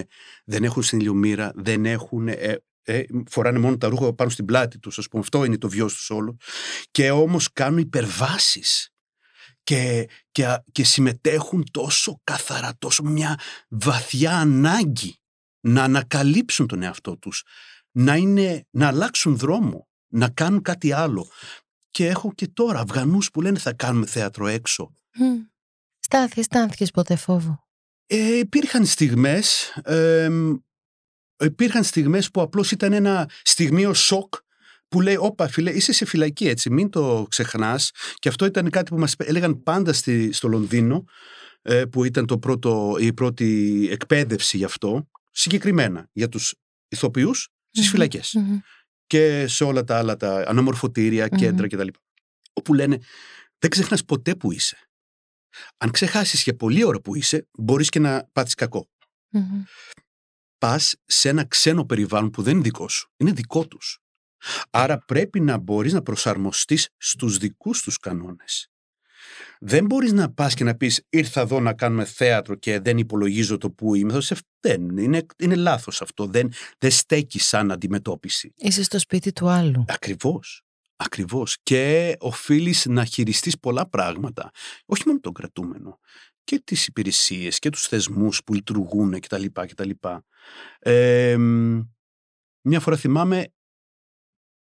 δεν 0.45 0.63
έχουν 0.63 0.83
συνηλιομήρα, 0.83 1.51
δεν 1.55 1.85
έχουν... 1.85 2.27
Ε, 2.27 2.57
ε, 2.85 3.03
φοράνε 3.29 3.59
μόνο 3.59 3.77
τα 3.77 3.87
ρούχα 3.87 4.13
πάνω 4.13 4.29
στην 4.29 4.45
πλάτη 4.45 4.79
τους, 4.79 4.97
ας 4.97 5.07
πούμε, 5.07 5.21
αυτό 5.21 5.43
είναι 5.43 5.57
το 5.57 5.69
βιός 5.69 5.93
τους 5.93 6.09
όλο. 6.09 6.37
Και 6.91 7.11
όμως 7.11 7.51
κάνουν 7.53 7.77
υπερβάσεις 7.77 8.93
και, 9.63 10.09
και, 10.31 10.63
και 10.71 10.83
συμμετέχουν 10.83 11.63
τόσο 11.71 12.19
καθαρά, 12.23 12.73
τόσο 12.79 13.03
μια 13.03 13.39
βαθιά 13.67 14.37
ανάγκη 14.37 15.17
να 15.63 15.83
ανακαλύψουν 15.83 16.67
τον 16.67 16.81
εαυτό 16.81 17.17
τους, 17.17 17.43
να, 17.91 18.15
είναι, 18.15 18.65
να 18.69 18.87
αλλάξουν 18.87 19.37
δρόμο, 19.37 19.87
να 20.07 20.29
κάνουν 20.29 20.61
κάτι 20.61 20.91
άλλο. 20.91 21.27
Και 21.89 22.07
έχω 22.07 22.33
και 22.33 22.47
τώρα 22.47 22.79
Αφγανούς 22.79 23.31
που 23.31 23.41
λένε 23.41 23.59
θα 23.59 23.73
κάνουμε 23.73 24.05
θέατρο 24.05 24.47
έξω. 24.47 24.95
Mm. 25.19 25.47
Στάθηκες, 25.99 26.45
στάθηκες 26.45 26.91
ποτέ 26.91 27.15
φόβο; 27.15 27.67
Ε, 28.05 28.37
υπήρχαν 28.37 28.85
στιγμές, 28.85 29.69
ε, 29.83 30.29
υπήρχαν 31.43 31.83
στιγμές 31.83 32.31
που 32.31 32.41
απλώς 32.41 32.71
ήταν 32.71 32.93
ένα 32.93 33.29
στιγμίο 33.43 33.93
σοκ 33.93 34.33
που 34.87 35.01
λέει, 35.01 35.15
όπα 35.15 35.47
φίλε, 35.47 35.71
είσαι 35.71 35.91
σε 35.91 36.05
φυλακή 36.05 36.47
έτσι, 36.47 36.69
μην 36.69 36.89
το 36.89 37.25
ξεχνάς. 37.29 37.91
Και 38.15 38.29
αυτό 38.29 38.45
ήταν 38.45 38.69
κάτι 38.69 38.91
που 38.91 38.99
μας 38.99 39.15
έλεγαν 39.17 39.63
πάντα 39.63 39.93
στη, 39.93 40.31
στο 40.31 40.47
Λονδίνο, 40.47 41.03
ε, 41.61 41.85
που 41.85 42.03
ήταν 42.03 42.25
το 42.25 42.37
πρώτο, 42.37 42.95
η 42.99 43.13
πρώτη 43.13 43.87
εκπαίδευση 43.91 44.57
γι' 44.57 44.63
αυτό 44.63 45.07
συγκεκριμένα 45.33 46.09
για 46.13 46.29
τους 46.29 46.55
ηθοποιούς 46.87 47.49
στις 47.69 47.89
φυλακες 47.89 48.35
και 49.07 49.47
σε 49.47 49.63
όλα 49.63 49.83
τα 49.83 49.97
άλλα 49.97 50.15
τα 50.15 50.43
αναμορφωτήρια, 50.47 51.27
κέντρα 51.27 51.67
κτλ. 51.67 51.87
Όπου 52.53 52.73
λένε 52.73 52.99
δεν 53.59 53.69
ξεχνάς 53.69 54.05
ποτέ 54.05 54.35
που 54.35 54.51
είσαι. 54.51 54.77
Αν 55.77 55.91
ξεχάσεις 55.91 56.43
για 56.43 56.55
πολλή 56.55 56.83
ώρα 56.83 57.01
που 57.01 57.15
είσαι, 57.15 57.47
μπορείς 57.57 57.89
και 57.89 57.99
να 57.99 58.29
πάθεις 58.31 58.53
κακό. 58.53 58.89
Πας 60.57 60.95
σε 61.05 61.29
ένα 61.29 61.45
ξένο 61.45 61.85
περιβάλλον 61.85 62.29
που 62.29 62.41
δεν 62.41 62.53
είναι 62.53 62.63
δικό 62.63 62.89
σου. 62.89 63.11
Είναι 63.17 63.31
δικό 63.31 63.67
τους. 63.67 63.99
Άρα 64.69 64.97
πρέπει 64.99 65.39
να 65.39 65.57
μπορείς 65.57 65.93
να 65.93 66.01
προσαρμοστείς 66.01 66.89
στους 66.97 67.37
δικούς 67.37 67.81
τους 67.81 67.97
κανόνες. 67.97 68.72
Δεν 69.59 69.85
μπορείς 69.85 70.11
να 70.11 70.31
πας 70.31 70.53
και 70.53 70.63
να 70.63 70.75
πεις 70.75 71.05
Ήρθα 71.09 71.41
εδώ 71.41 71.59
να 71.59 71.73
κάνουμε 71.73 72.05
θέατρο 72.05 72.55
και 72.55 72.79
δεν 72.79 72.97
υπολογίζω 72.97 73.57
το 73.57 73.71
που 73.71 73.95
είμαι. 73.95 74.19
Δεν 74.59 74.97
είναι, 74.97 75.25
είναι 75.37 75.55
λάθος 75.55 76.01
αυτό. 76.01 76.25
Δεν, 76.25 76.51
δεν 76.77 76.91
στέκει 76.91 77.39
σαν 77.39 77.71
αντιμετώπιση. 77.71 78.53
Είσαι 78.55 78.83
στο 78.83 78.99
σπίτι 78.99 79.31
του 79.31 79.49
άλλου. 79.49 79.85
Ακριβώς. 79.87 80.63
Ακριβώς. 80.95 81.57
Και 81.63 82.15
οφείλεις 82.19 82.85
να 82.85 83.05
χειριστείς 83.05 83.59
πολλά 83.59 83.89
πράγματα. 83.89 84.51
Όχι 84.85 85.03
μόνο 85.05 85.19
τον 85.19 85.33
κρατούμενο. 85.33 85.99
Και 86.43 86.61
τις 86.63 86.87
υπηρεσίες 86.87 87.59
και 87.59 87.69
τους 87.69 87.87
θεσμούς 87.87 88.43
που 88.43 88.53
λειτουργούν 88.53 89.19
κτλ. 89.19 89.45
κτλ. 89.51 89.89
Ε, 90.79 91.37
μια 92.61 92.79
φορά 92.79 92.97
θυμάμαι, 92.97 93.53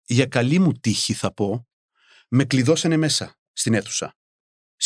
για 0.05 0.27
καλή 0.27 0.59
μου 0.59 0.73
τύχη 0.73 1.13
θα 1.13 1.35
πω, 1.35 1.69
με 2.29 2.45
κλειδώσανε 2.45 2.97
μέσα 2.97 3.39
στην 3.53 3.75
αίθουσα. 3.75 4.15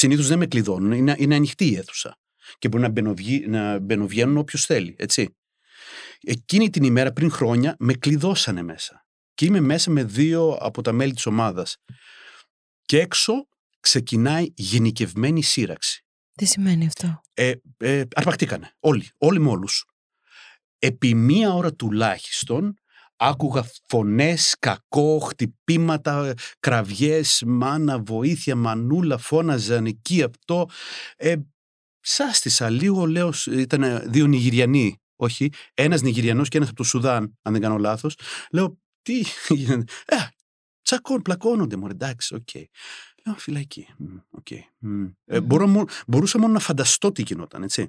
Συνήθως 0.05 0.29
δεν 0.29 0.39
με 0.39 0.47
κλειδώνουν, 0.47 0.93
είναι, 0.93 1.15
είναι 1.19 1.35
ανοιχτή 1.35 1.67
η 1.67 1.77
αίθουσα. 1.77 2.19
Και 2.59 2.69
μπορεί 2.69 2.83
να, 2.83 2.89
μπαινοβγεί, 2.89 3.47
να 3.47 3.79
μπαινοβγαίνουν 3.79 4.37
όποιος 4.37 4.65
θέλει, 4.65 4.95
έτσι. 4.99 5.37
Εκείνη 6.21 6.71
την 6.71 6.85
ημέρα 6.85 7.13
πριν 7.13 7.31
χρόνια 7.31 7.77
με 7.79 7.95
κλειδώσανε 7.95 8.63
μέσα. 8.63 9.07
Και 9.35 9.45
είμαι 9.45 9.61
μέσα 9.61 9.91
με 9.91 10.05
δύο 10.05 10.51
από 10.61 10.83
τα 10.83 10.93
μέλη 10.93 11.13
της 11.13 11.27
ομάδας. 11.27 11.77
Και 12.83 13.01
έξω 13.01 13.49
ξεκινάει 13.81 14.53
γενικευμένη 14.55 15.43
σύραξη. 15.43 16.05
Τι 16.35 16.45
σημαίνει 16.45 16.87
αυτό; 16.87 17.21
Ε, 17.35 17.53
ε, 17.77 18.03
αρπακτήκανε 18.15 18.75
όλοι, 18.81 19.09
όλοι 19.19 19.41
με 19.41 19.49
όλους. 19.49 19.85
Επί 20.79 21.15
μία 21.15 21.53
ώρα 21.53 21.75
τουλάχιστον 21.75 22.75
άκουγα 23.17 23.65
φωνές, 23.89 24.57
κακό, 24.59 25.19
χτυπήματα, 25.19 26.35
κραυγές, 26.61 27.43
μάνα, 27.47 27.99
βοήθεια, 27.99 28.57
μανούλα, 28.57 29.19
φώναζαν 29.19 29.87
εκεί 29.87 30.23
αυτό. 30.23 30.69
Ε, 31.17 31.35
σάστισα 32.01 32.71
λίγο, 32.71 33.07
λέω, 33.07 33.33
ήταν 33.51 34.11
δύο 34.11 34.27
Νιγηριανοί, 34.27 35.01
όχι, 35.17 35.51
ένας 35.75 36.03
Νιγηριανός 36.03 36.49
και 36.49 36.57
ένας 36.57 36.69
από 36.69 36.79
το 36.79 36.85
Σουδάν, 36.85 37.39
αν 37.43 37.53
δεν 37.53 37.63
κάνω 37.63 37.77
λάθος. 37.79 38.17
Λέω, 38.51 38.79
τι 39.03 39.25
γίνεται, 39.49 39.93
ε, 40.05 40.17
τσακών, 40.83 41.23
πλακώνονται, 41.23 41.77
μου 41.77 41.87
εντάξει, 41.87 42.35
OK. 42.35 42.49
Okay. 42.53 42.65
Λέω 43.27 43.35
φυλακή. 43.35 43.87
Μμ, 43.97 44.17
οκ. 44.31 44.47
Μμ. 44.79 45.07
Ε, 45.25 45.41
μπορώ 45.41 45.67
μόνο- 45.67 45.89
μπορούσα 46.07 46.39
μόνο 46.39 46.53
να 46.53 46.59
φανταστώ 46.59 47.13
τι 47.13 47.23
γινόταν, 47.23 47.63
έτσι. 47.63 47.89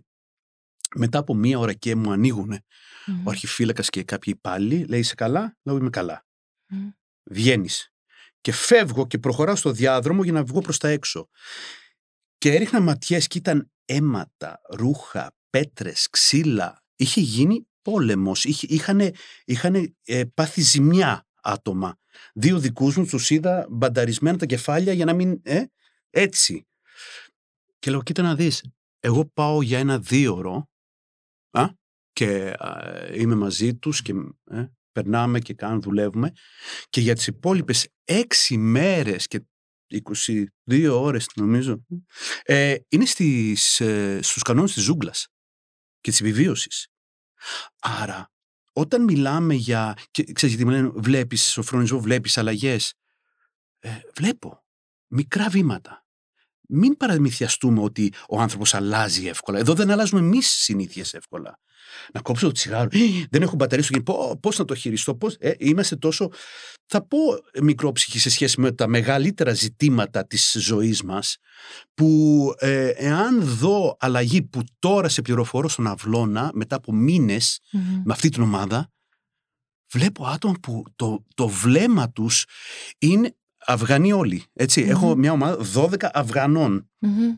Μετά 0.97 1.17
από 1.17 1.33
μία 1.33 1.59
ώρα 1.59 1.73
και 1.73 1.95
μου 1.95 2.11
ανοίγουν 2.11 2.59
Μμμ. 3.05 3.27
ο 3.27 3.29
αρχιφύλακας 3.29 3.89
και 3.89 4.03
κάποιοι 4.03 4.33
υπάλληλοι, 4.37 4.85
λέει: 4.85 4.99
Είσαι 4.99 5.15
καλά, 5.15 5.57
λέω: 5.63 5.77
Είμαι 5.77 5.89
καλά. 5.89 6.25
Μμ. 6.67 6.87
Βγαίνεις. 7.23 7.89
Και 8.41 8.51
φεύγω 8.51 9.07
και 9.07 9.17
προχωράω 9.17 9.55
στο 9.55 9.71
διάδρομο 9.71 10.23
για 10.23 10.31
να 10.31 10.43
βγω 10.43 10.61
προς 10.61 10.77
τα 10.77 10.87
έξω. 10.87 11.29
Και 12.37 12.53
έριχνα 12.53 12.79
ματιές 12.79 13.27
και 13.27 13.37
ήταν 13.37 13.71
αίματα, 13.85 14.61
ρούχα, 14.69 15.35
πέτρες, 15.49 16.07
ξύλα. 16.09 16.83
Είχε 16.95 17.21
γίνει 17.21 17.67
πόλεμος. 17.81 18.43
Είχαν 18.43 19.11
είχανε, 19.45 19.95
ε, 20.05 20.23
πάθει 20.33 20.61
ζημιά 20.61 21.27
άτομα. 21.41 21.97
Δύο 22.33 22.59
δικούς 22.59 22.97
μου 22.97 23.05
τους 23.05 23.29
είδα 23.29 23.67
μπανταρισμένα 23.69 24.37
τα 24.37 24.45
κεφάλια 24.45 24.93
για 24.93 25.05
να 25.05 25.13
μην. 25.13 25.39
Ε, 25.43 25.63
έτσι. 26.09 26.67
Και 27.79 27.91
λέω: 27.91 28.03
Κοίτα 28.03 28.21
να 28.21 28.35
δεις. 28.35 28.63
Εγώ 28.99 29.25
πάω 29.25 29.61
για 29.61 29.79
ένα 29.79 29.99
δίωρο 29.99 30.69
α, 31.59 31.69
και 32.11 32.53
α, 32.57 32.77
είμαι 33.13 33.35
μαζί 33.35 33.75
τους 33.75 34.01
και 34.01 34.13
ε, 34.51 34.65
περνάμε 34.91 35.39
και 35.39 35.53
κάνουμε, 35.53 35.79
δουλεύουμε. 35.79 36.31
Και 36.89 37.01
για 37.01 37.15
τις 37.15 37.27
υπόλοιπες 37.27 37.87
έξι 38.03 38.57
μέρες 38.57 39.27
και 39.27 39.45
22 40.67 40.89
ώρες 40.91 41.29
νομίζω 41.35 41.85
ε, 42.43 42.75
είναι 42.89 43.05
στις, 43.05 43.79
ε, 43.79 44.19
στους 44.21 44.41
κανόνες 44.41 44.73
της 44.73 44.83
ζούγκλας 44.83 45.27
και 46.01 46.09
της 46.09 46.19
επιβίωσης. 46.19 46.87
Άρα 47.79 48.29
όταν 48.73 49.03
μιλάμε 49.03 49.53
για, 49.53 49.97
και 50.11 50.23
ξέρεις 50.23 50.55
γιατί 50.55 50.65
μου 50.65 50.75
λένε 50.75 50.91
βλέπεις 50.95 51.51
σοφρονισμό, 51.51 51.99
βλέπεις 51.99 52.37
αλλαγές 52.37 52.93
ε, 53.79 53.99
βλέπω 54.15 54.63
μικρά 55.07 55.49
βήματα 55.49 56.04
μην 56.67 56.97
παραμυθιαστούμε 56.97 57.81
ότι 57.81 58.13
ο 58.29 58.39
άνθρωπος 58.39 58.73
αλλάζει 58.73 59.27
εύκολα. 59.27 59.59
Εδώ 59.59 59.73
δεν 59.73 59.91
αλλάζουμε 59.91 60.19
εμείς 60.21 60.47
συνήθειες 60.47 61.13
εύκολα. 61.13 61.59
Να 62.13 62.21
κόψω 62.21 62.45
το 62.45 62.51
τσιγάρο. 62.51 62.89
«Ε, 62.91 62.97
Δεν 63.29 63.41
έχω 63.41 63.55
μπαταρία 63.55 63.83
στο 63.83 63.93
κινητό. 63.93 64.39
Πώς 64.41 64.57
να 64.57 64.65
το 64.65 64.75
χειριστώ. 64.75 65.15
Πώς... 65.15 65.35
Ε, 65.39 65.53
είμαστε 65.57 65.95
τόσο. 65.95 66.29
Θα 66.85 67.07
πω 67.07 67.17
μικρόψυχοι 67.61 68.19
σε 68.19 68.29
σχέση 68.29 68.61
με 68.61 68.71
τα 68.71 68.87
μεγαλύτερα 68.87 69.53
ζητήματα 69.53 70.27
της 70.27 70.55
ζωής 70.59 71.03
μας 71.03 71.37
που 71.93 72.49
ε, 72.57 72.87
εάν 72.87 73.43
δω 73.43 73.97
αλλαγή 73.99 74.41
που 74.41 74.61
τώρα 74.79 75.09
σε 75.09 75.21
πληροφορώ 75.21 75.67
στον 75.67 75.87
Αυλώνα 75.87 76.51
μετά 76.53 76.75
από 76.75 76.93
μήνες 76.93 77.59
Μμμ. 77.71 78.01
με 78.05 78.13
αυτή 78.13 78.29
την 78.29 78.41
ομάδα 78.41 78.91
βλέπω 79.91 80.25
άτομα 80.25 80.53
που 80.61 80.83
το, 80.95 81.25
το 81.35 81.47
βλέμμα 81.47 82.11
τους 82.11 82.45
είναι 82.97 83.35
Αυγανοί 83.65 84.13
όλοι. 84.13 84.43
Έτσι. 84.53 84.83
Μμμ. 84.83 84.89
Έχω 84.89 85.15
μια 85.15 85.31
ομάδα 85.31 85.65
12 85.73 86.09
Αυγανών. 86.13 86.89
Μμμ. 86.99 87.35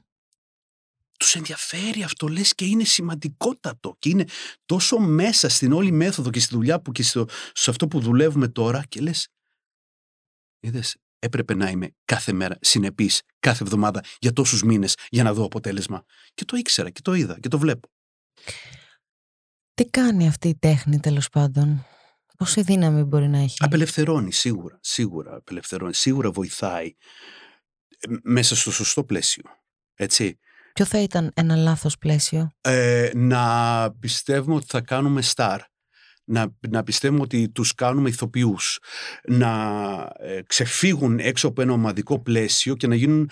Τους 1.20 1.36
ενδιαφέρει 1.36 2.04
αυτό 2.04 2.28
λες 2.28 2.56
και 2.56 2.66
είναι 2.66 2.84
σημαντικότατο 2.84 3.96
και 4.00 4.10
είναι 4.10 4.26
τόσο 4.66 4.98
μέσα 4.98 5.50
στην 5.50 5.72
όλη 5.72 5.92
μέθοδο 5.92 6.30
και 6.30 6.40
στη 6.40 6.56
δουλειά 6.56 6.82
που 6.82 6.92
και 6.92 7.04
στο, 7.04 7.26
σε 7.54 7.70
αυτό 7.70 7.88
που 7.88 8.00
δουλεύουμε 8.00 8.48
τώρα 8.48 8.84
και 8.86 9.02
λες 9.02 9.28
είδες 10.60 10.98
έπρεπε 11.20 11.54
να 11.54 11.70
είμαι 11.70 11.96
κάθε 12.06 12.34
μέρα 12.34 12.58
συνεπής 12.62 13.22
κάθε 13.40 13.64
εβδομάδα 13.64 14.04
για 14.20 14.34
τόσους 14.34 14.64
μήνες 14.64 14.96
για 15.10 15.24
να 15.24 15.34
δω 15.34 15.44
αποτέλεσμα 15.44 16.04
και 16.34 16.46
το 16.46 16.58
ήξερα 16.58 16.90
και 16.90 17.02
το 17.02 17.14
είδα 17.14 17.40
και 17.40 17.48
το 17.48 17.60
βλέπω 17.60 17.90
Τι 19.74 19.86
κάνει 19.90 20.28
αυτή 20.28 20.48
η 20.48 20.56
τέχνη 20.56 21.00
τέλος 21.00 21.30
πάντων, 21.30 21.86
Πόση 22.38 22.62
δύναμη 22.62 23.04
μπορεί 23.04 23.28
να 23.28 23.38
έχει; 23.38 23.56
Απελευθερώνει 23.60 24.32
σίγουρα, 24.32 24.80
σίγουρα 24.82 25.36
απελευθερώνει, 25.36 25.94
σίγουρα 25.94 26.32
βοηθάει 26.32 26.96
ε, 28.00 28.16
μέσα 28.24 28.56
στο 28.56 28.72
σωστό 28.72 29.04
πλαίσιο. 29.04 29.44
Έτσι. 29.96 30.40
Ποιο 30.74 30.86
θα 30.86 31.00
ήταν 31.00 31.32
ένα 31.36 31.56
λάθος 31.56 31.98
πλαίσιο; 31.98 32.52
Ε, 32.62 33.10
να 33.16 33.92
πιστεύουμε 34.00 34.56
ότι 34.56 34.66
θα 34.70 34.82
κάνουμε 34.82 35.22
star. 35.36 35.60
Να, 36.30 36.56
να 36.70 36.84
πιστεύουμε 36.84 37.22
ότι 37.22 37.50
τους 37.50 37.74
κάνουμε 37.74 38.10
ηθοποιούς. 38.10 38.80
Να 39.28 39.52
ε, 40.20 40.42
ξεφύγουν 40.42 41.20
έξω 41.20 41.48
από 41.48 41.62
ένα 41.62 41.74
ομαδικό 41.74 42.20
πλαίσιο 42.22 42.76
και 42.76 42.88
να 42.88 42.96
γίνουν 42.96 43.30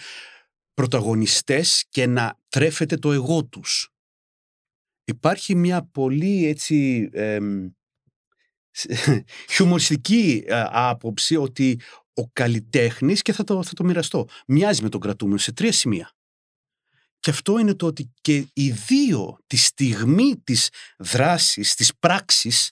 πρωταγωνιστές 0.74 1.86
και 1.90 2.06
να 2.06 2.40
τρέφεται 2.50 2.98
το 2.98 3.12
εγώ 3.12 3.46
τους. 3.46 3.90
Υπάρχει 5.04 5.56
μια 5.56 5.90
πολύ 5.92 6.46
έτσι 6.48 7.10
εμ, 7.14 7.70
χιουμοριστική 9.52 10.44
ε, 10.48 10.64
άποψη 10.70 11.36
ότι 11.36 11.80
ο 12.14 12.28
καλλιτέχνης 12.30 13.22
και 13.22 13.34
θα 13.34 13.44
το, 13.44 13.64
θα 13.64 13.74
το 13.74 13.84
μοιραστώ 13.84 14.28
μοιάζει 14.48 14.82
με 14.82 14.90
τον 14.90 15.00
κρατούμενο 15.00 15.38
σε 15.38 15.52
τρία 15.52 15.72
σημεία. 15.72 16.12
Και 17.20 17.30
αυτό 17.30 17.58
είναι 17.60 17.74
το 17.74 17.86
ότι 17.86 18.14
και 18.22 18.48
οι 18.54 18.72
δύο 18.72 19.38
τη 19.48 19.58
στιγμή 19.58 20.38
της 20.44 20.70
δράσης, 20.98 21.76
της 21.76 21.96
πράξης 22.00 22.72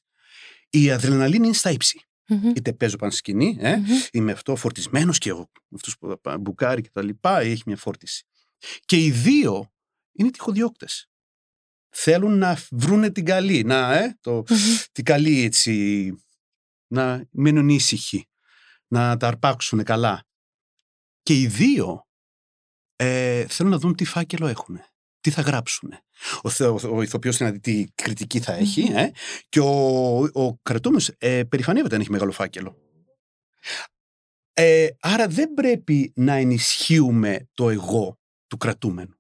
η 0.70 0.92
αδρεναλίνη 0.92 1.46
είναι 1.46 1.56
στα 1.56 1.72
ύψη. 1.72 2.02
Μμμ. 2.28 2.50
Είτε 2.56 2.74
παίζω 2.74 2.96
πάνω 2.96 3.12
στη 3.12 3.20
σκηνή, 3.20 3.58
ε, 3.60 3.76
Μμμ. 3.76 3.86
είμαι 4.12 4.32
αυτό 4.32 4.56
φορτισμένος 4.56 5.18
και 5.18 5.30
εγώ, 5.30 5.52
αυτός 5.76 5.98
που 5.98 6.20
πα- 6.22 6.38
μπουκάρει 6.38 6.82
και 6.82 6.90
τα 6.94 7.02
λοιπά, 7.04 7.40
έχει 7.40 7.62
μια 7.66 7.78
φόρτιση. 7.78 8.26
Και 8.86 8.98
οι 9.04 9.12
δύο 9.12 9.72
είναι 10.12 10.30
τυχοδιώκτες. 10.32 11.08
Θέλουν 11.96 12.38
να 12.38 12.58
βρούνε 12.72 13.12
την 13.12 13.26
καλή, 13.26 13.64
να, 13.64 13.94
ε, 13.98 14.18
το, 14.22 14.32
Μμμ. 14.50 14.58
την 14.92 15.04
καλή 15.04 15.44
έτσι, 15.44 16.14
να 16.88 17.26
μείνουν 17.32 17.70
ήσυχοι, 17.70 18.28
να 18.88 19.18
τα 19.18 19.28
αρπάξουν 19.28 19.84
καλά. 19.84 20.26
Και 21.24 21.40
οι 21.40 21.48
δύο 21.48 22.08
ε, 22.96 23.46
θέλουν 23.48 23.72
να 23.72 23.78
δουν 23.78 23.96
τι 23.96 24.06
φάκελο 24.06 24.48
έχουν, 24.48 24.80
τι 25.20 25.32
θα 25.32 25.42
γράψουν. 25.42 25.94
Ο, 26.42 26.50
θε- 26.50 26.68
ο, 26.84 26.96
ο 26.96 27.02
ηθοποιός 27.02 27.38
θέλει 27.38 27.50
να 27.50 27.56
δει 27.56 27.62
τι 27.62 27.92
κριτική 27.96 28.40
θα 28.40 28.54
έχει 28.54 28.84
Μμμ. 28.84 28.96
ε, 28.98 29.12
και 29.50 29.60
ο, 29.60 30.18
ο 30.34 30.58
κρατούμενος 30.62 31.12
ε, 31.18 31.44
περηφανεύεται 31.44 31.96
αν 31.96 32.02
έχει 32.02 32.12
μεγάλο 32.12 32.32
φάκελο. 32.32 32.78
Ε, 34.54 34.88
άρα 35.00 35.28
δεν 35.28 35.54
πρέπει 35.54 36.12
να 36.16 36.34
ενισχύουμε 36.34 37.50
το 37.54 37.70
εγώ 37.70 38.20
του 38.48 38.58
κρατούμενου. 38.58 39.16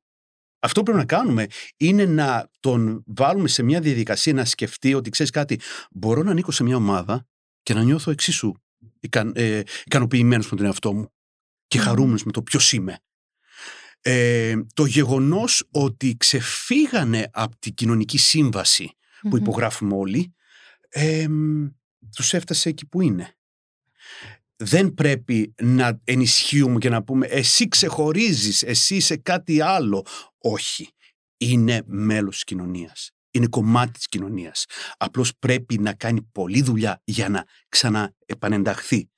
Αυτό 0.65 0.79
που 0.79 0.91
πρέπει 0.91 0.97
να 0.97 1.17
κάνουμε 1.17 1.47
είναι 1.77 2.05
να 2.05 2.49
τον 2.59 3.03
βάλουμε 3.05 3.47
σε 3.47 3.63
μια 3.63 3.79
διαδικασία 3.79 4.33
να 4.33 4.45
σκεφτεί 4.45 4.93
ότι 4.93 5.09
ξέρεις 5.09 5.31
κάτι, 5.31 5.59
μπορώ 5.91 6.23
να 6.23 6.31
ανήκω 6.31 6.51
σε 6.51 6.63
μια 6.63 6.75
ομάδα 6.75 7.27
και 7.63 7.73
να 7.73 7.83
νιώθω 7.83 8.11
εξίσου 8.11 8.51
ικαν, 8.99 9.31
ε, 9.35 9.61
ικανοποιημένος 9.85 10.51
με 10.51 10.57
τον 10.57 10.65
εαυτό 10.65 10.93
μου 10.93 11.13
και 11.67 11.77
Μμμ. 11.77 11.85
χαρούμενος 11.85 12.23
με 12.23 12.31
το 12.31 12.41
ποιος 12.43 12.71
είμαι. 12.71 12.99
Ε, 14.01 14.55
το 14.73 14.85
γεγονός 14.85 15.67
ότι 15.71 16.15
ξεφύγανε 16.17 17.29
από 17.33 17.55
την 17.59 17.73
κοινωνική 17.73 18.17
σύμβαση 18.17 18.91
που 19.21 19.27
Μμμ. 19.27 19.35
υπογράφουμε 19.35 19.95
όλοι, 19.95 20.33
ε, 20.89 21.27
τους 22.15 22.33
έφτασε 22.33 22.69
εκεί 22.69 22.85
που 22.85 23.01
είναι. 23.01 23.37
Δεν 24.63 24.93
πρέπει 24.93 25.53
να 25.61 25.99
ενισχύουμε 26.03 26.77
και 26.77 26.89
να 26.89 27.03
πούμε 27.03 27.25
εσύ 27.25 27.67
ξεχωρίζεις, 27.67 28.63
εσύ 28.63 28.95
είσαι 28.95 29.15
κάτι 29.15 29.61
άλλο. 29.61 30.05
Όχι. 30.37 30.89
Είναι 31.37 31.81
μέλος 31.85 32.33
της 32.33 32.43
κοινωνίας. 32.43 33.11
Είναι 33.31 33.47
κομμάτι 33.47 33.91
της 33.91 34.07
κοινωνίας. 34.07 34.65
Απλώς 34.97 35.37
πρέπει 35.39 35.79
να 35.79 35.93
κάνει 35.93 36.21
πολλή 36.21 36.61
δουλειά 36.61 37.01
για 37.03 37.29
να 37.29 37.45
ξαναεπανενταχθεί. 37.69 39.09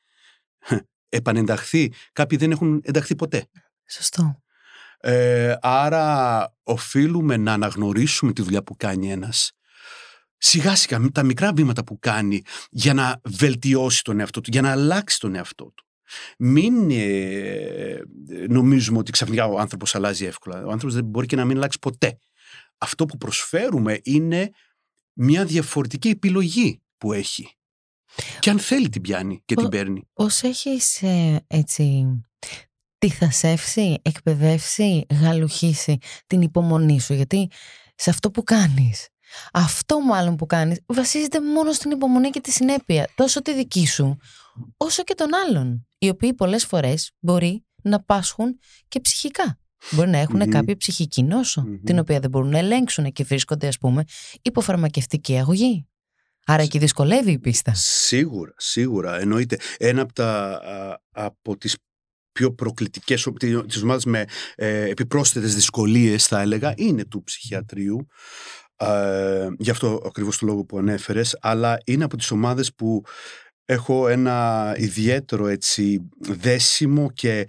Επανενταχθεί. 1.10 1.94
Κάποιοι 2.12 2.38
δεν 2.38 2.52
έχουν 2.52 2.82
ενταχθεί 2.84 3.16
ποτέ. 3.16 3.48
Σωστό. 3.90 4.44
Ε, 5.00 5.56
άρα 5.62 6.56
οφείλουμε 6.64 7.38
να 7.38 7.54
αναγνωρίσουμε 7.54 8.34
τη 8.34 8.42
δουλειά 8.42 8.64
που 8.64 8.76
κάνει 8.78 9.12
ένας 9.12 9.52
σιγά 10.38 10.76
σιγά 10.76 11.10
τα 11.12 11.24
μικρά 11.24 11.54
βήματα 11.54 11.84
που 11.84 12.00
κάνει 12.00 12.42
για 12.70 12.94
να 12.94 13.22
βελτιώσει 13.24 14.04
τον 14.04 14.20
εαυτό 14.20 14.42
του, 14.42 14.50
για 14.52 14.62
να 14.62 14.72
αλλάξει 14.72 15.20
τον 15.20 15.36
εαυτό 15.36 15.66
του. 15.76 15.86
Μην 16.38 16.90
ε, 16.92 18.02
νομίζουμε 18.50 18.98
ότι 18.98 19.12
ξαφνικά 19.12 19.46
ο 19.46 19.60
άνθρωπος 19.60 19.96
αλλάζει 19.96 20.26
εύκολα. 20.26 20.66
Ο 20.66 20.70
άνθρωπος 20.70 20.94
δεν 20.94 21.06
μπορεί 21.06 21.28
και 21.28 21.36
να 21.36 21.46
μην 21.46 21.58
αλλάξει 21.58 21.80
ποτέ. 21.80 22.18
Αυτό 22.78 23.06
που 23.06 23.18
προσφέρουμε 23.18 24.00
είναι 24.04 24.50
μια 25.14 25.46
διαφορετική 25.46 26.08
επιλογή 26.10 26.82
που 26.98 27.14
έχει. 27.14 27.56
Και 28.40 28.50
αν 28.50 28.60
θέλει 28.60 28.90
την 28.90 29.02
πιάνει 29.02 29.42
και 29.46 29.56
την 29.56 29.66
Ο- 29.66 29.70
παίρνει. 29.70 30.10
Πώς 30.14 30.44
έχεις 30.44 31.02
ε, 31.02 31.46
έτσι 31.48 32.06
τυθασεύσει, 32.98 33.98
εκπαιδεύσει, 34.02 35.06
γαλουχίσει 35.22 35.98
την 36.28 36.42
υπομονή 36.42 37.00
σου 37.00 37.14
γιατί 37.14 37.50
σε 37.96 38.10
αυτό 38.10 38.32
που 38.32 38.44
κάνεις 38.44 39.10
αυτό 39.54 40.00
μάλλον 40.00 40.36
που 40.36 40.46
κάνεις 40.46 40.80
βασίζεται 40.86 41.42
μόνο 41.42 41.72
στην 41.72 41.92
υπομονή 41.92 42.30
και 42.30 42.42
τη 42.42 42.52
συνέπεια 42.52 43.10
τόσο 43.16 43.42
τη 43.42 43.54
δική 43.54 43.88
σου 43.88 44.18
όσο 44.78 45.04
και 45.04 45.14
των 45.14 45.28
άλλων 45.34 45.88
οι 45.98 46.10
οποίοι 46.10 46.34
πολλές 46.34 46.66
φορές 46.66 47.12
μπορεί 47.20 47.66
να 47.84 48.04
πάσχουν 48.04 48.60
και 48.88 49.00
ψυχικά 49.00 49.60
μπορεί 49.92 50.10
να 50.10 50.18
έχουν 50.18 50.40
Μμμ. 50.40 50.50
κάποια 50.50 50.78
ψυχική 50.78 51.24
νόσο 51.24 51.62
Μμμ. 51.62 51.84
την 51.84 52.00
οποία 52.00 52.20
δεν 52.20 52.30
μπορούν 52.30 52.50
να 52.50 52.58
ελέγξουν 52.58 53.12
και 53.12 53.24
βρίσκονται 53.24 53.68
ας 53.68 53.78
πούμε 53.78 54.04
υπό 54.42 54.62
φαρμακευτική 54.62 55.38
αγωγή 55.38 55.88
άρα 56.46 56.64
εκεί 56.64 56.78
δυσκολεύει 56.78 57.32
η 57.32 57.40
πίστα 57.40 57.72
Σίγουρα, 57.76 58.54
σίγουρα. 58.58 59.20
Εννοείται. 59.20 59.58
Ένα 59.78 60.02
από, 60.02 60.14
τα, 60.14 60.52
α, 60.52 61.00
από 61.12 61.58
τις 61.58 61.76
πιο 62.32 62.54
προκλητικές, 62.54 63.28
τις 63.68 63.82
ομάδες 63.82 64.06
με 64.06 64.26
ε, 64.56 64.90
επιπρόσθετες 64.90 65.56
δυσκολίες 65.56 66.28
θα 66.28 66.42
έλεγα, 66.42 66.74
είναι 66.78 67.06
του 67.06 67.24
ψυχιατρίου. 67.24 68.08
Ε, 68.78 69.48
γι' 69.58 69.70
αυτό 69.70 70.02
ακριβώς 70.06 70.38
το 70.38 70.46
λόγο 70.46 70.64
που 70.64 70.78
ανέφερες, 70.78 71.38
αλλά 71.42 71.78
είναι 71.86 72.04
από 72.04 72.18
τις 72.18 72.32
ομάδες 72.32 72.74
που 72.74 73.04
έχω 73.66 74.08
ένα 74.08 74.74
ιδιαίτερο 74.78 75.48
έτσι 75.48 76.10
δέσιμο 76.20 77.12
και 77.12 77.48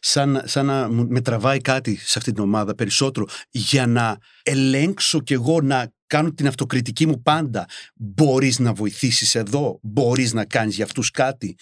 σαν, 0.00 0.42
σαν 0.44 0.66
να 0.66 0.88
με 0.88 1.20
τραβάει 1.20 1.60
κάτι 1.60 1.96
σε 1.96 2.18
αυτή 2.18 2.32
την 2.32 2.42
ομάδα 2.42 2.74
περισσότερο 2.74 3.26
για 3.50 3.86
να 3.86 4.18
ελέγξω 4.42 5.20
κι 5.20 5.32
εγώ 5.32 5.60
να 5.60 5.92
κάνω 6.06 6.32
την 6.32 6.46
αυτοκριτική 6.46 7.06
μου 7.06 7.22
πάντα. 7.22 7.66
Μπορείς 7.94 8.58
να 8.58 8.72
βοηθήσεις 8.72 9.34
εδώ, 9.34 9.78
μπορείς 9.82 10.32
να 10.32 10.44
κάνεις 10.44 10.74
για 10.74 10.84
αυτούς 10.84 11.10
κάτι. 11.10 11.56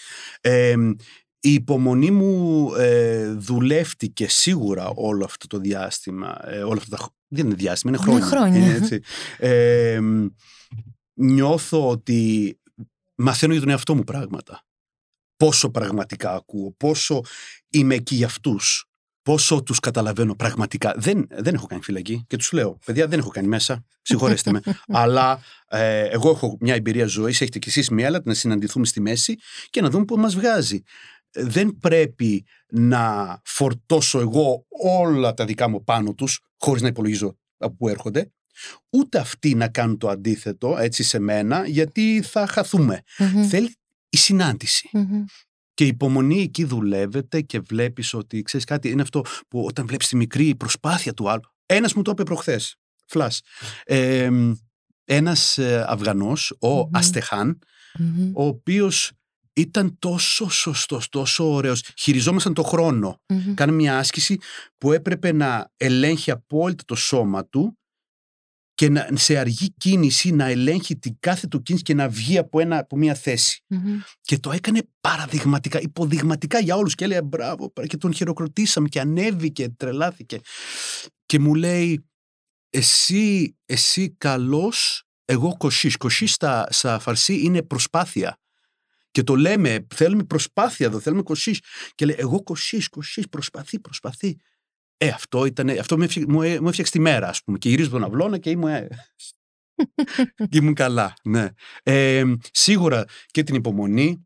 η 1.40 1.52
υπομονή 1.52 2.10
μου 2.10 2.74
ε, 2.74 3.32
δουλεύτηκε 3.32 4.28
σίγουρα 4.28 4.90
όλο 4.94 5.24
αυτό 5.24 5.46
το 5.46 5.58
διάστημα. 5.58 6.38
Ε, 6.44 6.62
όλα 6.62 6.78
αυτά 6.78 6.96
τα, 6.96 7.08
δεν 7.30 7.46
είναι 7.46 7.54
διάστημα, 7.54 7.92
είναι 7.92 8.02
χρόνια. 8.02 8.26
χρόνια. 8.26 8.58
Είναι 8.58 8.74
έτσι. 8.74 9.00
Ε, 9.38 10.00
νιώθω 11.14 11.88
ότι 11.88 12.58
μαθαίνω 13.14 13.52
για 13.52 13.62
τον 13.62 13.70
εαυτό 13.70 13.94
μου 13.94 14.04
πράγματα. 14.04 14.64
Πόσο 15.36 15.70
πραγματικά 15.70 16.34
ακούω, 16.34 16.74
πόσο 16.76 17.20
είμαι 17.70 17.94
εκεί 17.94 18.14
για 18.14 18.26
αυτούς, 18.26 18.90
πόσο 19.22 19.62
τους 19.62 19.80
καταλαβαίνω 19.80 20.34
πραγματικά. 20.34 20.94
Δεν, 20.96 21.26
δεν 21.30 21.54
έχω 21.54 21.66
κάνει 21.66 21.82
φυλακή 21.82 22.24
και 22.26 22.36
τους 22.36 22.52
λέω, 22.52 22.78
παιδιά 22.84 23.06
δεν 23.06 23.18
έχω 23.18 23.28
κάνει 23.28 23.46
μέσα, 23.46 23.84
συγχωρέστε 24.02 24.50
με, 24.50 24.60
αλλά 25.02 25.40
ε, 25.68 26.04
εγώ 26.04 26.30
έχω 26.30 26.56
μια 26.60 26.74
εμπειρία 26.74 27.06
ζωής, 27.06 27.40
έχετε 27.40 27.58
κι 27.58 27.68
εσείς 27.68 27.90
μια, 27.90 28.06
αλλά 28.06 28.20
να 28.24 28.34
συναντηθούμε 28.34 28.86
στη 28.86 29.00
μέση 29.00 29.36
και 29.70 29.80
να 29.80 29.90
δούμε 29.90 30.04
πού 30.04 30.16
μας 30.16 30.34
βγάζει. 30.34 30.82
Δεν 31.32 31.78
πρέπει 31.78 32.44
να 32.68 33.40
φορτώσω 33.44 34.20
εγώ 34.20 34.66
όλα 34.82 35.34
τα 35.34 35.44
δικά 35.44 35.68
μου 35.68 35.84
πάνω 35.84 36.14
τους, 36.14 36.40
χωρίς 36.58 36.82
να 36.82 36.88
υπολογίζω 36.88 37.38
από 37.58 37.74
πού 37.74 37.88
έρχονται 37.88 38.30
ούτε 38.90 39.18
αυτοί 39.18 39.54
να 39.54 39.68
κάνουν 39.68 39.98
το 39.98 40.08
αντίθετο 40.08 40.76
έτσι 40.78 41.02
σε 41.02 41.18
μένα 41.18 41.66
γιατί 41.66 42.22
θα 42.22 42.46
χαθούμε. 42.46 43.02
Θέλει 43.48 43.74
η 44.08 44.16
συναντηση 44.16 44.88
Και 45.74 45.84
η 45.84 45.88
υπομονή 45.88 46.40
εκεί 46.40 46.64
δουλεύεται 46.64 47.40
και 47.40 47.60
βλέπεις 47.60 48.14
ότι 48.14 48.42
ξέρεις 48.42 48.66
κάτι 48.66 48.88
είναι 48.88 49.02
αυτό 49.02 49.24
που 49.48 49.64
όταν 49.64 49.86
βλέπεις 49.86 50.08
τη 50.08 50.16
μικρή 50.16 50.54
προσπάθεια 50.54 51.14
του 51.14 51.30
άλλου. 51.30 51.54
Ένας 51.66 51.94
μου 51.94 52.02
το 52.02 52.10
είπε 52.10 52.22
προχθές, 52.22 52.76
φλάς. 53.06 53.40
Ε, 53.84 54.30
ένας 55.04 55.58
Αυγανός, 55.86 56.56
ο 56.60 56.88
αστεχαν 56.92 57.58
ο 58.32 58.44
οποίος 58.44 59.12
ήταν 59.52 59.98
τόσο 59.98 60.50
σωστός, 60.50 61.08
τόσο 61.08 61.52
ωραίος. 61.52 61.82
Χειριζόμασταν 61.98 62.54
το 62.54 62.62
χρόνο. 62.62 63.20
Mm-hmm. 63.26 63.70
μια 63.70 63.98
άσκηση 63.98 64.38
που 64.78 64.92
έπρεπε 64.92 65.32
να 65.32 65.72
ελέγχει 65.76 66.30
απόλυτα 66.30 66.84
το 66.86 66.94
σώμα 66.94 67.46
του 67.46 67.78
και 68.74 68.88
να, 68.88 69.08
σε 69.14 69.36
αργή 69.36 69.74
κίνηση 69.76 70.30
να 70.30 70.46
ελέγχει 70.46 70.96
την 70.96 71.16
κάθε 71.20 71.46
του 71.46 71.62
κίνηση 71.62 71.84
και 71.84 71.94
να 71.94 72.08
βγει 72.08 72.38
από, 72.38 72.60
ένα, 72.60 72.78
από 72.78 72.96
μια 72.96 73.14
θεση 73.14 73.64
Και 74.20 74.38
το 74.38 74.52
έκανε 74.52 74.82
παραδειγματικά, 75.00 75.80
υποδειγματικά 75.80 76.58
για 76.58 76.76
όλους 76.76 76.94
και 76.94 77.04
έλεγε 77.04 77.22
μπράβο 77.22 77.72
και 77.86 77.96
τον 77.96 78.14
χειροκροτήσαμε 78.14 78.88
και 78.88 79.00
ανέβηκε, 79.00 79.68
τρελάθηκε. 79.68 80.40
Και 81.26 81.38
μου 81.38 81.54
λέει 81.54 82.04
εσύ, 82.70 83.56
εσύ 83.66 84.14
καλός, 84.18 85.04
εγώ 85.24 85.56
κοσίς. 85.56 85.96
Κοσίς 85.96 86.32
στα, 86.32 86.66
στα 86.70 86.98
φαρσί 86.98 87.40
είναι 87.40 87.62
προσπάθεια. 87.62 88.38
Και 89.10 89.22
το 89.22 89.36
λέμε, 89.36 89.86
θέλουμε 89.94 90.24
προσπάθεια 90.24 90.86
εδώ, 90.86 91.00
θέλουμε 91.00 91.22
κοσίς. 91.22 91.60
Και 91.94 92.04
λέει, 92.04 92.16
εγώ 92.18 92.42
κοσίς, 92.42 92.88
κοσίς, 92.88 93.28
προσπαθεί, 93.28 93.80
προσπαθεί. 93.80 94.36
Ε, 94.96 95.08
αυτό, 95.08 95.44
ήταν, 95.44 95.68
αυτό 95.68 95.96
μου, 95.96 96.02
έφτιαξε, 96.02 96.32
μου, 96.32 96.38
μου 96.38 96.68
έφτιαξε 96.68 96.92
τη 96.92 96.98
μέρα, 96.98 97.28
ας 97.28 97.42
πούμε. 97.42 97.58
Και 97.58 97.68
γυρίζω 97.68 97.90
τον 97.90 98.04
αυλώνα 98.04 98.38
και 98.38 98.50
ήμουν, 98.50 98.68
ε, 98.68 98.88
ήμουν 100.56 100.74
καλά, 100.74 101.14
ναι. 101.24 101.48
Ε, 101.82 102.24
σίγουρα 102.50 103.04
και 103.26 103.42
την 103.42 103.54
υπομονή 103.54 104.24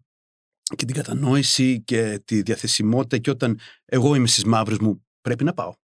και 0.76 0.85
την 0.85 0.95
κατανόηση 0.95 1.82
και 1.82 2.22
τη 2.24 2.43
διαθεσιμότητα 2.43 3.18
και 3.18 3.30
όταν 3.30 3.59
εγώ 3.85 4.14
είμαι 4.14 4.26
στις 4.26 4.45
μαύρες 4.45 4.78
μου, 4.78 5.07
πρέπει 5.20 5.45
να 5.45 5.53
πάω. 5.53 5.74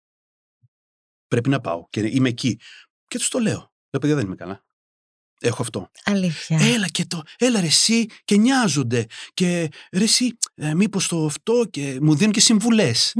Πρέπει 1.28 1.48
να 1.48 1.60
πάω 1.60 1.86
και 1.90 2.00
είμαι 2.00 2.28
εκεί. 2.28 2.60
Και 3.06 3.18
τους 3.18 3.28
το 3.28 3.38
λέω. 3.38 3.58
Λέω, 3.90 4.00
παιδιά, 4.00 4.16
δεν 4.16 4.26
είμαι 4.26 4.34
καλά. 4.34 4.64
Έχω 5.40 5.62
αυτό. 5.62 5.90
Αλήθεια. 6.04 6.58
Έλα 6.60 6.88
και 6.88 7.04
το, 7.04 7.22
έλα 7.38 7.60
ρε 7.60 7.66
εσύ 7.66 8.06
και 8.24 8.36
νοιάζονται 8.36 9.06
και 9.34 9.68
ρε 9.92 10.04
εσύ 10.04 10.36
ε, 10.54 10.74
μήπως 10.74 11.08
το 11.08 11.24
αυτό 11.24 11.66
και 11.70 11.98
μου 12.02 12.14
δίνουν 12.14 12.32
και 12.32 12.40
συμβουλές. 12.40 13.14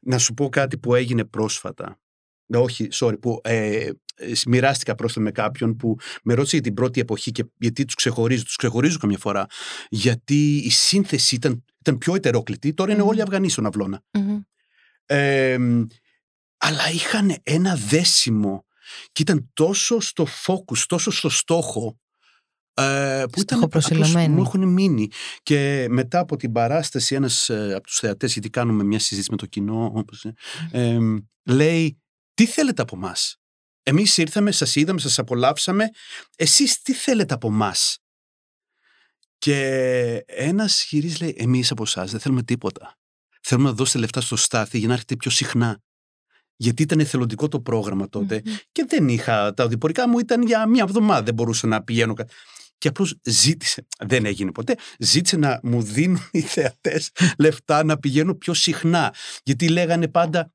Να 0.00 0.18
σου 0.18 0.34
πω 0.34 0.48
κάτι 0.48 0.78
που 0.78 0.94
έγινε 0.94 1.24
πρόσφατα. 1.24 2.00
Ε, 2.46 2.56
όχι, 2.56 2.88
sorry, 2.92 3.20
που 3.20 3.40
ε, 3.44 3.90
ε, 4.14 4.32
μοιράστηκα 4.46 4.94
πρόσφατα 4.94 5.24
με 5.24 5.30
κάποιον 5.30 5.76
που 5.76 5.96
με 6.22 6.34
ρώτησε 6.34 6.56
για 6.56 6.64
την 6.64 6.74
πρώτη 6.74 7.00
εποχή 7.00 7.30
και 7.30 7.44
γιατί 7.58 7.84
τους 7.84 7.94
ξεχωρίζω. 7.94 8.44
Τους 8.44 8.56
ξεχωρίζω 8.56 8.98
καμιά 8.98 9.18
φορά 9.18 9.46
γιατί 9.88 10.56
η 10.56 10.70
σύνθεση 10.70 11.34
ήταν, 11.34 11.64
ήταν 11.80 11.98
πιο 11.98 12.14
ετερόκλητη. 12.14 12.74
Τώρα 12.74 12.92
είναι 12.92 13.02
όλοι 13.02 13.22
Αυγανοί 13.22 13.48
στον 13.48 13.66
αυλωνα 13.66 14.02
αλλά 16.64 16.90
είχαν 16.90 17.36
ένα 17.42 17.76
δέσιμο 17.76 18.64
και 19.12 19.22
ήταν 19.22 19.50
τόσο 19.52 20.00
στο 20.00 20.26
focus, 20.46 20.78
τόσο 20.86 21.10
στο 21.10 21.28
στόχο 21.28 21.98
ε, 22.74 23.24
που 23.32 23.40
ήταν 23.40 23.68
προσιλωμένοι. 23.68 24.34
Μου 24.34 24.42
έχουν 24.42 24.68
μείνει. 24.68 25.08
Και 25.42 25.86
μετά 25.90 26.18
από 26.18 26.36
την 26.36 26.52
παράσταση, 26.52 27.14
ένας 27.14 27.48
ε, 27.48 27.72
από 27.74 27.86
τους 27.86 27.98
θεατές, 27.98 28.32
γιατί 28.32 28.50
κάνουμε 28.50 28.84
μια 28.84 28.98
συζήτηση 28.98 29.30
με 29.30 29.36
το 29.36 29.46
κοινό, 29.46 29.92
όπως, 29.94 30.26
ε, 30.70 30.98
λέει: 31.44 32.02
Τι 32.34 32.46
θέλετε 32.46 32.82
από 32.82 32.96
εμά. 32.96 33.14
Εμείς 33.82 34.18
ήρθαμε, 34.18 34.50
σας 34.50 34.76
είδαμε, 34.76 35.00
σας 35.00 35.18
απολαύσαμε. 35.18 35.88
Εσείς 36.36 36.82
τι 36.82 36.92
θέλετε 36.92 37.34
από 37.34 37.48
εμά. 37.48 37.74
Και 39.38 39.58
ένας 40.26 40.82
χειρή 40.82 41.16
λέει: 41.20 41.34
Εμείς 41.38 41.70
από 41.70 41.82
εσάς 41.82 42.10
δεν 42.10 42.20
θέλουμε 42.20 42.42
τίποτα. 42.42 42.98
Θέλουμε 43.40 43.68
να 43.68 43.74
δώσετε 43.74 43.98
λεφτά 43.98 44.20
στο 44.20 44.36
στάθι 44.36 44.78
για 44.78 44.88
να 44.88 44.92
έρχεται 44.92 45.16
πιο 45.16 45.30
συχνά. 45.30 45.82
Γιατί 46.56 46.82
ήταν 46.82 47.00
εθελοντικό 47.00 47.48
το 47.48 47.60
πρόγραμμα 47.60 48.08
και 48.72 48.84
δεν 48.88 49.08
είχα. 49.08 49.54
Τα 49.54 49.64
οδηπορικά 49.64 50.08
μου 50.08 50.18
ήταν 50.18 50.42
για 50.42 50.66
μία 50.66 50.82
εβδομάδα. 50.82 51.22
Δεν 51.22 51.34
μπορούσα 51.34 51.66
να 51.66 51.82
πηγαίνω 51.82 52.14
και 52.78 52.88
απλώς 52.88 53.18
ζήτησε, 53.22 53.86
δεν 53.98 54.24
έγινε 54.24 54.52
ποτέ, 54.52 54.76
ζήτησε 54.98 55.36
να 55.36 55.60
μου 55.62 55.82
δίνουν 55.82 56.28
οι 56.30 56.40
θεατές 56.40 57.10
λεφτά 57.38 57.84
να 57.84 57.98
πηγαίνω 57.98 58.34
πιο 58.34 58.54
συχνά. 58.54 59.14
Γιατί 59.42 59.68
λέγανε 59.68 60.08
πάντα, 60.08 60.52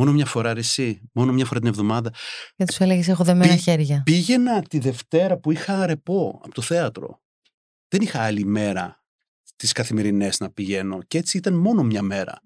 Μόνο 0.00 0.12
μια 0.12 0.26
φορά 0.26 0.54
ρε 0.54 0.60
εσύ, 0.60 1.00
μόνο 1.12 1.32
μια 1.32 1.44
φορά 1.44 1.60
την 1.60 1.68
εβδομάδα. 1.68 2.12
Και 2.56 2.64
τους 2.64 2.78
έλεγες: 2.78 3.08
Έχω 3.08 3.24
δεμένα 3.24 3.54
Πή, 3.54 3.60
χέρια. 3.60 4.02
Πήγαινα 4.04 4.62
τη 4.62 4.78
Δευτέρα 4.78 5.38
που 5.38 5.50
είχα 5.50 5.86
ρεπό 5.86 6.40
από 6.44 6.54
το 6.54 6.62
θέατρο. 6.62 7.20
Δεν 7.88 8.00
είχα 8.00 8.22
άλλη 8.22 8.44
μέρα 8.44 9.04
τις 9.56 9.72
καθημερινές 9.72 10.40
να 10.40 10.50
πηγαίνω. 10.50 11.02
Και 11.02 11.18
έτσι 11.18 11.36
ήταν 11.36 11.54
μόνο 11.54 11.82
μια 11.82 12.02
μέρα. 12.02 12.40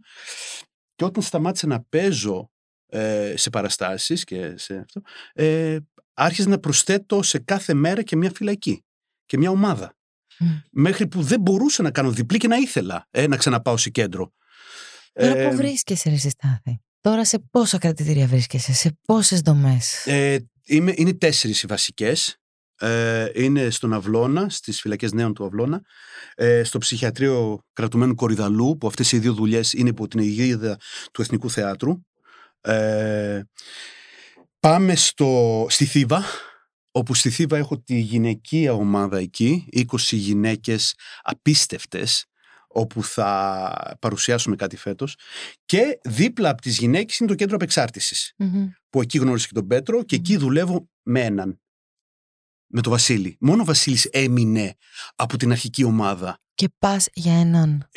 Και 0.94 1.04
όταν 1.04 1.22
σταμάτησα 1.22 1.66
να 1.66 1.80
παίζω 1.80 2.51
ε, 2.92 3.34
σε 3.36 3.50
παραστάσεις 3.50 4.24
και 4.24 4.54
σε 4.56 4.76
αυτό, 4.76 5.00
ε, 5.32 5.78
άρχισα 6.14 6.48
να 6.48 6.58
προσθέτω 6.58 7.22
σε 7.22 7.38
κάθε 7.38 7.74
μέρα 7.74 8.02
και 8.02 8.16
μια 8.16 8.30
φυλακή 8.34 8.84
και 9.26 9.36
μια 9.38 9.50
ομάδα. 9.50 9.96
Μέχρι 10.70 11.06
που 11.06 11.22
δεν 11.22 11.40
μπορούσα 11.40 11.82
να 11.82 11.90
κάνω 11.90 12.10
διπλή 12.10 12.38
και 12.38 12.48
να 12.48 12.56
ήθελα 12.56 13.06
ε, 13.10 13.26
να 13.26 13.36
ξαναπάω 13.36 13.76
σε 13.76 13.90
κέντρο. 13.90 14.32
Τώρα 15.12 15.36
ε, 15.36 15.48
πού 15.48 15.56
βρίσκεσαι, 15.56 16.08
Ρε 16.08 16.16
Στάθη. 16.16 16.80
Τώρα 17.00 17.24
σε 17.24 17.38
πόσα 17.50 17.78
κρατητήρια 17.78 18.26
βρίσκεσαι, 18.26 18.72
σε 18.72 18.98
πόσες 19.02 19.40
δομές; 19.40 20.06
Ε, 20.06 20.38
είναι 20.64 21.12
τέσσερις 21.12 21.62
οι 21.62 21.66
βασικές. 21.66 22.36
Ε, 22.78 23.30
είναι 23.34 23.70
στον 23.70 23.92
Αυλώνα, 23.92 24.48
στις 24.48 24.80
φυλακές 24.80 25.12
νέων 25.12 25.34
του 25.34 25.44
Αυλώνα, 25.44 25.80
ε, 26.34 26.62
στο 26.62 26.78
ψυχιατρίο 26.78 27.58
κρατουμένου 27.72 28.14
Κορυδαλού, 28.14 28.76
που 28.78 28.86
αυτές 28.86 29.12
οι 29.12 29.18
δύο 29.18 29.32
δουλειές 29.32 29.72
είναι 29.72 29.88
υπό 29.88 30.08
την 30.08 30.20
αιγίδα 30.20 30.76
του 31.12 31.22
Εθνικού 31.22 31.50
Θεάτρου. 31.50 32.00
Ε, 32.62 33.42
πάμε 34.60 34.94
στο, 34.94 35.66
στη 35.68 35.84
Θήβα, 35.84 36.24
όπου 36.90 37.14
στη 37.14 37.30
Θήβα 37.30 37.56
έχω 37.56 37.78
τη 37.78 37.98
γυναικεία 37.98 38.72
ομάδα 38.72 39.18
εκεί, 39.18 39.68
20 39.72 39.84
γυναίκες 40.10 40.94
απίστευτες, 41.22 42.26
όπου 42.68 43.04
θα 43.04 43.96
παρουσιάσουμε 44.00 44.56
κάτι 44.56 44.76
φέτος 44.76 45.16
και 45.64 45.98
δίπλα 46.04 46.48
από 46.48 46.62
τις 46.62 46.78
γυναίκες 46.78 47.18
είναι 47.18 47.28
το 47.28 47.34
κέντρο 47.34 47.56
που 48.90 49.00
εκεί 49.00 49.18
γνώρισε 49.18 49.46
και 49.46 49.54
τον 49.54 49.66
Πέτρο 49.66 50.02
και 50.02 50.16
εκεί 50.16 50.36
δουλεύω 50.36 50.88
με 51.02 51.20
έναν 51.20 51.62
με 52.72 52.80
τον 52.80 52.92
Βασίλη. 52.92 53.36
Μόνο 53.40 53.62
ο 53.62 53.64
Βασίλης 53.64 54.04
έμεινε 54.04 54.74
από 55.14 55.36
την 55.36 55.50
αρχική 55.50 55.84
ομάδα. 55.84 56.38
Και 56.54 56.68
πας 56.78 57.08
για 57.12 57.40
έναν. 57.40 57.88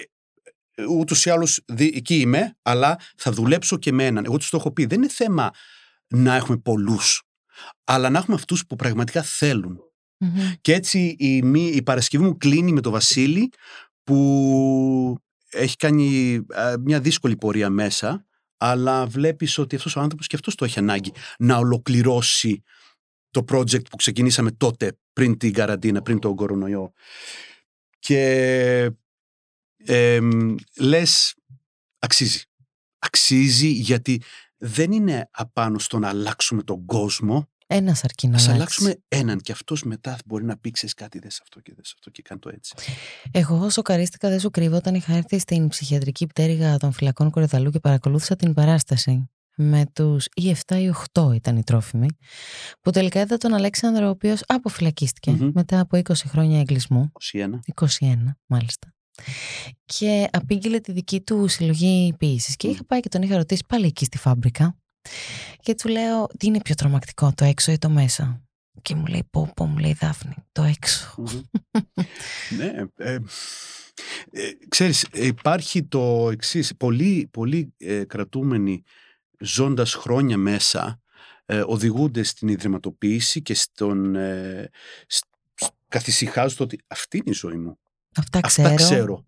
Ε, 0.76 0.82
ε, 0.82 0.86
ούτως 0.86 1.26
ή 1.26 1.30
άλλως 1.30 1.62
εκεί 1.78 2.20
είμαι, 2.20 2.58
αλλά 2.62 3.00
θα 3.18 3.32
δουλέψω 3.32 3.78
και 3.78 3.92
με 3.92 4.06
έναν. 4.06 4.26
Εγώ 4.26 4.38
τους 4.38 4.50
το 4.50 4.58
έχω 4.58 4.72
πει. 4.72 4.86
Δεν 4.86 4.98
είναι 4.98 5.10
θέμα 5.10 5.52
να 6.08 6.36
έχουμε 6.36 6.58
πολλούς 6.58 7.24
αλλά 7.84 8.10
να 8.10 8.18
έχουμε 8.18 8.36
αυτούς 8.36 8.66
που 8.66 8.76
πραγματικά 8.76 9.26
Και 10.62 10.74
έτσι 10.74 11.16
η, 11.20 11.44
η 11.54 11.84
Παρασκευή 11.84 12.24
μου 12.24 12.38
κλείνει 12.38 12.72
με 12.72 12.82
το 12.82 12.90
Βασίλη 12.90 13.50
που 14.04 15.18
έχει 15.50 15.76
κάνει 15.76 16.40
μια 16.80 17.00
δύσκολη 17.00 17.36
πορεία 17.38 17.70
μέσα 17.70 18.26
αλλά 18.58 19.06
βλέπεις 19.06 19.58
ότι 19.58 19.76
αυτός 19.76 19.96
ο 19.96 20.00
άνθρωπος 20.00 20.28
και 20.28 20.36
αυτός 20.36 20.56
το 20.56 20.66
έχει 20.66 20.80
ανάγκη 20.80 21.12
να 21.38 21.58
ολοκληρώσει 21.58 22.64
το 23.30 23.46
project 23.52 23.90
που 23.90 23.96
ξεκινήσαμε 23.96 24.52
τότε 24.52 24.98
πριν 25.14 25.38
την 25.38 25.54
καραντίνα, 25.54 26.02
πριν 26.02 26.20
τον 26.20 26.36
κορονοϊό. 26.36 26.94
Και 28.00 28.92
ε, 29.86 30.20
λες 30.80 31.36
αξίζει. 32.00 32.42
Αξίζει 33.00 33.68
γιατί 33.68 34.22
δεν 34.58 34.92
είναι 34.92 35.30
απάνω 35.32 35.80
στο 35.80 36.00
να 36.00 36.10
αλλάξουμε 36.10 36.64
τον 36.64 36.86
κόσμο. 36.86 37.50
Ένας 37.68 38.04
αρκεί 38.04 38.28
να 38.28 38.52
αλλάξουμε 38.52 38.98
έναν 39.08 39.40
και 39.40 39.52
αυτός 39.52 39.84
μετά 39.84 40.18
μπορεί 40.26 40.44
να 40.44 40.58
πει: 40.58 40.72
Ξέρεις 40.72 40.94
κάτι, 40.94 41.20
δες 41.20 41.40
αυτό 41.42 41.60
και 41.60 41.74
δες 41.76 41.94
αυτό 41.94 42.10
και 42.10 42.22
κάνει 42.22 42.40
το 42.40 42.50
έτσι. 42.50 42.76
Εγώ 43.32 43.70
σοκαρίστηκα, 43.70 44.30
δεν 44.30 44.40
σου 44.40 44.50
κρύβω, 44.50 44.76
όταν 44.76 44.96
είχα 44.96 45.14
έρθει 45.14 45.40
στην 45.40 45.68
ψυχιατρική 45.68 46.26
πτέρυγα 46.26 46.78
των 46.78 46.92
φυλακών 46.92 47.30
Κορεδαλού 47.30 47.70
και 47.70 47.80
παρακολούθησα 47.80 48.36
την 48.36 48.54
παράσταση 48.54 49.30
με 49.56 49.86
τους 49.94 50.26
ή 50.34 50.56
7 50.68 50.76
ή 50.76 50.94
8 51.14 51.36
ήταν 51.36 51.58
οι 51.58 51.64
τρόφιμοι, 51.64 52.08
που 52.82 52.92
τελικά 52.92 53.22
είδα 53.22 53.38
τον 53.38 53.54
Αλέξανδρο, 53.54 54.06
ο 54.06 54.10
οποίος 54.10 54.42
μετά 55.54 55.80
από 55.80 55.98
20 55.98 56.14
χρόνια 56.28 56.60
εγκλισμού. 56.60 57.12
21. 57.34 57.60
21, 58.00 58.16
μάλιστα. 58.46 58.95
Και 59.86 60.28
απήγγειλε 60.32 60.80
τη 60.80 60.92
δική 60.92 61.22
του 61.22 61.48
συλλογή 61.48 62.14
ποιήσης. 62.18 62.56
Και 62.56 62.68
είχα 62.68 62.86
πάει 62.86 63.00
και 63.00 63.10
τον 63.10 63.22
είχα 63.22 63.38
ρωτήσει 63.38 63.64
πάλι 63.68 63.86
εκεί 63.86 64.06
στη 64.06 64.18
φάμπρικα. 64.18 64.78
Και 65.60 65.76
του 65.76 65.90
λέω, 65.90 66.28
τι 66.38 66.48
είναι 66.48 66.62
πιο 66.62 66.76
τρομακτικό, 66.76 67.32
το 67.36 67.46
έξω 67.46 67.72
ή 67.72 67.78
το 67.78 67.90
μέσα; 67.90 68.42
Και 68.82 68.96
μου 68.96 69.06
λέει, 69.06 69.28
πω, 69.32 69.52
πω, 69.56 69.66
μου 69.66 69.78
λέει 69.78 69.94
Δάφνη, 69.94 70.36
το 70.52 70.64
εξω 70.64 71.16
ναι, 72.58 72.72
ε, 72.96 73.18
ε, 74.32 74.52
ξέρεις, 74.68 75.06
υπάρχει 75.14 75.84
το 75.84 76.30
εξής. 76.32 76.76
Πολλοί, 76.78 77.28
πολλοί 77.32 77.74
ε, 77.78 78.04
κρατούμενοι 78.04 78.84
ζώντας 79.40 79.94
χρόνια 79.94 80.38
μέσα 80.38 81.02
ε, 81.46 81.64
οδηγούνται 81.66 82.24
στην 82.24 82.48
ιδρυματοποίηση 82.48 83.42
και 83.42 83.54
στον 83.54 84.16
ε, 84.16 84.70
καθησυχάζουν 85.88 86.58
ότι 86.60 86.80
αυτή 86.88 87.18
είναι 87.18 87.30
η 87.30 87.34
ζωή 87.34 87.58
μου. 87.58 87.80
Αυτά 88.16 88.40
ξέρω. 88.40 88.68
Αυτά 88.68 88.84
ξέρω. 88.84 89.26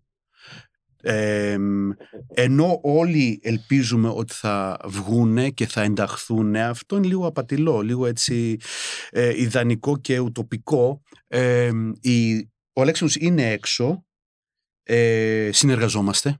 ενώ 2.34 2.80
όλοι 2.82 3.40
ελπίζουμε 3.42 4.08
ότι 4.08 4.34
θα 4.34 4.76
βγούνε 4.84 5.50
και 5.50 5.66
θα 5.66 5.82
ενταχθούν 5.82 6.56
αυτό 6.56 6.96
είναι 6.96 7.06
λίγο 7.06 7.26
απατηλό, 7.26 7.80
λίγο 7.80 8.06
έτσι 8.06 8.56
ε, 9.10 9.40
ιδανικό 9.40 9.96
και 9.96 10.18
ουτοπικό 10.18 11.02
η, 12.00 12.38
ο 12.72 12.80
Αλέξανδρος 12.80 13.22
είναι 13.22 13.50
έξω 13.50 14.04
ε, 14.82 15.50
συνεργαζόμαστε 15.52 16.38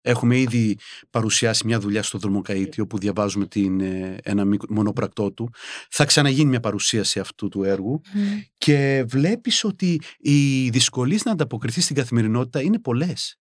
Έχουμε 0.00 0.38
ήδη 0.38 0.78
παρουσιάσει 1.10 1.66
μια 1.66 1.80
δουλειά 1.80 2.02
στο 2.02 2.18
Δρομοκαΐτιο 2.18 2.86
που 2.86 2.98
διαβάζουμε 2.98 3.46
την, 3.46 3.80
ε, 3.80 4.16
ένα 4.22 4.44
μονοπρακτό 4.68 5.32
του. 5.32 5.50
Θα 5.90 6.04
ξαναγίνει 6.04 6.48
μια 6.48 6.60
παρουσίαση 6.60 7.20
αυτού 7.20 7.48
του 7.48 7.64
έργου 7.64 8.00
και 8.58 9.04
βλέπεις 9.08 9.64
ότι 9.64 10.00
οι 10.18 10.68
δυσκολίες 10.68 11.24
να 11.24 11.32
ανταποκριθείς 11.32 11.84
στην 11.84 11.96
καθημερινότητα 11.96 12.62
είναι 12.62 12.78
πολλές 12.78 13.38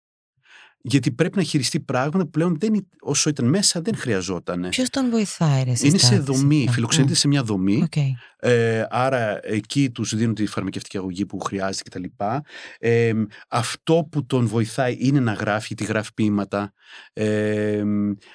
γιατί 0.86 1.11
πρέπει 1.11 1.38
να 1.38 1.43
χειριστεί 1.43 1.79
πράγματα 1.79 2.23
που 2.23 2.29
πλέον 2.29 2.59
δεν, 2.59 2.88
όσο 2.99 3.29
ήταν 3.29 3.45
μέσα 3.45 3.81
δεν 3.81 3.95
χρειαζόταν. 3.95 4.67
Ποιος 4.69 4.89
τον 4.89 5.09
βοηθάει, 5.09 5.63
ρε, 5.63 5.73
Είναι 5.81 5.97
σε 5.97 6.19
δομή, 6.19 6.67
φιλοξενείται 6.71 7.13
σε 7.13 7.27
μια 7.27 7.43
δομή. 7.43 7.88
Ε, 8.39 8.86
άρα 8.89 9.39
εκεί 9.43 9.91
τους 9.91 10.15
δίνουν 10.15 10.36
τη 10.36 10.45
φαρμακευτική 10.45 10.97
αγωγή 10.97 11.25
που 11.25 11.39
χρειάζεται 11.39 11.89
κτλ. 11.89 12.23
Ε, 12.79 13.13
αυτό 13.47 14.07
που 14.11 14.25
τον 14.25 14.47
βοηθάει 14.47 14.97
είναι 14.99 15.19
να 15.19 15.34
γράφει, 15.34 15.75
τη 15.75 15.84
γράφει 15.84 16.13
ποίηματα. 16.13 16.73
Ε, 17.13 17.84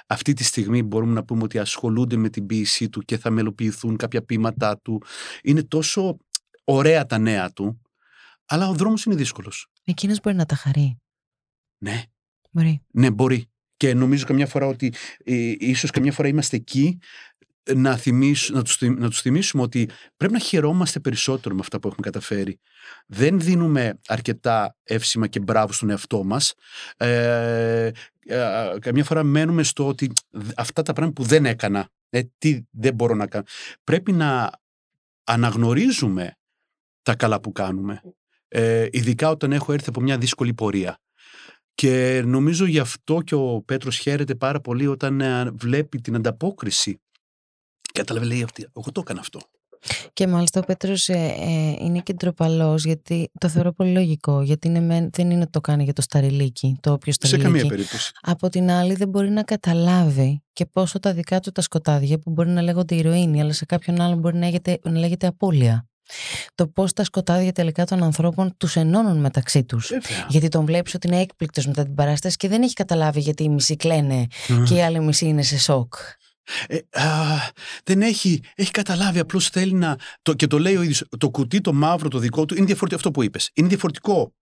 αυτή 0.06 0.32
τη 0.32 0.44
στιγμή 0.44 0.82
μπορούμε 0.82 1.12
να 1.12 1.24
πούμε 1.24 1.42
ότι 1.42 1.58
ασχολούνται 1.58 2.16
με 2.16 2.28
την 2.28 2.46
ποίησή 2.46 2.88
του 2.88 3.00
και 3.00 3.18
θα 3.18 3.30
μελοποιηθούν 3.30 3.96
κάποια 3.96 4.24
ποίηματά 4.24 4.78
του. 4.78 5.02
Είναι 5.42 5.62
τόσο 5.62 6.16
ωραία 6.64 7.06
τα 7.06 7.18
νέα 7.18 7.52
του, 7.52 7.80
αλλά 8.46 8.68
ο 8.68 8.74
δρόμος 8.74 9.04
είναι 9.04 9.14
δύσκολος. 9.14 9.70
Εκείνος 9.84 10.20
μπορεί 10.20 10.36
να 10.36 10.46
τα 10.46 10.54
χαρεί. 10.54 10.96
Ναι, 11.78 12.02
Μπορεί. 12.50 12.82
Ναι, 12.90 13.10
μπορεί. 13.10 13.50
Και 13.76 13.94
νομίζω 13.94 14.24
καμιά 14.26 14.46
φορά 14.46 14.66
ότι 14.66 14.92
ε, 15.24 15.54
ίσως 15.58 15.90
καμιά 15.90 16.12
φορά 16.12 16.28
είμαστε 16.28 16.56
εκεί 16.56 16.98
να, 17.74 17.96
θυμίσ, 17.96 18.50
να, 18.50 18.62
τους, 18.62 18.80
να 18.80 19.08
τους 19.08 19.20
θυμίσουμε 19.20 19.62
ότι 19.62 19.88
πρέπει 20.16 20.32
να 20.32 20.38
χαιρόμαστε 20.38 21.00
περισσότερο 21.00 21.54
με 21.54 21.60
αυτά 21.60 21.80
που 21.80 21.88
έχουμε 21.88 22.02
καταφέρει. 22.02 22.60
Δεν 23.06 23.40
δίνουμε 23.40 23.98
αρκετά 24.06 24.76
εύσημα 24.82 25.26
και 25.26 25.40
μπράβο 25.40 25.72
στον 25.72 25.90
εαυτό 25.90 26.24
μας. 26.24 26.54
Ε, 26.96 27.90
ε, 28.26 28.74
καμιά 28.80 29.04
φορά 29.04 29.22
μένουμε 29.22 29.62
στο 29.62 29.86
ότι 29.86 30.12
αυτά 30.56 30.82
τα 30.82 30.92
πράγματα 30.92 31.22
που 31.22 31.28
δεν 31.28 31.46
έκανα, 31.46 31.88
ε, 32.10 32.20
τι 32.38 32.60
δεν 32.70 32.94
μπορώ 32.94 33.14
να 33.14 33.26
κάνω. 33.26 33.44
Πρέπει 33.84 34.12
να 34.12 34.50
αναγνωρίζουμε 35.24 36.36
τα 37.02 37.14
καλά 37.14 37.40
που 37.40 37.52
κάνουμε. 37.52 38.02
Ε, 38.48 38.86
ειδικά 38.90 39.30
όταν 39.30 39.52
έχω 39.52 39.72
έρθει 39.72 39.88
από 39.88 40.00
μια 40.00 40.18
δύσκολη 40.18 40.54
πορεία. 40.54 40.98
Και 41.80 42.22
νομίζω 42.24 42.64
γι' 42.64 42.78
αυτό 42.78 43.20
και 43.20 43.34
ο 43.34 43.62
Πέτρος 43.64 43.98
χαίρεται 43.98 44.34
πάρα 44.34 44.60
πολύ 44.60 44.86
όταν 44.86 45.20
ε, 45.20 45.50
βλέπει 45.50 46.00
την 46.00 46.14
ανταπόκριση. 46.14 47.00
Κατάλαβε, 47.92 48.26
λέει 48.26 48.42
αυτή, 48.42 48.66
εγώ 48.76 48.92
το 48.92 49.00
έκανα 49.00 49.20
αυτό. 49.20 49.40
Και 50.12 50.26
μάλιστα 50.26 50.60
ο 50.60 50.64
Πέτρος 50.64 51.08
ε, 51.08 51.34
ε, 51.38 51.84
είναι 51.84 52.00
και 52.00 52.12
ντροπαλός 52.12 52.84
γιατί 52.84 53.30
το 53.40 53.48
θεωρώ 53.48 53.72
πολύ 53.72 53.92
λογικό 53.92 54.42
γιατί 54.42 54.68
είναι, 54.68 55.08
δεν 55.12 55.30
είναι 55.30 55.46
το 55.46 55.60
κάνει 55.60 55.84
για 55.84 55.92
το 55.92 56.02
σταριλίκι 56.02 56.76
το 56.80 56.92
όποιος 56.92 57.14
σταριλίκι. 57.14 57.42
Σε 57.42 57.50
καμία 57.50 57.68
περίπτωση. 57.68 58.12
Από 58.20 58.48
την 58.48 58.70
άλλη 58.70 58.94
δεν 58.94 59.08
μπορεί 59.08 59.30
να 59.30 59.42
καταλάβει 59.42 60.42
και 60.52 60.66
πόσο 60.66 60.98
τα 60.98 61.12
δικά 61.12 61.40
του 61.40 61.50
τα 61.50 61.60
σκοτάδια 61.60 62.18
που 62.18 62.30
μπορεί 62.30 62.48
να 62.48 62.62
λέγονται 62.62 62.94
ηρωίνη 62.94 63.40
αλλά 63.40 63.52
σε 63.52 63.64
κάποιον 63.64 64.00
άλλον 64.00 64.18
μπορεί 64.18 64.34
να 64.34 64.44
λέγεται, 64.44 64.78
να 64.82 64.98
λέγεται 64.98 65.26
απώλεια 65.26 65.88
το 66.54 66.66
πώς 66.66 66.92
τα 66.92 67.04
σκοτάδια 67.04 67.52
τελικά 67.52 67.84
των 67.84 68.02
ανθρώπων 68.02 68.54
τους 68.56 68.76
ενώνουν 68.76 69.20
μεταξύ 69.20 69.64
τους. 69.64 69.90
Γιατί 70.28 70.48
τον 70.48 70.64
βλέπεις 70.64 70.94
ότι 70.94 71.06
είναι 71.06 71.20
έκπληκτος 71.20 71.66
μετά 71.66 71.82
την 71.82 71.94
παράσταση 71.94 72.36
και 72.36 72.48
δεν 72.48 72.62
έχει 72.62 72.72
καταλάβει 72.72 73.20
γιατί 73.20 73.42
οι 73.42 73.48
μισοί 73.48 73.76
κλαίνε 73.76 74.26
και 74.64 74.74
οι 74.74 74.82
άλλοι 74.82 75.00
μισοί 75.00 75.26
είναι 75.26 75.42
σε 75.42 75.58
σοκ. 75.58 75.94
Ε, 76.66 76.76
α, 76.90 77.04
δεν 77.84 78.02
έχει, 78.02 78.42
έχει 78.54 78.70
καταλάβει, 78.70 79.18
απλώς 79.18 79.48
θέλει 79.48 79.72
να. 79.72 79.96
Το, 80.22 80.34
και 80.34 80.46
το 80.46 80.58
λέει 80.58 80.76
ο 80.76 80.82
ίδιος. 80.82 81.04
Το 81.18 81.30
κουτί 81.30 81.60
το 81.60 81.72
μαύρο 81.72 82.08
το 82.08 82.18
δικό 82.18 82.44
του 82.44 82.54
είναι 82.54 82.66
διαφορετικό. 82.66 82.96
Αυτό 82.96 83.10
που 83.10 83.22
είπες. 83.22 83.50
Είναι 83.54 83.68
διαφορετικό 83.68 84.32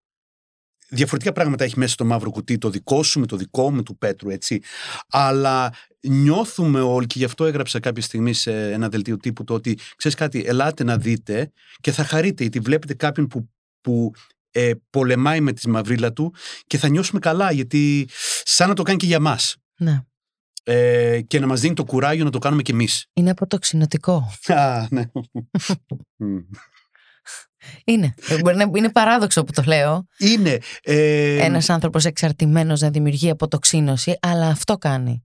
διαφορετικά 0.88 1.32
πράγματα 1.32 1.64
έχει 1.64 1.78
μέσα 1.78 1.92
στο 1.92 2.04
μαύρο 2.04 2.30
κουτί, 2.30 2.58
το 2.58 2.70
δικό 2.70 3.02
σου 3.02 3.20
με 3.20 3.26
το 3.26 3.36
δικό 3.36 3.70
μου, 3.70 3.82
του 3.82 3.98
Πέτρου, 3.98 4.30
έτσι. 4.30 4.60
Αλλά 5.08 5.72
νιώθουμε 6.00 6.80
όλοι, 6.80 7.06
και 7.06 7.18
γι' 7.18 7.24
αυτό 7.24 7.44
έγραψα 7.44 7.80
κάποια 7.80 8.02
στιγμή 8.02 8.32
σε 8.32 8.72
ένα 8.72 8.88
δελτίο 8.88 9.16
τύπου 9.16 9.44
το 9.44 9.54
ότι 9.54 9.78
ξέρεις 9.96 10.16
κάτι, 10.16 10.44
ελάτε 10.46 10.84
να 10.84 10.96
δείτε 10.98 11.52
και 11.80 11.92
θα 11.92 12.04
χαρείτε, 12.04 12.42
γιατί 12.42 12.58
βλέπετε 12.58 12.94
κάποιον 12.94 13.26
που, 13.26 13.50
που 13.80 14.12
ε, 14.50 14.72
πολεμάει 14.90 15.40
με 15.40 15.52
τη 15.52 15.68
μαυρίλα 15.68 16.12
του 16.12 16.34
και 16.66 16.78
θα 16.78 16.88
νιώσουμε 16.88 17.20
καλά, 17.20 17.52
γιατί 17.52 18.08
σαν 18.42 18.68
να 18.68 18.74
το 18.74 18.82
κάνει 18.82 18.98
και 18.98 19.06
για 19.06 19.20
μας. 19.20 19.56
Ναι. 19.76 20.00
Ε, 20.62 21.20
και 21.20 21.40
να 21.40 21.46
μας 21.46 21.60
δίνει 21.60 21.74
το 21.74 21.84
κουράγιο 21.84 22.24
να 22.24 22.30
το 22.30 22.38
κάνουμε 22.38 22.62
κι 22.62 22.70
εμείς. 22.70 23.06
Είναι 23.12 23.30
αποτοξινωτικό. 23.30 24.32
Α, 24.46 24.86
ναι. 24.90 25.04
Είναι. 27.84 28.14
Ε, 28.28 28.38
μπορεί 28.38 28.56
να 28.56 28.70
είναι 28.76 28.90
παράδοξο 28.90 29.44
που 29.44 29.52
το 29.52 29.62
λέω. 29.66 30.06
Είναι. 30.18 30.58
Ε, 30.82 31.44
Ένας 31.44 31.70
άνθρωπος 31.70 32.04
εξαρτημένος 32.04 32.80
να 32.80 32.90
δημιουργεί 32.90 33.30
αποτοξίνωση, 33.30 34.18
αλλά 34.20 34.46
αυτό 34.46 34.78
κάνει. 34.78 35.24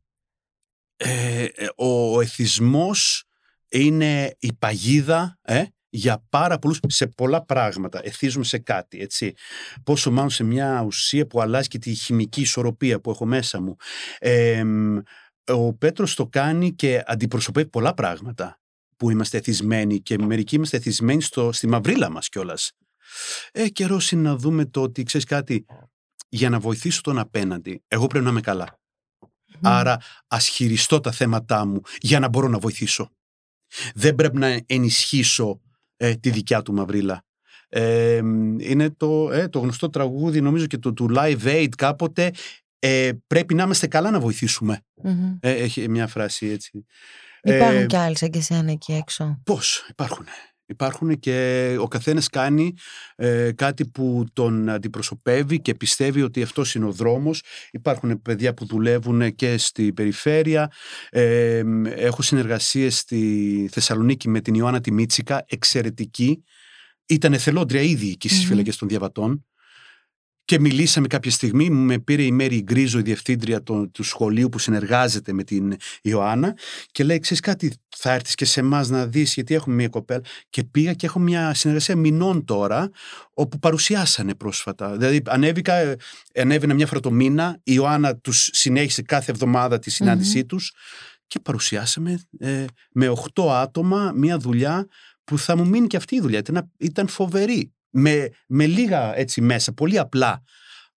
Ε, 0.97 1.45
ο 1.75 2.21
εθισμός 2.21 3.23
είναι 3.69 4.35
η 4.39 4.53
παγίδα 4.53 5.39
ε, 5.41 5.63
για 5.89 6.25
πάρα 6.29 6.59
πολλούς, 6.59 6.79
σε 6.87 7.07
πολλά 7.07 7.45
πράγματα. 7.45 7.99
Εθίζουμε 8.03 8.43
σε 8.43 8.57
κάτι, 8.57 8.99
έτσι. 8.99 9.33
Πόσο 9.83 10.11
μάλλον 10.11 10.29
σε 10.29 10.43
μια 10.43 10.83
ουσία 10.85 11.27
που 11.27 11.41
αλλάζει 11.41 11.67
και 11.67 11.77
τη 11.77 11.93
χημική 11.93 12.41
ισορροπία 12.41 12.99
που 12.99 13.09
έχω 13.11 13.25
μέσα 13.25 13.61
μου. 13.61 13.75
ο 15.47 15.73
Πέτρος 15.73 16.15
το 16.15 16.27
κάνει 16.27 16.73
και 16.73 17.03
αντιπροσωπεύει 17.05 17.69
πολλά 17.69 17.93
πράγματα 17.93 18.60
που 19.01 19.09
είμαστε 19.09 19.37
εθισμένοι 19.37 20.01
και 20.01 20.17
μερικοί 20.17 20.55
είμαστε 20.55 20.77
εθισμένοι 20.77 21.21
στο, 21.21 21.51
στη 21.51 21.67
μαυρίλα 21.67 22.09
μας 22.09 22.29
κιόλας. 22.29 22.71
Ε, 23.51 23.69
καιρός 23.69 24.11
είναι 24.11 24.21
να 24.21 24.35
δούμε 24.35 24.65
το 24.65 24.81
ότι, 24.81 25.03
ξέρεις 25.03 25.27
κάτι, 25.27 25.65
για 26.29 26.49
να 26.49 26.59
βοηθήσω 26.59 27.01
τον 27.01 27.19
απέναντι, 27.19 27.83
εγώ 27.87 28.07
πρέπει 28.07 28.25
να 28.25 28.31
είμαι 28.31 28.41
καλά. 28.41 28.79
Άρα 29.61 29.97
ας 30.27 30.47
χειριστώ 30.47 30.99
τα 30.99 31.11
θέματά 31.11 31.65
μου 31.65 31.81
για 31.99 32.19
να 32.19 32.27
μπορώ 32.27 32.47
να 32.47 32.57
βοηθήσω. 32.57 33.11
Δεν 33.95 34.15
πρέπει 34.15 34.37
να 34.37 34.59
ενισχύσω 34.65 35.61
ε, 35.97 36.15
τη 36.15 36.29
δικιά 36.29 36.61
του 36.61 36.73
μαυρίλα. 36.73 37.23
Ε, 37.69 38.15
είναι 38.57 38.89
το, 38.89 39.31
ε, 39.31 39.47
το 39.47 39.59
γνωστό 39.59 39.89
τραγούδι 39.89 40.41
νομίζω 40.41 40.65
και 40.65 40.77
το 40.77 40.93
του 40.93 41.09
Live 41.15 41.43
Aid 41.43 41.69
κάποτε 41.77 42.31
ε, 42.79 43.11
πρέπει 43.27 43.53
να 43.53 43.63
είμαστε 43.63 43.87
καλά 43.87 44.11
να 44.11 44.19
βοηθησουμε 44.19 44.81
έχει 45.39 45.89
μια 45.89 46.07
φράση 46.07 46.47
έτσι 46.47 46.85
Υπάρχουν 47.43 47.81
ε, 47.81 47.85
κι 47.85 47.95
άλλοι 47.95 48.17
σαν 48.17 48.29
και 48.29 48.39
εσένα 48.39 48.71
εκεί 48.71 48.93
έξω. 48.93 49.41
Πώς 49.43 49.85
υπάρχουν. 49.89 50.25
Υπάρχουν 50.71 51.19
και 51.19 51.75
ο 51.79 51.87
καθένας 51.87 52.27
κάνει 52.27 52.73
ε, 53.15 53.51
κάτι 53.55 53.85
που 53.85 54.25
τον 54.33 54.69
αντιπροσωπεύει 54.69 55.61
και 55.61 55.75
πιστεύει 55.75 56.21
ότι 56.21 56.41
αυτός 56.41 56.75
είναι 56.75 56.85
ο 56.85 56.91
δρόμος. 56.91 57.43
Υπάρχουν 57.71 58.21
παιδιά 58.21 58.53
που 58.53 58.65
δουλεύουν 58.65 59.35
και 59.35 59.57
στη 59.57 59.93
περιφέρεια. 59.93 60.71
Ε, 61.09 61.61
έχω 61.85 62.21
συνεργασίες 62.21 62.97
στη 62.97 63.69
Θεσσαλονίκη 63.71 64.29
με 64.29 64.41
την 64.41 64.53
Ιωάννα 64.53 64.81
Τιμίτσικα, 64.81 65.43
εξαιρετική. 65.47 66.43
Ήταν 67.05 67.33
εθελόντρια 67.33 67.81
ήδη 67.81 68.09
εκεί 68.09 68.29
στις 68.29 68.45
mm 68.45 68.47
φυλακές 68.47 68.77
των 68.77 68.87
Διαβατών 68.87 69.45
και 70.51 70.59
μιλήσαμε 70.59 71.07
κάποια 71.07 71.31
στιγμή, 71.31 71.69
με 71.69 71.99
πήρε 71.99 72.23
η 72.23 72.31
Μέρη 72.31 72.61
Γκρίζο, 72.61 72.99
η 72.99 73.01
διευθύντρια 73.01 73.61
του, 73.61 73.91
του 73.91 74.03
σχολείου 74.03 74.49
που 74.49 74.59
συνεργάζεται 74.59 75.33
με 75.33 75.43
την 75.43 75.75
Ιωάννα 76.01 76.57
και 76.91 77.03
λέει, 77.03 77.19
ξέρεις 77.19 77.39
κάτι, 77.39 77.73
θα 77.97 78.11
έρθεις 78.11 78.35
και 78.35 78.45
σε 78.45 78.59
εμάς 78.59 78.89
να 78.89 79.05
δεις 79.05 79.33
γιατί 79.33 79.53
έχουμε 79.53 79.75
μια 79.75 79.87
κοπέλα 79.87 80.21
και 80.49 80.63
πήγα 80.63 80.93
και 80.93 81.05
έχω 81.05 81.19
μια 81.19 81.53
συνεργασία 81.53 81.95
μηνών 81.95 82.45
τώρα 82.45 82.89
όπου 83.33 83.59
παρουσιάσανε 83.59 84.35
πρόσφατα. 84.35 84.97
Δηλαδή 84.97 85.21
ανέβηκα, 85.25 85.95
ανέβαινα 86.35 86.73
μια 86.73 86.87
φορά 86.87 86.99
το 86.99 87.11
μήνα, 87.11 87.59
η 87.63 87.71
Ιωάννα 87.75 88.15
τους 88.15 88.49
συνέχισε 88.51 89.01
κάθε 89.01 89.31
εβδομάδα 89.31 89.79
τη 89.79 89.89
συνάντησή 89.89 90.39
mm 90.39 90.47
τους 90.47 90.73
και 91.27 91.39
παρουσιάσαμε 91.39 92.21
ε, 92.39 92.65
με 92.91 93.13
8 93.35 93.47
άτομα 93.49 94.11
μια 94.15 94.37
δουλειά 94.37 94.87
που 95.23 95.37
θα 95.37 95.57
μου 95.57 95.67
μείνει 95.67 95.87
και 95.87 95.97
αυτή 95.97 96.15
η 96.15 96.21
δουλειά. 96.21 96.39
Ήταν, 96.39 96.71
ήταν 96.77 97.07
φοβερή 97.07 97.71
με, 97.91 98.29
με 98.47 98.65
λίγα 98.65 99.15
έτσι 99.15 99.41
μέσα, 99.41 99.73
πολύ 99.73 99.97
απλά. 99.97 100.43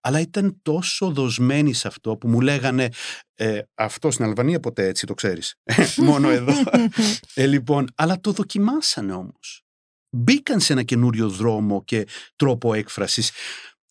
Αλλά 0.01 0.21
ήταν 0.21 0.59
τόσο 0.63 1.11
δοσμένοι 1.11 1.73
σε 1.73 1.89
αυτό 1.89 2.17
που 2.17 2.29
μου 2.29 2.41
λέγανε 2.41 2.89
ε, 3.35 3.61
αυτό 3.75 4.11
στην 4.11 4.25
Αλβανία 4.25 4.61
ποτέ 4.61 4.87
έτσι 4.87 5.07
το 5.07 5.15
ξέρεις. 5.15 5.55
Μόνο 5.97 6.29
εδώ. 6.29 6.53
ε, 7.35 7.47
λοιπόν, 7.47 7.87
αλλά 7.95 8.21
το 8.21 8.33
δοκιμάσανε 8.33 9.13
όμως. 9.13 9.63
Μπήκαν 10.11 10.61
σε 10.61 10.73
ένα 10.73 10.83
καινούριο 10.83 11.29
δρόμο 11.29 11.85
και 11.85 12.07
τρόπο 12.37 12.75
έκφρασης 12.75 13.31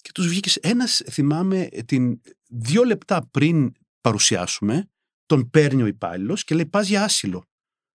και 0.02 0.12
τους 0.14 0.28
βγήκες 0.28 0.56
ένας, 0.56 1.02
θυμάμαι, 1.12 1.68
την, 1.86 2.22
δύο 2.48 2.84
λεπτά 2.84 3.28
πριν 3.32 3.72
παρουσιάσουμε, 4.02 4.90
τον 5.26 5.50
παίρνει 5.50 5.82
ο 5.82 5.86
υπάλληλος 5.86 6.44
και 6.44 6.56
λέει 6.56 6.66
πας 6.66 6.88
για 6.88 7.04
άσυλο. 7.04 7.46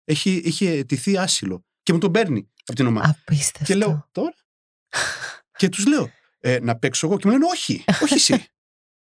Έχει, 0.03 0.41
είχε 0.45 0.69
αιτηθεί 0.69 1.17
άσυλο 1.17 1.65
και 1.83 1.93
μου 1.93 1.99
τον 1.99 2.11
παίρνει 2.11 2.49
από 2.65 2.75
την 2.75 2.85
ομάδα. 2.85 3.19
Απίστευτο. 3.25 3.65
Και 3.65 3.75
λέω 3.75 4.07
τώρα 4.11 4.35
και 5.59 5.69
τους 5.69 5.85
λέω, 5.85 6.11
ε, 6.39 6.59
να 6.59 6.77
παίξω 6.77 7.07
εγώ. 7.07 7.17
Και 7.17 7.27
μου 7.27 7.31
λένε, 7.31 7.45
Όχι, 7.45 7.83
όχι 8.01 8.13
εσύ. 8.13 8.45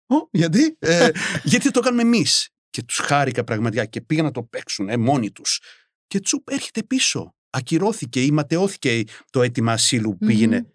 Ο, 0.05 0.27
γιατί; 0.31 0.75
Ε, 0.79 1.09
γιατί 1.43 1.71
το 1.71 1.79
κάνουμε 1.79 2.01
εμείς. 2.01 2.49
Και 2.69 2.83
τους 2.83 2.97
χάρηκα 2.97 3.43
πραγματικά 3.43 3.85
και 3.85 4.01
πήγαν 4.01 4.25
να 4.25 4.31
το 4.31 4.43
παίξουν 4.43 4.89
ε, 4.89 4.97
μόνοι 4.97 5.31
τους. 5.31 5.61
Και 6.07 6.19
τσουπ 6.19 6.49
έρχεται 6.49 6.83
πίσω. 6.83 7.35
Ακυρώθηκε 7.49 8.23
ή 8.23 8.31
ματαιώθηκε 8.31 9.03
το 9.29 9.41
αίτημα 9.41 9.71
ασύλου 9.71 10.17
που 10.17 10.25
πηγαινε 10.25 10.73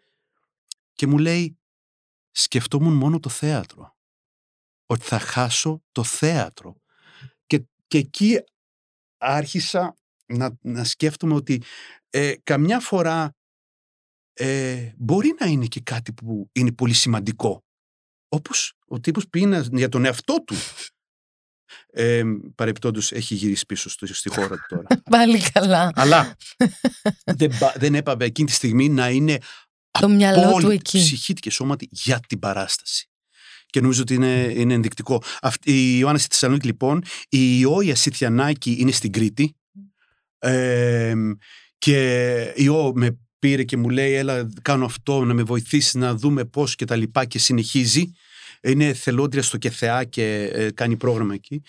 Και 0.93 1.07
μου 1.07 1.19
λέει, 1.19 1.59
σκεφτόμουν 2.31 2.93
μόνο 2.93 3.21
το 3.21 3.29
θέατρο. 3.29 3.97
Ότι 4.87 5.05
θα 5.05 5.19
χάσω 5.19 5.83
το 5.93 6.05
θέατρο. 6.05 6.81
Και, 7.47 7.65
και 7.87 7.99
εκεί 7.99 8.41
άρχισα 9.19 9.95
να, 10.27 10.59
να 10.61 10.85
σκέφτομαι 10.85 11.35
ότι 11.35 11.63
ε, 12.11 12.35
καμιά 12.43 12.81
φορά 12.81 13.37
ε, 14.35 14.93
μπορεί 14.97 15.35
να 15.41 15.47
είναι 15.47 15.67
και 15.67 15.81
κάτι 15.81 16.13
που 16.13 16.49
είναι 16.53 16.73
πολύ 16.73 16.93
σημαντικό. 16.93 17.65
Όπως 18.29 18.73
ο 18.87 19.01
τύπος 19.01 19.29
πήγε 19.29 19.63
για 19.73 19.89
τον 19.89 20.05
εαυτό 20.05 20.45
του. 20.47 20.55
Ε, 21.97 22.23
παρεπτόντως 22.55 23.13
έχει 23.13 23.35
γυρίσει 23.35 23.67
πίσω 23.67 23.89
στη 23.89 24.29
χώρα 24.29 24.57
του 24.57 24.65
τώρα. 24.69 24.87
Πάλι 25.11 25.41
καλά. 25.53 25.93
Αλλά 25.95 26.37
δεν, 27.39 27.51
δεν 27.75 27.95
έπαβε 27.95 28.25
εκείνη 28.25 28.49
τη 28.49 28.55
στιγμή 28.55 28.89
να 28.89 29.11
είναι 29.11 29.39
το 29.91 30.09
μυαλό 30.09 30.59
του 30.61 30.71
εκεί. 30.71 30.99
ψυχή 30.99 31.33
και 31.33 31.51
σώματι 31.51 31.89
για 31.91 32.21
την 32.29 32.39
παράσταση. 32.39 33.09
Και 33.67 33.81
νομίζω 33.81 34.03
ότι 34.03 34.15
είναι, 34.15 34.53
είναι 34.57 34.75
ενδεικτικό. 34.75 35.23
Αυτή, 35.41 35.73
η 35.73 35.99
Ιωάννα 35.99 36.19
στη 36.19 36.29
Θεσσαλονίκη 36.31 36.67
λοιπόν, 36.67 37.03
η 37.29 37.59
Ιώια 37.61 37.95
Σιθιανάκη 37.95 38.77
είναι 38.79 38.91
στην 38.91 39.13
Κρήτη. 39.13 39.57
Ε, 40.39 41.15
και 41.79 42.41
η 42.57 42.63
Ιώ 42.65 42.93
με 42.95 43.19
πήρε 43.45 43.65
και 43.65 43.77
μου 43.77 43.89
λέει 43.89 44.13
έλα 44.13 44.49
κάνω 44.63 44.85
αυτό 44.85 45.25
να 45.25 45.35
με 45.35 45.43
βοηθήσεις 45.43 45.95
να 45.95 46.15
δούμε 46.15 46.45
πώς 46.45 46.75
και 46.75 46.85
τα 46.85 46.97
λοιπά 46.97 47.25
και 47.25 47.39
συνεχίζει. 47.39 48.13
Είναι 48.63 48.93
θελόντρια 48.93 49.43
στο 49.43 49.59
ΚΕΘΕΑ 49.59 50.05
και 50.05 50.51
ε, 50.53 50.71
κάνει 50.71 50.97
πρόγραμμα 50.97 51.35
εκεί. 51.35 51.63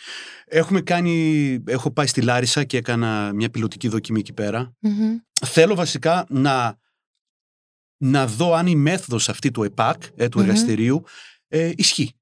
Έχουμε 0.45 0.82
κάνει, 0.82 1.63
έχω 1.67 1.91
πάει 1.91 2.07
στη 2.07 2.21
Λάρισα 2.21 2.63
και 2.63 2.78
έκανα 2.78 3.32
μια 3.34 3.49
πιλωτική 3.49 3.88
δοκιμή 3.88 4.19
εκεί 4.19 4.34
Θέλω 5.45 5.76
βασικά 5.76 6.26
να, 6.30 6.78
να 7.97 8.28
δω 8.28 8.53
αν 8.53 8.67
η 8.67 8.76
μέθοδος 8.76 9.30
αυτή 9.30 9.51
του 9.51 9.63
ΕΠΑΚ, 9.63 10.03
ε, 10.15 10.28
του 10.28 10.39
εργαστηρίου, 10.39 11.03
ε, 11.47 11.71
ισχύει. 11.76 12.15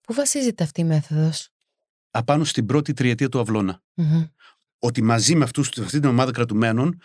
Πού 0.00 0.14
βασίζεται 0.14 0.64
αυτή 0.64 0.80
η 0.80 0.84
μέθοδος; 0.84 1.48
Απάνω 2.10 2.44
στην 2.44 2.66
πρώτη 2.66 2.92
τριετία 2.92 3.28
του 3.28 3.40
αυλωνα 3.40 3.82
Ότι 4.78 5.02
μαζί 5.02 5.34
με 5.34 5.44
αυτούς, 5.44 5.68
αυτή 5.78 6.00
την 6.00 6.08
ομάδα 6.08 6.32
κρατουμένων 6.32 7.00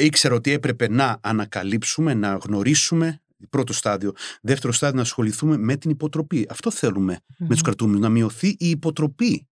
ήξερα 0.00 0.34
ότι 0.34 0.50
έπρεπε 0.50 0.88
να 0.88 1.18
ανακαλύψουμε, 1.22 2.14
να 2.14 2.34
γνωρίσουμε 2.34 3.20
Πρώτο 3.50 3.72
στάδιο. 3.72 4.12
Δεύτερο 4.42 4.72
στάδιο, 4.72 4.96
να 4.96 5.02
ασχοληθούμε 5.02 5.56
με 5.56 5.76
την 5.76 5.90
υποτροπή. 5.90 6.46
Αυτό 6.50 6.70
με 7.38 7.48
τους 7.48 7.62
κρατούμενους, 7.62 8.00
να 8.00 8.08
μειωθεί 8.08 8.48
η 8.48 8.68
υποτροπή. 8.70 9.48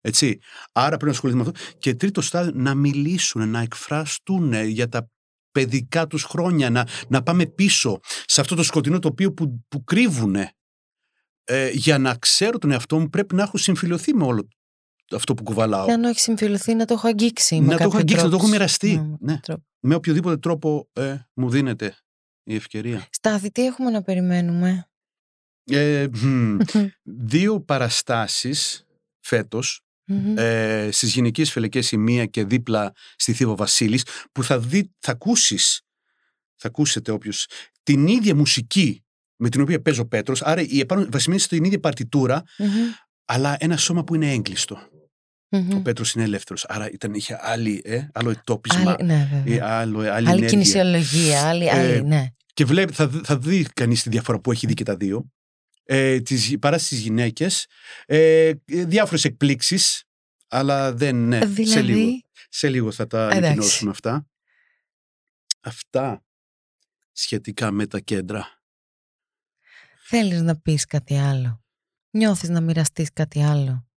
Έτσι. 0.00 0.38
Άρα 0.72 0.88
πρέπει 0.88 1.04
να 1.04 1.10
ασχοληθούμε 1.10 1.44
με 1.44 1.50
αυτό. 1.54 1.78
Και 1.78 1.94
τρίτο 1.94 2.20
στάδιο, 2.20 2.52
να 2.54 2.74
μιλήσουν, 2.74 3.48
να 3.48 3.60
εκφραστούν 3.60 4.52
για 4.52 4.88
τα 4.88 5.10
παιδικά 5.50 6.06
τους 6.06 6.22
χρόνια, 6.22 6.70
να, 6.70 6.86
να 7.08 7.22
πάμε 7.22 7.46
πίσω 7.46 8.00
σε 8.24 8.40
αυτό 8.40 8.54
το 8.54 8.62
σκοτεινό 8.62 8.98
τοπίο 8.98 9.32
που, 9.32 9.64
που 9.68 9.84
κρύβουν. 9.84 10.36
Ε, 11.44 11.70
για 11.72 11.98
να 11.98 12.14
ξέρω 12.14 12.58
τον 12.58 12.70
εαυτό 12.70 12.98
μου 12.98 13.08
πρέπει 13.08 13.34
να 13.34 13.42
έχω 13.42 13.58
συμφιλειωθεί 13.58 14.14
με 14.14 14.24
όλο 14.24 14.48
αυτό 15.12 15.34
που 15.34 15.42
κουβαλάω. 15.42 15.86
Και 15.86 15.92
αν 15.92 16.04
όχι 16.04 16.20
συμφιλωθεί, 16.20 16.74
να 16.74 16.84
το 16.84 16.94
έχω 16.94 17.06
αγγίξει. 17.06 17.60
Να 17.60 17.76
το 17.76 17.82
έχω 17.82 17.96
αγγίξει, 17.96 18.24
να 18.24 18.30
το 18.30 18.36
έχω 18.36 18.48
μοιραστεί. 18.48 19.16
Ναι. 19.20 19.40
Με 19.80 19.94
οποιοδήποτε 19.94 20.36
τρόπο 20.36 20.88
ε, 20.92 21.16
μου 21.34 21.50
δίνεται 21.50 21.96
η 22.42 22.54
ευκαιρία. 22.54 23.06
Στάθη, 23.10 23.50
τι 23.50 23.66
έχουμε 23.66 23.90
να 23.90 24.02
περιμένουμε; 24.02 24.88
Ε, 25.64 26.06
δύο 27.32 27.60
παραστάσεις 27.60 28.86
φέτος 29.20 29.82
ε, 30.34 30.88
στις 30.92 31.12
γυναικείες 31.12 31.52
φελεκές 31.52 31.92
η 31.92 31.96
μία 31.96 32.26
και 32.26 32.44
δίπλα 32.44 32.92
στη 33.16 33.32
Θήβο 33.32 33.56
Βασίλης 33.56 34.04
που 34.32 34.42
θα, 34.42 34.58
δει, 34.58 34.94
θα 34.98 35.12
ακούσεις 35.12 35.82
θα 36.54 36.68
ακούσετε 36.68 37.10
όποιος 37.10 37.46
την 37.82 38.06
ίδια 38.06 38.34
μουσική 38.34 39.04
με 39.36 39.48
την 39.48 39.60
οποία 39.60 39.82
παίζω 39.82 40.04
Πέτρος 40.04 40.42
άρα 40.42 40.60
η 40.60 40.78
επάνω 40.78 41.06
βασισμένη 41.10 41.40
στην 41.40 41.64
ίδια 41.64 42.44
αλλά 43.24 43.56
ένα 43.58 43.76
σώμα 43.76 44.04
που 44.04 44.14
είναι 44.14 44.32
έγκλειστο 44.32 44.88
Mm-hmm. 45.50 45.74
Ο 45.74 45.80
Πέτρος 45.80 46.12
είναι 46.12 46.24
ελεύθερος. 46.24 46.64
Άρα 46.64 46.90
ήταν, 46.90 47.14
είχε 47.14 47.38
άλλη, 47.40 47.82
ε, 47.84 48.08
άλλο 48.12 48.30
ετόπισμα. 48.30 48.90
Άλλη, 48.90 49.04
ναι, 49.04 49.42
ε, 49.46 49.60
άλλο, 49.60 49.98
άλλη, 50.12 50.28
άλλη 50.28 50.46
κινησιολογία. 50.46 51.48
Άλλη, 51.48 51.66
ε, 51.66 51.70
άλλη, 51.70 52.02
ναι. 52.02 52.26
Και 52.54 52.64
βλέπει, 52.64 52.92
θα, 52.92 53.10
θα 53.24 53.38
δει 53.38 53.66
κανείς 53.74 54.02
τη 54.02 54.08
διαφορά 54.08 54.40
που 54.40 54.52
έχει 54.52 54.66
δει 54.66 54.74
και 54.74 54.84
τα 54.84 54.96
δύο. 54.96 55.30
Ε, 55.84 56.20
τις, 56.20 56.58
παρά 56.60 56.78
στις 56.78 56.98
γυναίκες. 56.98 57.66
Ε, 58.06 58.52
Διάφορες 58.66 59.24
εκπλήξεις. 59.24 60.02
Αλλά 60.48 60.92
δεν. 60.92 61.16
Ναι, 61.28 61.38
δηλαδή... 61.38 61.70
σε, 61.70 61.80
λίγο, 61.82 62.20
σε 62.48 62.68
λίγο 62.68 62.92
θα 62.92 63.06
τα 63.06 63.28
ανακοινώσουμε 63.28 63.90
αυτά. 63.90 64.28
Αυτά 65.60 66.24
σχετικά 67.12 67.70
με 67.70 67.86
τα 67.86 68.00
κέντρα. 68.00 68.46
Θέλεις 70.04 70.40
να 70.40 70.60
πεις 70.60 70.84
κάτι 70.84 71.18
άλλο; 71.18 71.64
Νιώθεις 72.10 72.48
να 72.48 72.60
μοιραστείς 72.60 73.12
κάτι 73.12 73.42
άλλο; 73.42 73.87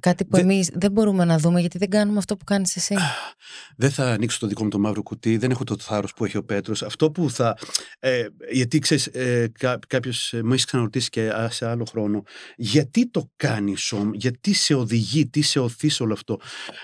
Κάτι 0.00 0.24
που 0.24 0.36
εμείς 0.36 0.70
δεν 0.72 0.92
μπορούμε 0.92 1.24
να 1.24 1.38
δούμε 1.38 1.60
γιατί 1.60 1.78
δεν 1.78 1.88
κάνουμε 1.88 2.18
αυτό 2.18 2.36
που 2.36 2.44
κάνεις 2.44 2.76
εσύ. 2.76 2.94
Δεν 3.76 3.90
θα 3.90 4.10
ανοίξω 4.10 4.38
το 4.38 4.46
δικό 4.46 4.62
μου 4.62 4.68
το 4.70 4.78
μαύρο 4.78 5.02
κουτί, 5.02 5.36
δεν 5.36 5.50
έχω 5.50 5.64
το 5.64 5.76
θάρρος 5.78 6.12
που 6.12 6.24
έχει 6.24 6.36
ο 6.36 6.44
Πέτρος. 6.44 6.82
Αυτό 6.82 7.10
που 7.10 7.30
θα. 7.30 7.56
Ε, 7.98 8.26
γιατί 8.52 8.78
ξέρεις, 8.78 9.06
ε, 9.06 9.52
κάποιος 9.88 10.32
ε, 10.32 10.42
μου 10.42 10.52
έχεις 10.52 10.64
ξαναρωτήσει 10.64 11.08
και 11.08 11.30
σε 11.50 11.66
άλλο 11.66 11.84
χρόνο, 11.84 12.22
γιατί 12.56 13.10
το 13.10 13.30
κάνεις 13.36 13.92
όμω, 13.92 14.10
γιατί 14.14 14.52
σε 14.52 14.74
οδηγεί, 14.74 15.26
τι 15.26 15.42
σε 15.42 15.58
οθείς 15.60 16.00
όλο 16.00 16.12
αυτό; 16.12 16.38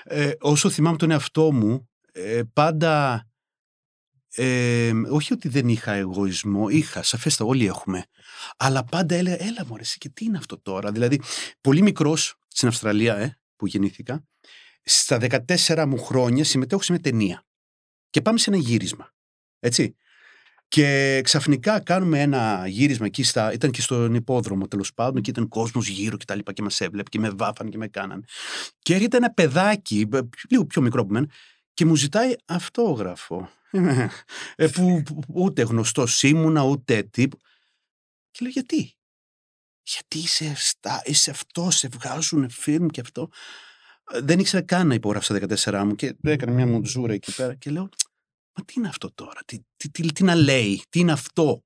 Ε, 0.05 0.31
όσο 0.41 0.71
θυμάμαι 0.71 0.97
τον 0.97 1.11
εαυτό 1.11 1.53
μου, 1.53 1.89
ε, 2.13 2.41
πάντα. 2.53 3.27
Ε, 4.39 4.93
όχι 5.11 5.33
ότι 5.33 5.49
δεν 5.49 5.69
είχα 5.69 5.93
εγωισμό, 5.93 6.69
είχα, 6.69 7.03
σαφέστα 7.03 7.45
όλοι 7.45 7.67
έχουμε. 7.67 8.05
Αλλά 8.57 8.85
πάντα 8.85 9.15
έλεγα, 9.15 9.43
έλα 9.43 9.65
μου 9.67 9.75
αρέσει 9.75 9.99
και 9.99 10.09
τι 10.09 10.25
είναι 10.25 10.39
αυτό 10.39 10.61
τώρα; 10.61 10.93
Δηλαδή, 10.93 11.21
πολύ 11.61 11.83
μικρός, 11.83 12.35
στην 12.57 12.69
Αυστραλία, 12.69 13.17
ε, 13.17 13.39
που 13.57 13.67
γεννήθηκα, 13.67 14.25
στα 14.83 15.19
14 15.19 15.87
μου 15.87 15.99
χρόνια 15.99 16.45
συμμετέχω 16.45 16.83
σε 16.83 16.93
μια 16.93 17.01
ταινία. 17.01 17.47
Και 18.11 18.23
πάμε 18.23 18.39
σε 18.39 18.51
ένα 18.51 18.59
γύρισμα. 18.59 19.15
Έτσι. 19.59 19.97
Και 20.69 21.21
ξαφνικά 21.25 21.81
κάνουμε 21.81 22.21
ένα 22.21 22.67
γύρισμα 22.67 23.07
εκεί, 23.07 23.23
στα, 23.23 23.53
ήταν 23.53 23.71
και 23.71 23.81
στον 23.81 24.15
υπόδρομο 24.15 24.69
τέλος 24.69 24.95
πάντων, 24.95 25.23
και 25.23 25.31
ήταν 25.31 25.49
κόσμος 25.49 25.89
γύρω 25.89 26.17
και 26.17 26.25
τα 26.25 26.35
λοιπά 26.35 26.53
και 26.53 26.63
μας 26.63 26.81
έβλεπε 26.81 27.09
και 27.09 27.19
με 27.19 27.31
βάφαν 27.31 27.69
και 27.69 27.77
με 27.77 27.89
κάναν. 27.89 28.25
Και 28.79 28.95
έρχεται 28.95 29.17
ένα 29.17 29.33
παιδάκι, 29.33 30.09
λίγο 30.51 30.67
πιο 30.67 30.83
μικρό 30.83 31.01
από 31.01 31.13
μένα, 31.13 31.27
και 31.75 31.85
μου 31.85 31.97
ζητάει 31.97 32.33
αυτόγραφο. 32.45 33.51
ε, 34.57 34.67
που, 34.69 35.03
που 35.05 35.23
ούτε 35.27 35.63
γνωστός 35.63 36.23
ήμουνα, 36.23 36.63
ούτε 36.63 37.03
τύπου. 37.03 37.39
Και 38.31 38.39
λέω 38.41 38.51
γιατί; 38.51 38.97
Γιατί 39.87 40.19
είσαι, 40.19 40.47
αυτά, 40.47 41.03
είσαι 41.05 41.31
αυτό, 41.31 41.71
σε 41.71 41.89
βγάζουν 41.89 42.51
φιλμ 42.51 42.87
και 42.87 43.01
αυτό. 43.01 43.29
Ε, 44.13 44.21
δεν 44.21 44.39
ήξερα 44.39 44.63
καν 44.65 44.87
να 44.87 44.95
υπογράψω 44.95 45.39
τα 45.39 45.57
14 45.65 45.85
μου 45.85 45.95
και 45.95 46.17
έκανα 46.23 46.53
μια 46.53 46.67
μουντζούρα 46.67 47.13
εκεί 47.13 47.35
πέρα 47.35 47.55
και 47.55 47.71
λέω 47.71 47.89
Μα 48.59 48.65
τι 48.65 48.75
είναι 48.77 48.89
αυτό 48.89 49.13
τώρα, 49.13 49.41
τι, 49.47 49.59
τι, 49.77 49.91
τι, 49.91 50.13
τι 50.13 50.25
να 50.25 50.35
λέει, 50.35 50.83
τι 50.89 50.99
είναι 50.99 51.13
αυτό. 51.13 51.63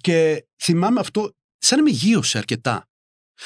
Και 0.00 0.46
θυμάμαι 0.62 1.00
αυτό 1.00 1.32
σαν 1.58 1.78
να 1.78 1.84
με 1.84 1.90
γύρωσε 1.90 2.38
αρκετά. 2.38 2.88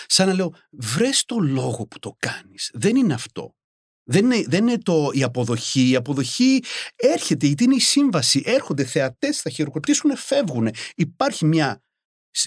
Σαν 0.07 0.27
να 0.27 0.35
λέω, 0.35 0.55
βρες 0.71 1.25
το 1.25 1.39
λόγο 1.39 1.87
που 1.87 1.99
το 1.99 2.17
κάνεις. 2.19 2.71
Δεν 2.73 2.97
είναι 2.97 3.15
αυτό. 3.15 3.57
Δεν 4.05 4.25
είναι, 4.25 4.45
δεν 4.47 4.67
είναι 4.67 4.79
το, 4.79 5.11
η 5.13 5.23
αποδοχή. 5.23 5.89
Η 5.89 5.97
αποδοχή 5.97 6.63
έρχεται, 6.97 7.47
γιατί 7.47 7.65
είναι 7.65 7.75
η 7.75 7.81
σύμβαση. 7.81 8.43
Έρχονται 8.45 8.85
θεατές, 8.85 9.41
θα 9.41 9.51
χειροκροτήσουν, 9.51 10.17
φεύγουν. 10.17 10.71
Υπάρχει 10.95 11.45
μια 11.45 11.83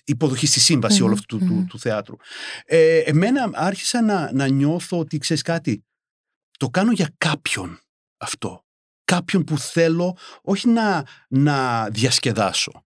υποδοχή 0.06 0.48
στη 0.48 0.60
σύμβαση 0.60 1.02
όλου 1.02 1.14
αυτού 1.14 1.38
του, 1.38 1.66
του, 1.70 1.80
θεάτρου. 1.80 2.16
Ε, 2.66 2.98
εμένα 2.98 3.50
άρχισα 3.54 4.02
να, 4.02 4.34
να 4.34 4.48
νιώθω 4.48 5.00
ότι, 5.00 5.18
ξέρεις 5.18 5.42
κάτι, 5.44 5.86
το 6.58 6.70
κάνω 6.70 6.92
για 6.92 7.14
κάποιον 7.18 7.80
αυτό. 8.18 8.66
Κάποιον 9.06 9.44
που 9.44 9.58
θέλω 9.58 10.18
όχι 10.42 10.68
να, 10.68 11.06
να 11.28 11.90
διασκεδάσω 11.90 12.86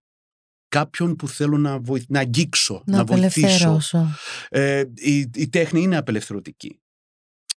κάποιον 0.70 1.16
που 1.16 1.28
θέλω 1.28 1.56
να, 1.56 1.78
βοηθ... 1.78 2.04
να 2.08 2.20
αγγίξω, 2.20 2.82
να, 2.86 2.96
να 2.96 3.04
βοηθήσω. 3.04 3.80
Ε, 4.48 4.84
η, 4.94 5.30
η 5.34 5.48
τέχνη 5.48 5.82
είναι 5.82 5.96
απελευθερωτική. 5.96 6.80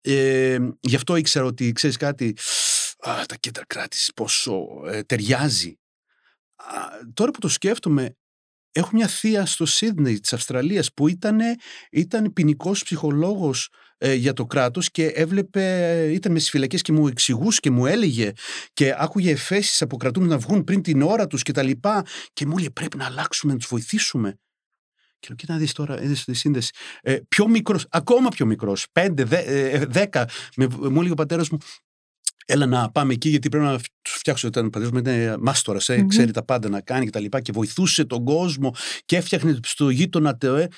Ε, 0.01 0.59
γι' 0.80 0.97
αυτό 0.97 1.16
ήξερα 1.16 1.45
ότι, 1.45 1.72
ξέρεις 1.72 1.97
κάτι, 1.97 2.36
α, 2.99 3.24
τα 3.28 3.36
κέντρα 3.36 3.64
κράτησης 3.66 4.12
πόσο 4.12 4.66
ε, 4.86 5.03
ταιριάζει. 5.03 5.78
τώρα 7.14 7.30
που 7.30 7.38
το 7.38 7.49
σκέφτομαι, 7.49 8.16
έχω 8.73 8.91
μια 8.93 9.07
θεία 9.07 9.47
στο 9.47 9.66
Σίδνεϊ 9.66 10.21
της 10.21 10.33
Αυστραλίας 10.33 10.93
που 10.95 11.09
ήταν, 11.09 11.39
ήταν 11.91 12.33
ποινικός 12.33 12.83
ψυχολόγος 12.83 13.68
ε, 13.99 14.14
για 14.14 14.33
το 14.33 14.47
κράτος 14.47 14.91
και 14.91 15.07
έβλεπε, 15.07 16.07
ήταν 16.12 16.33
μες 16.33 16.41
στις 16.41 16.53
φυλακές 16.53 16.83
και 16.83 16.93
μου 16.93 17.07
εξηγούσε 17.07 17.61
και 17.61 17.71
μου 17.71 17.87
έλεγε 17.87 18.33
και 18.73 18.95
άκουγε 18.99 19.31
εφέσεις 19.31 19.83
από 19.83 19.97
κρατούμενους 19.97 20.35
να 20.35 20.41
βγουν 20.41 20.64
πριν 20.64 20.83
την 20.83 21.03
ώρα 21.03 21.27
τους 21.27 21.43
και 21.43 21.53
τα 21.53 21.62
λοιπά 21.62 22.05
και 22.33 22.47
μου 22.47 22.53
έλεγε 22.53 22.71
πρέπει 22.71 22.97
να 22.97 23.05
αλλάξουμε, 23.05 23.53
να 23.53 23.59
τους 23.59 23.68
βοηθήσουμε. 23.68 24.39
Και 25.18 25.27
λέω, 25.29 25.37
κοίτα 25.37 25.53
να 25.53 25.59
δεις 25.59 25.73
τώρα, 25.73 26.03
είδες 26.03 26.25
τη 26.25 26.35
σύνδεση. 26.35 26.71
Ε, 27.01 27.18
πιο 27.29 27.49
μικρός, 27.49 27.87
ακόμα 27.91 28.29
πιο 28.29 28.47
μικρός, 28.47 28.87
πέντε, 28.93 29.25
δε, 29.25 29.37
ε, 29.37 29.85
δέκα, 29.87 30.29
με, 30.57 30.66
μου 30.66 30.99
έλεγε 30.99 31.11
ο 31.11 31.14
πατέρας 31.14 31.49
μου, 31.49 31.59
έλα 32.51 32.67
να 32.67 32.91
πάμε 32.91 33.13
εκεί 33.13 33.29
γιατί 33.29 33.49
πρέπει 33.49 33.65
να 33.65 33.79
τους 34.03 34.13
φτιάξω. 34.13 34.49
Όταν 34.49 34.67
ο 34.67 34.71
πατέρας 34.71 34.93
μου 34.93 34.99
ήταν 34.99 35.41
μάστορας, 35.41 35.89
ε, 35.89 36.05
ξέρει 36.09 36.33
τα 36.33 36.45
πάντα 36.45 36.69
να 36.69 36.81
κάνει 36.81 37.05
και 37.05 37.11
τα 37.11 37.21
λοιπά 37.21 37.41
και 37.41 37.53
βοηθούσε 37.53 38.05
τον 38.05 38.25
κόσμο 38.25 38.75
και 39.05 39.17
έφτιαχνε 39.17 39.59
στο 39.63 39.89
γείτονα 39.89 40.37
ΤΕΟΕ. 40.37 40.69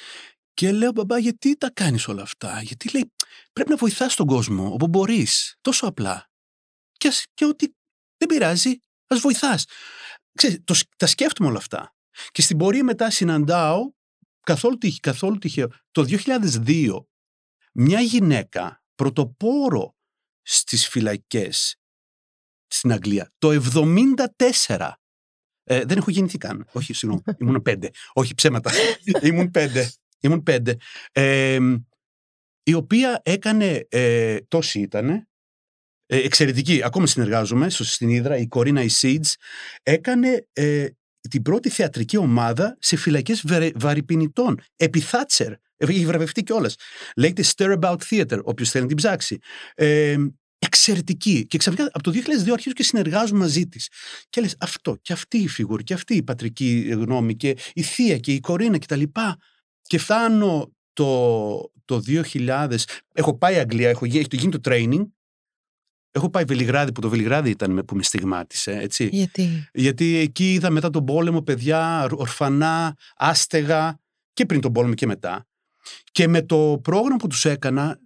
Και 0.55 0.73
λέω, 0.73 0.93
μπαμπά, 0.93 1.19
γιατί 1.19 1.57
τα 1.57 1.71
κάνεις 1.71 2.09
όλα 2.09 2.23
αυτά; 2.23 2.63
Γιατί 2.63 2.91
λέει, 2.93 3.13
πρέπει 3.53 3.71
να 3.71 3.77
βοηθάς 3.77 4.15
τον 4.15 4.27
κόσμο 4.27 4.73
όπου 4.73 4.89
μπορείς. 4.89 5.57
Τόσο 5.61 5.87
απλά. 5.87 6.31
Και, 6.93 7.13
και 7.35 7.45
ότι 7.45 7.75
δεν 8.17 8.29
πειράζει, 8.29 8.77
ας 9.07 9.21
βοηθάς. 9.21 9.65
τα 10.97 11.07
σκέφτομαι 11.07 11.49
όλα 11.49 11.59
αυτά. 11.59 11.95
Και 12.31 12.43
στην 12.43 12.57
πορεία 12.57 12.85
μετά 12.85 13.11
συναντάω, 13.11 13.91
καθόλου, 14.41 14.79
καθόλου 15.01 15.39
τυχαίο, 15.39 15.69
το 15.91 16.05
2002, 16.65 17.07
μια 17.73 18.01
γυναίκα 18.01 18.83
πρωτοπόρο 18.95 19.95
στις 20.43 20.89
φυλακές 20.89 21.77
στην 22.67 22.93
Αγγλία. 22.93 23.33
Το 23.39 23.51
74. 24.67 24.91
Ε, 25.65 25.85
δεν 25.85 25.99
έχω 25.99 26.11
γεννηθεί 26.11 26.39
καν. 26.39 26.67
Όχι, 26.73 26.93
συγγνώμη. 26.93 27.23
Ήμουν 27.41 27.63
πέντε. 27.63 27.91
Όχι, 28.13 28.35
ψέματα. 28.35 28.71
Ήμουν 29.23 29.51
πέντε. 29.51 29.93
Ήμουν 30.21 30.43
πέντε. 30.43 30.77
Ε, 31.13 31.59
η 32.63 32.75
οποία 32.75 33.21
έκανε, 33.25 33.87
ε, 33.89 34.39
τόση 34.49 34.81
ήταν, 34.81 35.09
ε, 36.07 36.17
εξαιρετική, 36.17 36.83
ακόμα 36.85 37.07
συνεργάζομαι 37.07 37.71
στην 37.71 38.09
Ήδρα, 38.09 38.37
η 38.37 38.47
Κορίνα 38.47 38.83
Ισίτζ, 38.83 39.33
έκανε 39.83 40.47
ε, 40.53 40.89
την 41.29 41.43
πρώτη 41.43 41.69
θεατρική 41.69 42.17
ομάδα 42.17 42.77
σε 42.81 42.97
φυλακές 42.97 43.45
βαρυπινητών, 43.75 44.61
επί 44.77 45.01
Θάτσερ. 45.01 45.53
Έχει 45.77 46.07
βραβευτεί 46.07 46.43
κιόλας. 46.43 46.77
Λέγεται 47.17 47.45
Stir 47.57 47.79
About 47.79 47.97
Theater, 48.11 48.39
όποιος 48.43 48.71
θέλει 48.71 48.83
να 48.83 48.89
την 48.89 48.97
ψάξει. 48.97 49.39
Ε, 49.75 50.17
εξαιρετική. 50.59 51.47
Και 51.47 51.59
ξαφνικά 51.59 51.91
από 51.93 52.03
το 52.03 52.11
2002 52.11 52.53
αρχίζω 52.53 52.75
και 52.75 52.83
συνεργάζομαι 52.83 53.39
μαζί 53.39 53.67
της. 53.67 53.89
Και 54.29 54.41
λες 54.41 54.57
αυτό, 54.61 54.97
και 55.03 55.13
αυτή 55.13 55.39
η 55.39 55.49
φιγούρη, 55.49 55.83
και 55.83 55.95
αυτή 55.95 56.15
η 56.15 56.23
πατρική 56.23 56.89
γνώμη, 56.91 57.37
και 57.37 57.57
η 57.73 57.83
θεία 57.83 58.19
και 58.19 58.33
η 58.33 58.41
κορίνα 58.41 58.79
κτλ. 58.79 59.03
Και, 59.03 59.37
και 59.83 59.99
φτάνω 59.99 60.73
το, 60.93 61.73
το 61.85 62.03
2000. 62.07 62.77
Έχω 63.15 63.39
πάει 63.39 63.59
Αγγλία, 63.59 63.89
έχω, 63.89 64.05
έχει 64.05 64.27
το 64.27 64.37
γίνει 64.37 64.59
το 64.59 64.71
training. 64.71 65.07
Έχω 66.15 66.31
πάει 66.31 66.45
Βελιγράδι, 66.45 66.93
που 66.93 67.01
το 67.01 67.09
Βελιγράδι 67.09 67.51
ήταν 67.51 67.85
που 67.87 67.97
με 67.97 68.03
στιγμάτισε. 68.03 68.73
Έτσι. 68.73 69.09
Γιατί; 69.13 69.69
Γιατί 69.73 70.17
εκεί 70.17 70.53
είδα 70.53 70.71
μετά 70.71 70.91
τον 70.91 71.05
πόλεμο 71.05 71.43
παιδιά 71.43 72.09
ορφανά, 72.11 72.97
άστεγα 73.17 74.01
και 74.33 74.47
πριν 74.47 74.61
τον 74.61 74.73
πόλεμο 74.73 74.95
και 74.95 75.07
μετά. 75.07 75.47
Και 76.13 76.29
με 76.29 76.43
το 76.43 76.81
πρόγραμμα 76.83 77.17
που 77.17 77.27
τους 77.27 77.45
έκανα 77.45 78.01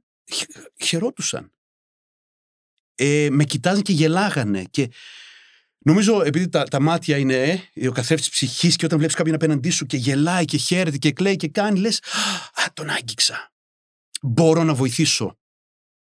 χαιρότουσαν. 0.82 1.50
Ε, 2.94 3.28
με 3.30 3.44
κοιτάζαν 3.44 3.82
και 3.82 3.92
γελάγανε 3.92 4.64
και 4.64 4.90
νομίζω 5.78 6.22
επειδή 6.22 6.48
τα, 6.48 6.64
τα 6.64 6.80
μάτια 6.80 7.16
είναι 7.16 7.62
ε, 7.74 7.88
ο 7.88 7.92
καθρέφτης 7.92 8.30
ψυχής 8.30 8.76
και 8.76 8.84
όταν 8.84 8.98
βλέπεις 8.98 9.16
κάποιον 9.16 9.34
απέναντί 9.34 9.70
σου 9.70 9.86
και 9.86 9.96
γελάει 9.96 10.44
και 10.44 10.56
χαίρεται 10.56 10.96
και 10.96 11.12
κλαίει 11.12 11.36
και 11.36 11.48
κάνει 11.48 11.78
λες 11.78 12.02
α 12.54 12.72
τον 12.74 12.90
άγγιξα 12.90 13.52
μπορώ 14.22 14.64
να 14.64 14.74
βοηθήσω 14.74 15.38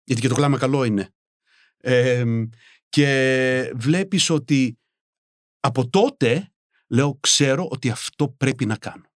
γιατί 0.04 0.20
και 0.20 0.28
το 0.28 0.34
κλάμα 0.34 0.58
καλό 0.58 0.84
είναι 0.84 1.10
ε, 1.80 2.24
και 2.88 3.72
βλέπεις 3.74 4.30
ότι 4.30 4.78
από 5.60 5.88
τότε 5.88 6.52
λέω 6.88 7.18
ξέρω 7.20 7.68
ότι 7.70 7.90
αυτό 7.90 8.28
πρέπει 8.28 8.66
να 8.66 8.76
κάνω 8.76 9.10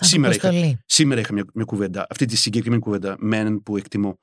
Σήμερα 0.00 0.34
είχα, 0.34 0.80
σήμερα 0.86 1.20
είχα 1.20 1.32
μια, 1.32 1.44
μια 1.54 1.64
κουβέντα, 1.64 2.06
αυτή 2.10 2.24
τη 2.24 2.36
συγκεκριμένη 2.36 2.82
κουβέντα 2.82 3.16
με 3.18 3.36
έναν 3.38 3.62
που 3.62 3.76
εκτιμώ. 3.76 4.20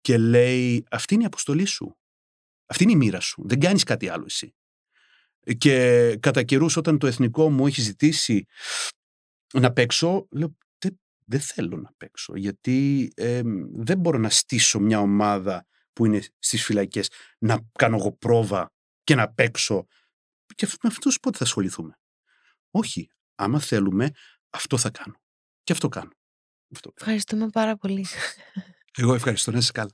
Και 0.00 0.18
λέει, 0.18 0.86
αυτή 0.90 1.14
είναι 1.14 1.22
η 1.22 1.26
αποστολή 1.26 1.64
σου. 1.64 1.96
Αυτή 2.66 2.82
είναι 2.82 2.92
η 2.92 2.96
μοίρα 2.96 3.20
σου. 3.20 3.42
Δεν 3.46 3.60
κάνεις 3.60 3.82
κάτι 3.82 4.08
άλλο 4.08 4.24
εσύ. 4.24 4.54
Και 5.58 6.16
κατά 6.20 6.42
καιρούς, 6.42 6.76
όταν 6.76 6.98
το 6.98 7.06
εθνικό 7.06 7.50
μου 7.50 7.66
έχει 7.66 7.80
ζητήσει 7.80 8.46
να 9.52 9.72
παίξω, 9.72 10.26
λέω, 10.30 10.56
δεν, 11.24 11.40
θέλω 11.40 11.76
να 11.76 11.92
παίξω. 11.96 12.36
Γιατί 12.36 13.08
δεν 13.72 13.98
μπορώ 13.98 14.18
να 14.18 14.30
στήσω 14.30 14.80
μια 14.80 15.00
ομάδα 15.00 15.66
που 15.96 16.04
είναι 16.04 16.22
στις 16.38 16.64
φυλακές, 16.64 17.10
να 17.38 17.58
κάνω 17.78 17.96
εγώ 17.96 18.12
πρόβα 18.12 18.72
και 19.04 19.14
να 19.14 19.32
παίξω. 19.32 19.86
Και 20.54 20.66
με 20.66 20.88
αυτούς 20.88 21.20
πότε 21.20 21.38
θα 21.38 21.44
ασχοληθούμε; 21.44 21.98
Όχι. 22.70 23.10
Άμα 23.34 23.60
θέλουμε, 23.60 24.10
αυτό 24.50 24.78
θα 24.78 24.90
κάνω. 24.90 25.20
Και 25.62 25.72
αυτό 25.72 25.88
κάνω. 25.88 26.10
Αυτό. 26.74 26.92
Ευχαριστούμε 26.96 27.48
πάρα 27.48 27.76
πολύ. 27.76 28.06
Εγώ 28.96 29.14
ευχαριστώ. 29.14 29.50
Να 29.50 29.58
είσαι 29.58 29.72
καλά. 29.72 29.90